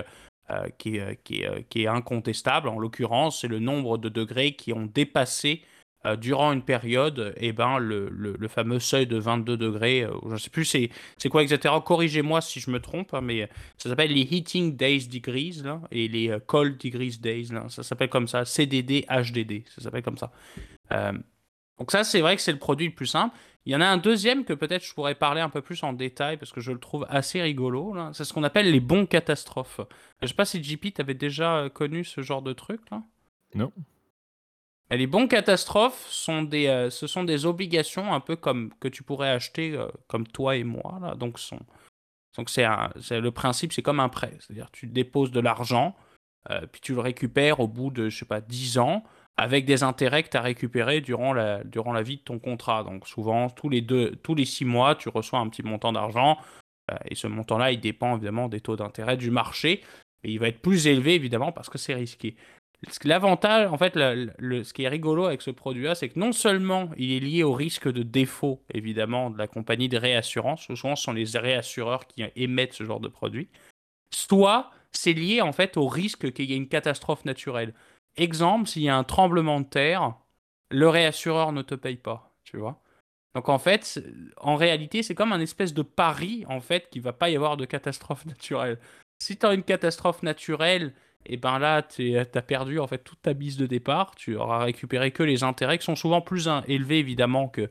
qui, 0.79 0.99
qui, 1.23 1.83
est 1.83 1.87
incontestable. 1.87 2.69
En 2.69 2.79
l'occurrence, 2.79 3.41
c'est 3.41 3.47
le 3.47 3.59
nombre 3.59 3.99
de 3.99 4.09
degrés 4.09 4.53
qui 4.53 4.73
ont 4.73 4.87
dépassé 4.87 5.63
euh, 6.05 6.15
durant 6.15 6.53
une 6.53 6.61
période, 6.61 7.33
eh 7.35 7.51
ben, 7.51 7.77
le, 7.77 8.07
le, 8.09 8.47
fameux 8.47 8.79
seuil 8.79 9.05
de 9.05 9.17
22 9.17 9.57
degrés, 9.57 10.03
euh, 10.03 10.13
je 10.27 10.31
ne 10.31 10.37
sais 10.37 10.49
plus 10.49 10.63
c'est, 10.63 10.89
quoi 11.29 11.41
exactement, 11.43 11.81
corrigez-moi 11.81 12.39
si 12.39 12.61
je 12.61 12.71
me 12.71 12.79
trompe, 12.79 13.13
hein, 13.13 13.19
mais 13.19 13.49
ça 13.77 13.89
s'appelle 13.89 14.13
les 14.13 14.21
Heating 14.21 14.77
Days 14.77 15.09
Degrees 15.09 15.61
là, 15.61 15.81
et 15.91 16.07
les 16.07 16.29
euh, 16.29 16.39
Cold 16.39 16.77
Degrees 16.77 17.17
Days, 17.19 17.49
là, 17.51 17.65
ça 17.67 17.83
s'appelle 17.83 18.07
comme 18.07 18.29
ça, 18.29 18.45
CDD, 18.45 19.05
HDD, 19.09 19.63
ça 19.67 19.81
s'appelle 19.81 20.01
comme 20.01 20.17
ça. 20.17 20.31
donc 21.77 21.91
ça, 21.91 22.05
c'est 22.05 22.21
vrai 22.21 22.37
que 22.37 22.41
c'est 22.41 22.53
le 22.53 22.59
produit 22.59 22.87
le 22.87 22.93
plus 22.93 23.07
simple. 23.07 23.35
Il 23.65 23.73
y 23.73 23.75
en 23.75 23.81
a 23.81 23.85
un 23.85 23.97
deuxième 23.97 24.45
que 24.45 24.53
peut-être 24.53 24.85
je 24.85 24.93
pourrais 24.93 25.15
parler 25.15 25.41
un 25.41 25.49
peu 25.49 25.61
plus 25.61 25.83
en 25.83 25.91
détail 25.91 26.37
parce 26.37 26.53
que 26.53 26.61
je 26.61 26.71
le 26.71 26.79
trouve 26.79 27.05
assez 27.09 27.41
rigolo. 27.41 27.93
C'est 28.13 28.23
ce 28.23 28.31
qu'on 28.31 28.43
appelle 28.43 28.71
les 28.71 28.79
bons 28.79 29.05
catastrophes. 29.05 29.81
Je 30.21 30.25
ne 30.25 30.27
sais 30.27 30.33
pas 30.33 30.45
si 30.45 30.63
JP, 30.63 30.93
tu 30.95 31.01
avais 31.01 31.13
déjà 31.13 31.69
connu 31.73 32.05
ce 32.05 32.21
genre 32.21 32.41
de 32.41 32.53
truc 32.53 32.79
là? 32.89 33.03
Non 33.53 33.73
les 34.97 35.07
bons 35.07 35.27
catastrophes 35.27 36.07
sont 36.09 36.41
des, 36.41 36.67
euh, 36.67 36.89
ce 36.89 37.05
sont 37.05 37.23
des 37.23 37.45
obligations 37.45 38.13
un 38.13 38.19
peu 38.19 38.35
comme 38.35 38.71
que 38.79 38.87
tu 38.87 39.03
pourrais 39.03 39.29
acheter 39.29 39.75
euh, 39.75 39.87
comme 40.07 40.25
toi 40.25 40.55
et 40.55 40.63
moi. 40.63 40.97
Là. 41.01 41.15
Donc, 41.15 41.39
sont, 41.39 41.59
donc 42.37 42.49
c'est, 42.49 42.65
le 42.65 43.29
principe, 43.29 43.71
c'est 43.71 43.81
comme 43.81 43.99
un 43.99 44.09
prêt. 44.09 44.35
C'est-à-dire 44.39 44.69
tu 44.71 44.87
déposes 44.87 45.31
de 45.31 45.39
l'argent, 45.39 45.95
euh, 46.49 46.65
puis 46.71 46.81
tu 46.81 46.93
le 46.93 47.01
récupères 47.01 47.59
au 47.59 47.67
bout 47.67 47.91
de, 47.91 48.09
je 48.09 48.25
pas, 48.25 48.41
10 48.41 48.79
ans, 48.79 49.03
avec 49.37 49.65
des 49.65 49.83
intérêts 49.83 50.23
que 50.23 50.29
tu 50.29 50.37
as 50.37 50.41
récupérés 50.41 51.01
durant 51.01 51.33
la, 51.33 51.63
durant 51.63 51.99
vie 52.01 52.17
de 52.17 52.23
ton 52.23 52.39
contrat. 52.39 52.83
Donc 52.83 53.07
souvent, 53.07 53.49
tous 53.49 53.69
les, 53.69 53.81
deux, 53.81 54.15
tous 54.23 54.33
les 54.33 54.45
6 54.45 54.65
mois, 54.65 54.95
tu 54.95 55.09
reçois 55.09 55.39
un 55.39 55.49
petit 55.49 55.63
montant 55.63 55.93
d'argent, 55.93 56.37
et 57.05 57.13
ce 57.13 57.27
montant-là, 57.27 57.71
il 57.71 57.79
dépend 57.79 58.15
évidemment 58.15 58.49
des 58.49 58.61
taux 58.61 58.75
d'intérêt 58.75 59.15
du 59.15 59.29
marché, 59.29 59.83
et 60.23 60.31
il 60.31 60.39
va 60.39 60.47
être 60.47 60.61
plus 60.61 60.87
élevé 60.87 61.13
évidemment 61.13 61.51
parce 61.51 61.69
que 61.69 61.77
c'est 61.77 61.93
risqué. 61.93 62.35
L'avantage, 63.03 63.69
en 63.71 63.77
fait, 63.77 63.93
ce 63.95 64.73
qui 64.73 64.83
est 64.83 64.89
rigolo 64.89 65.25
avec 65.25 65.41
ce 65.41 65.51
produit-là, 65.51 65.95
c'est 65.95 66.09
que 66.09 66.19
non 66.19 66.31
seulement 66.31 66.89
il 66.97 67.11
est 67.11 67.19
lié 67.19 67.43
au 67.43 67.53
risque 67.53 67.91
de 67.91 68.03
défaut, 68.03 68.63
évidemment, 68.73 69.29
de 69.29 69.37
la 69.37 69.47
compagnie 69.47 69.89
de 69.89 69.97
réassurance, 69.97 70.63
souvent 70.63 70.95
ce 70.95 71.03
sont 71.03 71.11
les 71.11 71.25
réassureurs 71.37 72.07
qui 72.07 72.23
émettent 72.37 72.73
ce 72.73 72.85
genre 72.85 73.01
de 73.01 73.09
produit, 73.09 73.49
soit 74.11 74.71
c'est 74.91 75.13
lié 75.13 75.41
en 75.41 75.51
fait 75.51 75.75
au 75.75 75.87
risque 75.87 76.31
qu'il 76.31 76.49
y 76.49 76.53
ait 76.53 76.57
une 76.57 76.69
catastrophe 76.69 77.25
naturelle. 77.25 77.73
Exemple, 78.15 78.67
s'il 78.69 78.83
y 78.83 78.89
a 78.89 78.95
un 78.95 79.03
tremblement 79.03 79.59
de 79.59 79.65
terre, 79.65 80.15
le 80.71 80.87
réassureur 80.87 81.51
ne 81.51 81.61
te 81.61 81.75
paye 81.75 81.97
pas. 81.97 82.33
tu 82.43 82.57
vois. 82.57 82.81
Donc 83.35 83.49
en 83.49 83.59
fait, 83.59 84.01
en 84.37 84.55
réalité, 84.55 85.03
c'est 85.03 85.15
comme 85.15 85.33
un 85.33 85.39
espèce 85.39 85.73
de 85.73 85.81
pari 85.81 86.45
en 86.47 86.61
fait 86.61 86.89
qu'il 86.89 87.01
va 87.01 87.13
pas 87.13 87.29
y 87.29 87.35
avoir 87.35 87.57
de 87.57 87.65
catastrophe 87.65 88.25
naturelle. 88.25 88.79
Si 89.21 89.37
tu 89.37 89.45
as 89.45 89.53
une 89.53 89.63
catastrophe 89.63 90.23
naturelle, 90.23 90.93
et 91.29 91.37
ben 91.37 91.59
là, 91.59 91.83
tu 91.83 92.17
as 92.17 92.25
perdu 92.25 92.79
en 92.79 92.87
fait 92.87 93.03
toute 93.03 93.21
ta 93.21 93.33
bise 93.33 93.55
de 93.55 93.67
départ. 93.67 94.15
Tu 94.15 94.35
auras 94.35 94.63
récupéré 94.63 95.11
que 95.11 95.21
les 95.21 95.43
intérêts 95.43 95.77
qui 95.77 95.85
sont 95.85 95.95
souvent 95.95 96.21
plus 96.21 96.49
élevés 96.67 96.97
évidemment 96.97 97.47
que, 97.47 97.69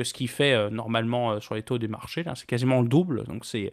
ce 0.00 0.14
qui 0.14 0.28
fait 0.28 0.54
euh, 0.54 0.70
normalement 0.70 1.32
euh, 1.32 1.40
sur 1.40 1.56
les 1.56 1.62
taux 1.62 1.76
des 1.76 1.88
marchés. 1.88 2.24
C'est 2.36 2.46
quasiment 2.46 2.80
le 2.80 2.88
double, 2.88 3.24
donc 3.24 3.44
c'est 3.44 3.72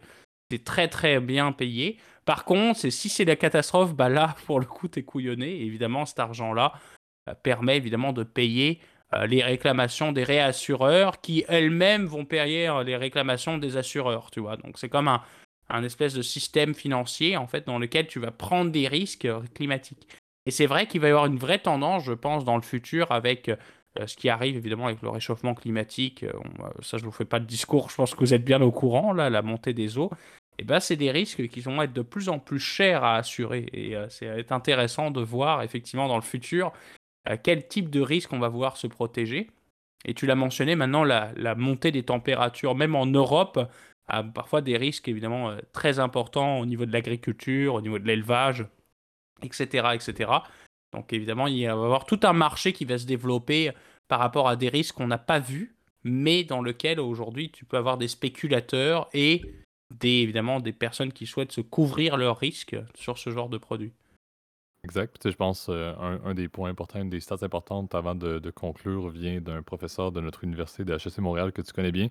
très 0.66 0.88
très 0.88 1.20
bien 1.20 1.52
payé. 1.52 1.98
Par 2.26 2.46
contre, 2.46 2.80
si 2.90 3.10
c'est 3.10 3.26
la 3.26 3.36
catastrophe, 3.36 3.94
bah 3.94 4.10
là, 4.10 4.36
pour 4.48 4.60
le 4.60 4.66
coup, 4.66 4.88
tu 4.88 5.00
es 5.00 5.04
couillonné. 5.04 5.62
évidemment, 5.62 6.08
cet 6.08 6.20
argent-là 6.20 6.74
euh, 7.30 7.36
permet 7.36 7.78
évidemment 7.78 8.14
de 8.14 8.24
payer 8.24 8.82
les 9.26 9.42
réclamations 9.42 10.12
des 10.12 10.26
réassureurs 10.26 11.22
qui 11.22 11.46
elles-mêmes 11.48 12.08
vont 12.08 12.26
payer 12.26 12.70
les 12.86 12.98
réclamations 12.98 13.58
des 13.58 13.78
assureurs, 13.78 14.32
tu 14.32 14.42
vois. 14.42 14.58
Donc 14.58 14.78
c'est 14.78 14.90
comme 14.90 15.08
un, 15.08 15.22
un 15.70 15.84
espèce 15.84 16.14
de 16.14 16.22
système 16.22 16.74
financier 16.74 17.38
en 17.38 17.48
fait 17.48 17.66
dans 17.66 17.80
lequel 17.80 18.08
tu 18.08 18.20
vas 18.20 18.32
prendre 18.32 18.72
des 18.72 18.88
risques 18.88 19.28
climatiques. 19.54 20.08
Et 20.48 20.52
c'est 20.52 20.66
vrai 20.66 20.88
qu'il 20.88 21.02
va 21.02 21.08
y 21.08 21.12
avoir 21.12 21.26
une 21.26 21.38
vraie 21.38 21.60
tendance, 21.60 22.06
je 22.06 22.14
pense, 22.14 22.46
dans 22.46 22.56
le 22.56 22.62
futur 22.62 23.12
avec 23.12 23.50
euh, 23.50 24.08
ce 24.08 24.16
qui 24.16 24.30
arrive 24.30 24.56
évidemment 24.56 24.86
avec 24.86 25.02
le 25.02 25.10
réchauffement 25.10 25.54
climatique. 25.54 26.24
Euh, 26.24 26.32
ça, 26.82 26.98
je 26.98 27.04
ne 27.04 27.08
vous 27.08 27.12
fais 27.12 27.26
pas 27.26 27.42
de 27.42 27.46
discours, 27.46 27.90
je 27.90 27.96
pense 27.96 28.16
que 28.16 28.20
vous 28.20 28.34
êtes 28.34 28.46
bien 28.46 28.62
au 28.62 28.72
courant, 28.72 29.12
là, 29.12 29.30
la 29.30 29.42
montée 29.42 29.74
des 29.74 29.98
eaux. 29.98 30.10
Et 30.60 30.64
eh 30.64 30.66
ben, 30.66 30.80
c'est 30.80 30.96
des 30.96 31.12
risques 31.12 31.50
qui 31.50 31.60
vont 31.60 31.82
être 31.82 31.94
de 31.94 32.02
plus 32.02 32.30
en 32.30 32.40
plus 32.40 32.60
chers 32.60 33.04
à 33.04 33.18
assurer. 33.18 33.68
Et 33.74 33.96
euh, 33.96 34.08
c'est 34.10 34.52
intéressant 34.52 35.12
de 35.12 35.22
voir 35.22 35.62
effectivement 35.64 36.08
dans 36.08 36.16
le 36.16 36.24
futur 36.24 36.72
quel 37.44 37.68
type 37.68 37.90
de 37.90 38.00
risque 38.00 38.32
on 38.32 38.40
va 38.40 38.48
voir 38.48 38.78
se 38.78 38.88
protéger. 38.88 39.50
Et 40.06 40.14
tu 40.14 40.26
l'as 40.26 40.36
mentionné 40.36 40.76
maintenant, 40.76 41.04
la, 41.04 41.56
montée 41.56 41.92
des 41.92 42.04
températures, 42.04 42.74
même 42.74 42.96
en 42.96 43.06
Europe, 43.06 43.70
a 44.08 44.24
parfois 44.24 44.62
des 44.62 44.78
risques 44.78 45.08
évidemment 45.08 45.56
très 45.74 46.00
importants 46.00 46.60
au 46.60 46.66
niveau 46.66 46.86
de 46.86 46.94
l'agriculture, 46.94 47.76
au 47.76 47.82
niveau 47.82 48.00
de 48.00 48.06
l'élevage, 48.06 48.66
etc., 49.42 49.90
etc. 49.94 50.32
Donc 50.94 51.12
évidemment, 51.14 51.48
il 51.48 51.56
va 51.56 51.60
y 51.62 51.68
avoir 51.68 52.06
tout 52.06 52.20
un 52.24 52.34
marché 52.34 52.74
qui 52.74 52.86
va 52.86 52.98
se 52.98 53.06
développer 53.06 53.72
par 54.08 54.20
rapport 54.20 54.48
à 54.48 54.56
des 54.56 54.70
risques 54.70 54.96
qu'on 54.96 55.08
n'a 55.08 55.18
pas 55.18 55.40
vus, 55.40 55.76
mais 56.04 56.44
dans 56.44 56.62
lequel 56.62 57.00
aujourd'hui 57.00 57.52
tu 57.52 57.66
peux 57.66 57.78
avoir 57.78 57.98
des 57.98 58.08
spéculateurs 58.08 59.10
et 59.14 59.42
des, 59.94 60.10
évidemment 60.10 60.60
des 60.60 60.74
personnes 60.74 61.12
qui 61.12 61.26
souhaitent 61.26 61.52
se 61.52 61.62
couvrir 61.62 62.18
leurs 62.18 62.38
risques 62.38 62.78
sur 62.96 63.18
ce 63.18 63.30
genre 63.30 63.50
de 63.50 63.58
produits. 63.58 63.94
Exact. 64.84 65.30
je 65.30 65.36
pense 65.36 65.68
euh, 65.70 65.94
un, 66.24 66.34
des 66.34 66.48
points 66.48 66.70
importants, 66.70 67.02
une 67.02 67.10
des 67.10 67.20
stats 67.20 67.38
importantes 67.42 67.94
avant 67.96 68.16
de, 68.16 68.50
conclure 68.52 69.10
vient 69.10 69.42
d'un 69.42 69.62
professeur 69.62 70.12
de 70.12 70.22
notre 70.22 70.44
université 70.44 70.86
de 70.86 70.94
HEC 70.94 71.18
Montréal 71.18 71.52
que 71.52 71.62
tu 71.62 71.74
connais 71.74 71.92
bien, 71.92 72.10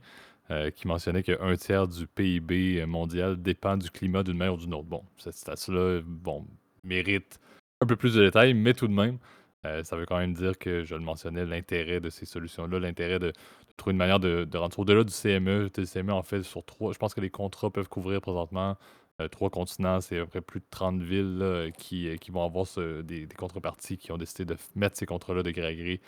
euh, 0.50 0.70
qui 0.70 0.86
mentionnait 0.86 1.22
qu'un 1.22 1.56
tiers 1.56 1.88
du 1.88 2.06
PIB 2.06 2.84
mondial 2.86 3.40
dépend 3.40 3.76
du 3.76 3.90
climat 3.90 4.22
d'une 4.22 4.36
manière 4.36 4.54
ou 4.54 4.58
d'une 4.58 4.74
autre. 4.74 4.88
Bon, 4.88 5.04
cette 5.16 5.36
stat-là 5.36 6.00
bon, 6.04 6.46
mérite 6.84 7.38
un 7.80 7.86
peu 7.86 7.96
plus 7.96 8.14
de 8.14 8.24
détails, 8.24 8.54
mais 8.54 8.74
tout 8.74 8.88
de 8.88 8.92
même, 8.92 9.18
euh, 9.64 9.82
ça 9.84 9.96
veut 9.96 10.06
quand 10.06 10.18
même 10.18 10.34
dire 10.34 10.58
que, 10.58 10.84
je 10.84 10.94
le 10.94 11.00
mentionnais, 11.00 11.44
l'intérêt 11.44 12.00
de 12.00 12.10
ces 12.10 12.26
solutions-là, 12.26 12.78
l'intérêt 12.78 13.18
de, 13.18 13.32
trouver 13.76 13.92
une 13.92 13.98
manière 13.98 14.20
de, 14.20 14.44
de 14.44 14.58
rentrer 14.58 14.80
au-delà 14.82 15.04
du 15.04 15.12
CME. 15.12 15.70
Le 15.76 15.84
CME, 15.84 16.12
en 16.12 16.22
fait, 16.22 16.42
sur 16.42 16.64
trois, 16.64 16.92
je 16.92 16.98
pense 16.98 17.14
que 17.14 17.20
les 17.20 17.30
contrats 17.30 17.70
peuvent 17.70 17.88
couvrir 17.88 18.20
présentement 18.20 18.76
euh, 19.20 19.28
trois 19.28 19.50
continents, 19.50 20.00
c'est 20.00 20.18
à 20.18 20.24
peu 20.24 20.26
près 20.26 20.40
plus 20.40 20.60
de 20.60 20.66
30 20.70 21.00
villes 21.00 21.72
qui, 21.78 22.08
euh, 22.08 22.16
qui, 22.16 22.30
vont 22.30 22.44
avoir 22.44 22.66
des, 23.04 23.26
contreparties 23.36 23.98
qui 23.98 24.12
ont 24.12 24.18
décidé 24.18 24.44
de 24.44 24.56
mettre 24.74 24.96
ces 24.96 25.06
contrats-là 25.06 25.42
de 25.42 25.50
gré 25.50 25.66
à 25.66 25.74
gré 25.74 26.00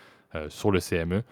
sur 0.50 0.70
le 0.70 0.78
CME. 0.80 1.22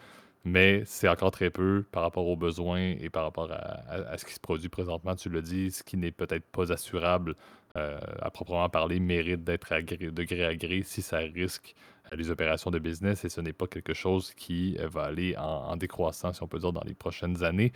Mais 0.46 0.84
c'est 0.86 1.08
encore 1.08 1.32
très 1.32 1.50
peu 1.50 1.84
par 1.90 2.04
rapport 2.04 2.26
aux 2.28 2.36
besoins 2.36 2.94
et 3.00 3.10
par 3.10 3.24
rapport 3.24 3.50
à, 3.50 4.16
ce 4.16 4.24
qui 4.24 4.32
se 4.32 4.38
produit 4.38 4.68
présentement. 4.68 5.16
Tu 5.16 5.28
l'as 5.28 5.40
dit, 5.40 5.72
ce 5.72 5.82
qui 5.82 5.96
n'est 5.96 6.12
peut-être 6.12 6.44
pas 6.44 6.72
assurable 6.72 7.34
euh, 7.76 7.98
à 8.22 8.30
proprement 8.30 8.68
parler, 8.68 9.00
mérite 9.00 9.42
d'être 9.42 9.74
de 9.74 10.22
gré 10.22 10.44
à 10.44 10.54
gré 10.54 10.82
si 10.84 11.02
ça 11.02 11.18
risque 11.18 11.74
euh, 12.12 12.16
les 12.16 12.30
opérations 12.30 12.70
de 12.70 12.78
business 12.78 13.24
et 13.24 13.28
ce 13.28 13.40
n'est 13.40 13.52
pas 13.52 13.66
quelque 13.66 13.92
chose 13.92 14.32
qui 14.34 14.76
euh, 14.78 14.88
va 14.88 15.02
aller 15.02 15.36
en, 15.36 15.76
décroissant, 15.76 16.32
si 16.32 16.42
on 16.44 16.48
peut 16.48 16.60
dire, 16.60 16.72
dans 16.72 16.84
les 16.84 16.94
prochaines 16.94 17.42
années. 17.42 17.72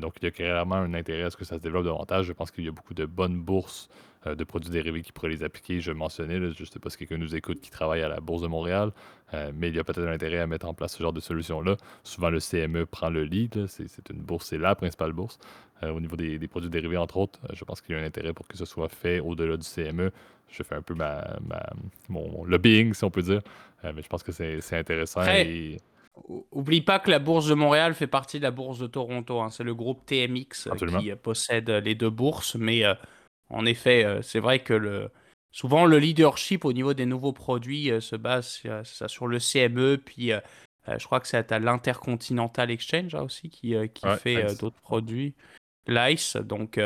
Donc, 0.00 0.14
il 0.20 0.24
y 0.24 0.28
a 0.28 0.30
clairement 0.30 0.76
un 0.76 0.94
intérêt 0.94 1.24
à 1.24 1.30
ce 1.30 1.36
que 1.36 1.44
ça 1.44 1.56
se 1.56 1.62
développe 1.62 1.84
davantage. 1.84 2.26
Je 2.26 2.32
pense 2.32 2.50
qu'il 2.50 2.64
y 2.64 2.68
a 2.68 2.72
beaucoup 2.72 2.94
de 2.94 3.04
bonnes 3.06 3.40
bourses 3.40 3.88
de 4.24 4.44
produits 4.44 4.70
dérivés 4.70 5.02
qui 5.02 5.10
pourraient 5.10 5.30
les 5.30 5.42
appliquer. 5.42 5.80
Je 5.80 5.90
mentionnais, 5.90 6.38
je 6.38 6.62
ne 6.62 6.66
sais 6.66 6.78
pas 6.78 6.90
si 6.90 6.96
quelqu'un 6.96 7.18
nous 7.18 7.34
écoute 7.34 7.60
qui 7.60 7.70
travaille 7.70 8.02
à 8.02 8.08
la 8.08 8.20
Bourse 8.20 8.42
de 8.42 8.46
Montréal, 8.46 8.92
mais 9.54 9.68
il 9.68 9.74
y 9.74 9.80
a 9.80 9.84
peut-être 9.84 10.06
un 10.06 10.12
intérêt 10.12 10.38
à 10.38 10.46
mettre 10.46 10.66
en 10.66 10.74
place 10.74 10.96
ce 10.96 11.02
genre 11.02 11.12
de 11.12 11.18
solution-là. 11.18 11.76
Souvent, 12.04 12.30
le 12.30 12.38
CME 12.38 12.86
prend 12.86 13.10
le 13.10 13.24
lead. 13.24 13.66
C'est 13.66 14.10
une 14.10 14.20
bourse, 14.20 14.46
c'est 14.46 14.58
la 14.58 14.76
principale 14.76 15.12
bourse. 15.12 15.38
Euh, 15.84 15.90
au 15.90 16.00
niveau 16.00 16.16
des, 16.16 16.38
produits 16.46 16.70
dérivés, 16.70 16.96
entre 16.96 17.16
autres. 17.16 17.40
Euh, 17.44 17.54
je 17.54 17.64
pense 17.64 17.80
qu'il 17.80 17.94
y 17.94 17.98
a 17.98 18.00
un 18.00 18.04
intérêt 18.04 18.32
pour 18.32 18.46
que 18.46 18.56
ce 18.56 18.64
soit 18.64 18.88
fait 18.88 19.18
au-delà 19.18 19.56
du 19.56 19.66
CME. 19.66 20.12
Je 20.48 20.62
fais 20.62 20.76
un 20.76 20.82
peu 20.82 20.94
ma, 20.94 21.38
mon 22.08 22.44
lobbying, 22.44 22.94
si 22.94 23.02
on 23.04 23.10
peut 23.10 23.22
dire, 23.22 23.40
euh, 23.84 23.92
mais 23.94 24.02
je 24.02 24.08
pense 24.08 24.22
que 24.22 24.32
c'est 24.32 24.76
intéressant. 24.76 25.24
et... 25.24 25.78
Oublie 26.50 26.82
pas 26.82 26.98
que 26.98 27.10
la 27.10 27.18
bourse 27.18 27.46
de 27.46 27.54
Montréal 27.54 27.94
fait 27.94 28.06
partie 28.06 28.38
de 28.38 28.42
la 28.42 28.50
bourse 28.50 28.78
de 28.78 28.86
Toronto. 28.86 29.40
Hein. 29.40 29.50
C'est 29.50 29.64
le 29.64 29.74
groupe 29.74 30.04
TMX 30.06 30.68
qui 30.76 31.12
possède 31.14 31.70
les 31.70 31.94
deux 31.94 32.10
bourses. 32.10 32.54
Mais 32.54 32.82
en 33.48 33.64
effet, 33.64 34.20
c'est 34.22 34.38
vrai 34.38 34.58
que 34.58 34.74
le, 34.74 35.10
souvent 35.52 35.86
le 35.86 35.98
leadership 35.98 36.64
au 36.66 36.72
niveau 36.72 36.92
des 36.92 37.06
nouveaux 37.06 37.32
produits 37.32 37.90
se 38.00 38.16
base 38.16 38.62
sur 38.84 39.26
le 39.26 39.38
CME. 39.38 39.96
Puis 39.96 40.32
je 40.86 41.04
crois 41.06 41.20
que 41.20 41.28
c'est 41.28 41.50
à 41.50 41.58
l'Intercontinental 41.58 42.70
Exchange 42.70 43.14
hein, 43.14 43.22
aussi 43.22 43.48
qui, 43.48 43.74
qui 43.94 44.06
fait 44.18 44.54
d'autres 44.60 44.80
produits. 44.82 45.34
Lice. 45.86 46.36
Donc, 46.36 46.78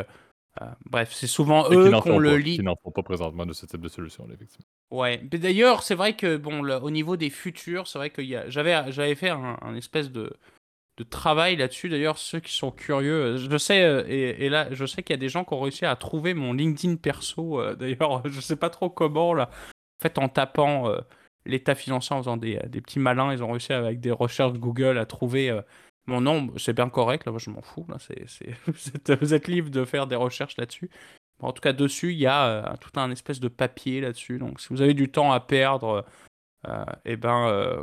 euh, 0.60 0.64
euh, 0.64 0.70
bref, 0.86 1.12
c'est 1.12 1.26
souvent 1.26 1.70
eux 1.70 1.90
qui 2.02 2.10
ont 2.10 2.18
le 2.18 2.36
lead. 2.36 2.58
Qui 2.58 2.64
n'en 2.64 2.76
font 2.76 2.90
pas 2.90 3.02
présentement 3.02 3.46
de 3.46 3.52
ce 3.52 3.66
type 3.66 3.80
de 3.80 3.88
solution, 3.88 4.26
effectivement. 4.32 4.66
Ouais. 4.90 5.20
Mais 5.32 5.38
d'ailleurs, 5.38 5.82
c'est 5.82 5.94
vrai 5.94 6.14
que, 6.14 6.36
bon, 6.36 6.66
au 6.66 6.90
niveau 6.90 7.16
des 7.16 7.30
futurs, 7.30 7.86
c'est 7.86 7.98
vrai 7.98 8.10
que 8.10 8.22
j'avais, 8.48 8.92
j'avais 8.92 9.14
fait 9.14 9.30
un, 9.30 9.74
espèce 9.76 10.10
de, 10.10 10.32
de 10.96 11.04
travail 11.04 11.56
là-dessus. 11.56 11.88
D'ailleurs, 11.88 12.18
ceux 12.18 12.40
qui 12.40 12.52
sont 12.52 12.70
curieux, 12.70 13.36
je 13.36 13.58
sais, 13.58 13.82
euh, 13.82 14.04
et, 14.08 14.48
là, 14.48 14.68
je 14.72 14.86
sais 14.86 15.02
qu'il 15.02 15.14
y 15.14 15.18
a 15.18 15.20
des 15.20 15.28
gens 15.28 15.44
qui 15.44 15.54
ont 15.54 15.60
réussi 15.60 15.84
à 15.84 15.96
trouver 15.96 16.34
mon 16.34 16.52
LinkedIn 16.52 16.96
perso. 16.96 17.74
D'ailleurs, 17.76 18.26
je 18.26 18.40
sais 18.40 18.56
pas 18.56 18.70
trop 18.70 18.90
comment, 18.90 19.34
là. 19.34 19.50
En 19.98 20.02
fait, 20.02 20.18
en 20.18 20.28
tapant 20.28 20.92
l'état 21.46 21.74
financier, 21.74 22.14
en 22.14 22.18
faisant 22.18 22.36
des, 22.36 22.60
des, 22.68 22.82
petits 22.82 22.98
malins, 22.98 23.32
ils 23.32 23.42
ont 23.42 23.50
réussi 23.50 23.72
avec 23.72 23.98
des 24.00 24.10
recherches 24.10 24.52
Google 24.54 24.98
à 24.98 25.06
trouver 25.06 25.58
mon 26.06 26.20
nom, 26.20 26.52
c'est 26.56 26.72
bien 26.72 26.88
correct, 26.88 27.26
là, 27.26 27.32
moi 27.32 27.40
je 27.42 27.50
m'en 27.50 27.62
fous. 27.62 27.86
Là, 27.88 27.96
c'est, 27.98 28.54
vous, 29.20 29.34
êtes, 29.34 29.48
libre 29.48 29.70
de 29.70 29.84
faire 29.84 30.06
des 30.06 30.16
recherches 30.16 30.56
là-dessus. 30.56 30.90
en 31.40 31.52
tout 31.52 31.60
cas, 31.60 31.72
dessus, 31.72 32.12
il 32.12 32.18
y 32.18 32.26
a 32.26 32.46
euh, 32.46 32.76
tout 32.80 32.98
un 32.98 33.10
espèce 33.10 33.40
de 33.40 33.48
papier 33.48 34.00
là-dessus. 34.00 34.38
Donc, 34.38 34.60
si 34.60 34.68
vous 34.70 34.82
avez 34.82 34.94
du 34.94 35.10
temps 35.10 35.32
à 35.32 35.40
perdre, 35.40 36.04
euh, 36.68 36.84
eh 37.04 37.16
ben, 37.16 37.48
euh, 37.48 37.82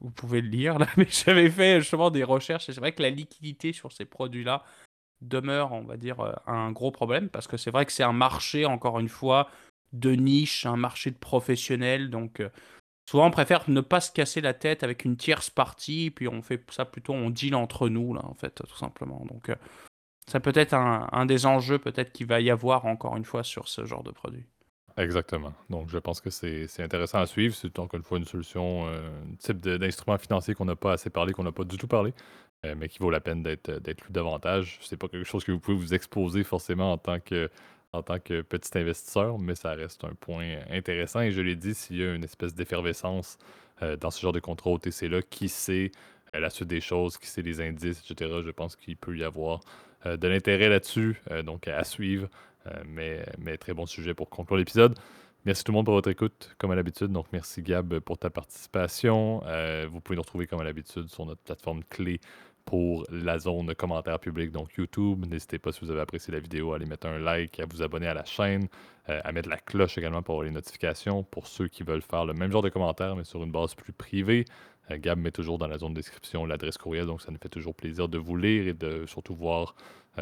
vous 0.00 0.10
pouvez 0.10 0.40
le 0.40 0.48
lire. 0.48 0.78
Là. 0.78 0.86
Mais 0.96 1.06
j'avais 1.08 1.50
fait 1.50 1.80
justement 1.80 2.10
des 2.10 2.24
recherches 2.24 2.68
et 2.68 2.72
c'est 2.72 2.80
vrai 2.80 2.92
que 2.92 3.02
la 3.02 3.10
liquidité 3.10 3.72
sur 3.72 3.92
ces 3.92 4.04
produits-là 4.06 4.64
demeure, 5.20 5.72
on 5.72 5.82
va 5.82 5.96
dire, 5.96 6.16
un 6.46 6.70
gros 6.70 6.92
problème 6.92 7.28
parce 7.28 7.48
que 7.48 7.56
c'est 7.56 7.72
vrai 7.72 7.84
que 7.84 7.92
c'est 7.92 8.04
un 8.04 8.12
marché, 8.12 8.66
encore 8.66 9.00
une 9.00 9.08
fois, 9.08 9.50
de 9.92 10.12
niche, 10.12 10.64
un 10.64 10.76
marché 10.76 11.10
de 11.10 11.16
professionnels. 11.16 12.08
Donc, 12.08 12.40
Souvent, 13.08 13.28
on 13.28 13.30
préfère 13.30 13.64
ne 13.70 13.80
pas 13.80 14.02
se 14.02 14.12
casser 14.12 14.42
la 14.42 14.52
tête 14.52 14.82
avec 14.82 15.06
une 15.06 15.16
tierce 15.16 15.48
partie, 15.48 16.10
puis 16.10 16.28
on 16.28 16.42
fait 16.42 16.62
ça 16.70 16.84
plutôt, 16.84 17.14
on 17.14 17.30
deal 17.30 17.54
entre 17.54 17.88
nous, 17.88 18.12
là, 18.12 18.20
en 18.22 18.34
fait, 18.34 18.50
tout 18.50 18.76
simplement. 18.76 19.24
Donc, 19.24 19.48
euh, 19.48 19.54
ça 20.26 20.40
peut 20.40 20.52
être 20.54 20.74
un, 20.74 21.24
des 21.24 21.46
enjeux, 21.46 21.78
peut-être, 21.78 22.12
qu'il 22.12 22.26
va 22.26 22.42
y 22.42 22.50
avoir, 22.50 22.84
encore 22.84 23.16
une 23.16 23.24
fois, 23.24 23.42
sur 23.42 23.66
ce 23.66 23.86
genre 23.86 24.02
de 24.02 24.10
produit. 24.10 24.44
Exactement. 24.98 25.54
Donc, 25.70 25.88
je 25.88 25.96
pense 25.96 26.20
que 26.20 26.28
c'est 26.28 26.82
intéressant 26.82 27.20
à 27.20 27.24
suivre. 27.24 27.54
C'est 27.54 27.78
encore 27.78 27.96
une 27.96 28.04
fois 28.04 28.18
une 28.18 28.26
solution, 28.26 28.86
euh, 28.88 28.98
un 29.22 29.36
type 29.36 29.58
d'instrument 29.60 30.18
financier 30.18 30.52
qu'on 30.52 30.66
n'a 30.66 30.76
pas 30.76 30.92
assez 30.92 31.08
parlé, 31.08 31.32
qu'on 31.32 31.44
n'a 31.44 31.52
pas 31.52 31.64
du 31.64 31.78
tout 31.78 31.88
parlé, 31.88 32.12
euh, 32.66 32.74
mais 32.76 32.90
qui 32.90 32.98
vaut 32.98 33.10
la 33.10 33.20
peine 33.20 33.42
d'être 33.42 33.70
lu 34.04 34.10
davantage. 34.10 34.80
C'est 34.82 34.98
pas 34.98 35.08
quelque 35.08 35.24
chose 35.24 35.44
que 35.44 35.52
vous 35.52 35.60
pouvez 35.60 35.78
vous 35.78 35.94
exposer 35.94 36.44
forcément 36.44 36.92
en 36.92 36.98
tant 36.98 37.20
que 37.20 37.48
en 37.92 38.02
tant 38.02 38.18
que 38.18 38.42
petit 38.42 38.76
investisseur, 38.76 39.38
mais 39.38 39.54
ça 39.54 39.70
reste 39.72 40.04
un 40.04 40.14
point 40.14 40.58
intéressant. 40.70 41.20
Et 41.20 41.32
je 41.32 41.40
l'ai 41.40 41.56
dit, 41.56 41.74
s'il 41.74 41.96
y 41.96 42.02
a 42.02 42.14
une 42.14 42.24
espèce 42.24 42.54
d'effervescence 42.54 43.38
euh, 43.82 43.96
dans 43.96 44.10
ce 44.10 44.20
genre 44.20 44.32
de 44.32 44.40
contrat 44.40 44.70
OTC-là, 44.70 45.22
qui 45.22 45.48
sait 45.48 45.90
euh, 46.34 46.40
la 46.40 46.50
suite 46.50 46.68
des 46.68 46.80
choses, 46.80 47.16
qui 47.16 47.26
sait 47.26 47.42
les 47.42 47.60
indices, 47.60 48.02
etc., 48.08 48.40
je 48.44 48.50
pense 48.50 48.76
qu'il 48.76 48.96
peut 48.96 49.16
y 49.16 49.24
avoir 49.24 49.60
euh, 50.06 50.16
de 50.16 50.28
l'intérêt 50.28 50.68
là-dessus, 50.68 51.20
donc 51.44 51.68
à 51.68 51.84
suivre. 51.84 52.28
mais, 52.86 53.24
mais 53.38 53.56
très 53.56 53.72
bon 53.72 53.86
sujet 53.86 54.12
pour 54.12 54.28
conclure 54.28 54.58
l'épisode. 54.58 54.98
Merci 55.46 55.64
tout 55.64 55.72
le 55.72 55.76
monde 55.76 55.86
pour 55.86 55.94
votre 55.94 56.10
écoute, 56.10 56.54
comme 56.58 56.70
à 56.70 56.74
l'habitude. 56.74 57.06
Donc, 57.06 57.26
merci 57.32 57.62
Gab 57.62 58.00
pour 58.00 58.18
ta 58.18 58.28
participation. 58.28 59.40
vous 59.88 60.00
pouvez 60.00 60.16
nous 60.16 60.22
retrouver, 60.22 60.46
comme 60.46 60.60
à 60.60 60.64
l'habitude, 60.64 61.08
sur 61.08 61.24
notre 61.24 61.40
plateforme 61.40 61.82
clé 61.84 62.20
pour 62.68 63.06
la 63.10 63.38
zone 63.38 63.74
commentaire 63.74 64.18
public, 64.18 64.50
donc 64.52 64.74
YouTube. 64.76 65.24
N'hésitez 65.26 65.58
pas 65.58 65.72
si 65.72 65.80
vous 65.80 65.90
avez 65.90 66.02
apprécié 66.02 66.34
la 66.34 66.38
vidéo 66.38 66.72
à 66.72 66.76
aller 66.76 66.84
mettre 66.84 67.06
un 67.06 67.18
like, 67.18 67.58
à 67.60 67.64
vous 67.64 67.82
abonner 67.82 68.06
à 68.06 68.12
la 68.12 68.26
chaîne, 68.26 68.68
euh, 69.08 69.22
à 69.24 69.32
mettre 69.32 69.48
la 69.48 69.56
cloche 69.56 69.96
également 69.96 70.20
pour 70.20 70.34
avoir 70.34 70.44
les 70.44 70.50
notifications. 70.50 71.22
Pour 71.22 71.46
ceux 71.46 71.68
qui 71.68 71.82
veulent 71.82 72.02
faire 72.02 72.26
le 72.26 72.34
même 72.34 72.52
genre 72.52 72.60
de 72.60 72.68
commentaires, 72.68 73.16
mais 73.16 73.24
sur 73.24 73.42
une 73.42 73.50
base 73.50 73.74
plus 73.74 73.94
privée, 73.94 74.44
Gab 74.90 75.18
met 75.18 75.30
toujours 75.30 75.56
dans 75.56 75.66
la 75.66 75.78
zone 75.78 75.94
de 75.94 75.98
description 76.00 76.44
l'adresse 76.44 76.76
courriel, 76.76 77.06
donc 77.06 77.22
ça 77.22 77.30
nous 77.30 77.38
fait 77.38 77.48
toujours 77.48 77.74
plaisir 77.74 78.06
de 78.06 78.18
vous 78.18 78.36
lire 78.36 78.68
et 78.68 78.74
de 78.74 79.06
surtout 79.06 79.34
voir 79.34 79.74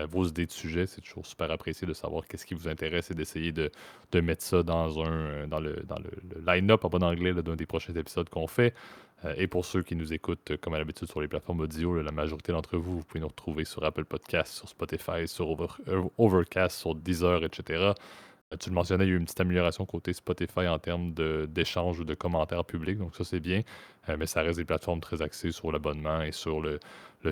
vos 0.05 0.27
idées 0.27 0.47
de 0.47 0.53
sujet. 0.53 0.87
C'est 0.87 1.01
toujours 1.01 1.27
super 1.27 1.51
apprécié 1.51 1.87
de 1.87 1.95
savoir 1.95 2.27
qu'est-ce 2.27 2.45
qui 2.45 2.55
vous 2.55 2.69
intéresse 2.69 3.11
et 3.11 3.15
d'essayer 3.15 3.53
de, 3.53 3.71
mettre 4.21 4.43
ça 4.43 4.63
dans, 4.63 5.03
un, 5.03 5.47
dans 5.47 5.61
le, 5.61 5.83
dans 5.87 5.99
le, 5.99 6.11
line-up 6.47 6.85
en 6.85 6.89
bon 6.89 7.03
anglais 7.03 7.33
d'un 7.35 7.57
des 7.57 7.67
prochains 7.67 7.95
épisodes 7.95 8.29
qu'on 8.29 8.47
fait. 8.47 8.75
et 9.37 9.47
pour 9.47 9.65
ceux 9.65 9.83
qui 9.83 9.97
nous 9.97 10.13
écoutent, 10.13 10.57
comme 10.61 10.75
à 10.75 10.79
l'habitude, 10.79 11.09
sur 11.09 11.21
les 11.21 11.29
plateformes 11.29 11.61
audio, 11.61 12.01
la 12.01 12.13
majorité 12.13 12.53
d'entre 12.53 12.77
vous, 12.77 12.99
vous 12.99 13.05
pouvez 13.05 13.21
nous 13.21 13.29
retrouver 13.29 13.65
sur 13.65 13.85
Apple 13.85 14.05
Podcasts, 14.05 14.55
sur 14.55 14.69
Spotify, 14.69 15.27
sur 15.27 15.57
Overcast, 16.19 16.79
sur 16.79 16.95
Deezer, 16.95 17.45
etc. 17.45 17.93
Euh, 18.53 18.57
tu 18.57 18.71
le 18.71 18.75
mentionnais, 18.75 19.05
il 19.05 19.09
y 19.09 19.11
a 19.13 19.15
eu 19.15 19.19
une 19.19 19.25
petite 19.25 19.41
amélioration 19.41 19.85
côté 19.87 20.13
Spotify 20.13 20.69
en 20.69 20.79
termes 20.79 21.13
d'échanges 21.49 21.99
ou 21.99 22.05
de 22.05 22.15
commentaires 22.15 22.65
publics, 22.65 22.99
donc 22.99 23.17
ça 23.17 23.25
c'est 23.25 23.41
bien. 23.41 23.63
Euh, 24.09 24.17
mais 24.19 24.27
ça 24.27 24.43
reste 24.43 24.59
des 24.59 24.65
plateformes 24.65 25.01
très 25.01 25.23
axées 25.23 25.53
sur 25.53 25.73
l'abonnement 25.73 26.23
et 26.23 26.33
sur 26.33 26.61
le, 26.61 26.79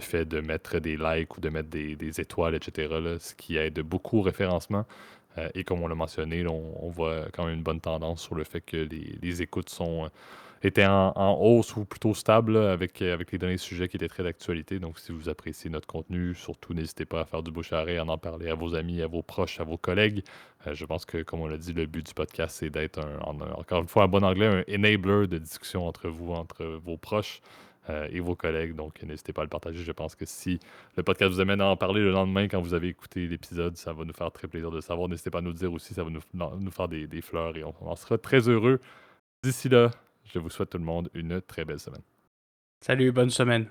fait 0.01 0.25
de 0.25 0.41
mettre 0.41 0.81
des 0.81 0.97
likes 0.97 1.37
ou 1.37 1.41
de 1.41 1.49
mettre 1.51 1.69
des, 1.69 2.21
étoiles, 2.21 2.57
etc. 2.57 3.17
ce 3.21 3.35
qui 3.35 3.57
aide 3.57 3.79
beaucoup 3.81 4.19
au 4.19 4.23
référencement. 4.23 4.85
Euh, 5.39 5.49
et 5.55 5.63
comme 5.63 5.83
on 5.83 5.87
l'a 5.87 5.95
mentionné, 5.95 6.45
on, 6.49 6.89
voit 6.91 7.27
quand 7.33 7.45
même 7.45 7.55
une 7.55 7.63
bonne 7.63 7.81
tendance 7.81 8.23
sur 8.23 8.35
le 8.35 8.43
fait 8.43 8.61
que 8.61 8.77
les 8.77 9.43
écoutes 9.43 9.71
sont 9.71 10.11
était 10.67 10.87
en, 10.87 11.39
hausse 11.41 11.77
ou 11.77 11.85
plutôt 11.85 12.15
stable 12.15 12.57
avec, 12.57 13.03
avec 13.03 13.33
les 13.33 13.39
derniers 13.39 13.59
sujets 13.59 13.89
qui 13.89 13.97
étaient 13.97 14.09
très 14.09 14.23
d'actualité. 14.23 14.79
Donc, 14.79 14.99
si 14.99 15.13
vous 15.13 15.29
appréciez 15.29 15.71
notre 15.71 15.87
contenu, 15.87 16.35
surtout 16.35 16.75
n'hésitez 16.75 17.05
pas 17.05 17.21
à 17.21 17.25
faire 17.25 17.43
du 17.43 17.51
bouche 17.51 17.73
à 17.73 17.81
à 17.81 18.05
en 18.05 18.19
parler 18.19 18.49
à 18.49 18.55
vos 18.55 18.75
amis, 18.75 19.03
à 19.03 19.07
vos 19.07 19.23
proches, 19.23 19.61
à 19.61 19.65
vos 19.65 19.77
collègues. 19.77 20.23
Euh, 20.67 20.75
je 20.75 20.85
pense 20.85 21.05
que, 21.05 21.23
comme 21.23 21.41
on 21.41 21.47
l'a 21.47 21.59
dit, 21.59 21.73
le 21.73 21.87
but 21.87 22.07
du 22.07 22.15
podcast, 22.15 22.57
c'est 22.59 22.71
d'être, 22.71 23.01
encore 23.23 23.83
une 23.83 23.89
fois, 23.89 24.05
en 24.05 24.09
bon 24.09 24.25
anglais, 24.25 24.47
un 24.47 24.75
enabler 24.75 25.27
de 25.27 25.39
discussion 25.39 25.87
entre 25.87 26.09
vous, 26.09 26.33
entre 26.33 26.65
vos 26.65 26.97
proches. 26.97 27.41
Euh, 27.91 28.09
et 28.11 28.21
vos 28.21 28.35
collègues. 28.35 28.75
Donc, 28.75 29.03
n'hésitez 29.03 29.35
pas 29.35 29.43
à 29.43 29.45
le 29.45 29.51
partager. 29.51 29.85
Je 29.85 29.93
pense 29.93 30.15
que 30.15 30.25
si 30.25 30.59
le 30.97 31.03
podcast 31.03 31.31
vous 31.31 31.41
amène 31.41 31.61
à 31.61 31.67
en 31.67 31.77
parler 31.77 32.01
le 32.01 32.13
lendemain 32.13 32.49
quand 32.49 32.63
vous 32.63 32.73
avez 32.73 32.89
écouté 32.89 33.27
l'épisode, 33.27 33.77
ça 33.77 33.93
va 33.93 34.07
nous 34.07 34.15
faire 34.15 34.33
très 34.33 34.49
plaisir 34.49 34.71
de 34.71 34.81
savoir. 34.81 35.07
N'hésitez 35.11 35.29
pas 35.29 35.41
à 35.41 35.43
nous 35.43 35.53
dire 35.53 35.71
aussi, 35.71 35.93
ça 35.93 36.03
va 36.03 36.09
nous, 36.09 36.23
nous 36.33 36.71
faire 36.71 36.89
des, 36.89 37.07
des 37.07 37.21
fleurs 37.21 37.55
et 37.59 37.63
on, 37.63 37.75
on 37.83 37.91
en 37.91 37.97
sera 37.97 38.17
très 38.17 38.49
heureux. 38.49 38.81
D'ici 39.43 39.69
là, 39.69 39.91
je 40.33 40.39
vous 40.39 40.51
souhaite 40.51 40.71
tout 40.71 40.79
le 40.79 40.85
monde 40.85 41.11
une 41.15 41.41
très 41.41 41.65
belle 41.65 41.81
semaine. 41.81 42.03
Salut, 42.81 43.13
bonne 43.13 43.31
semaine. 43.31 43.71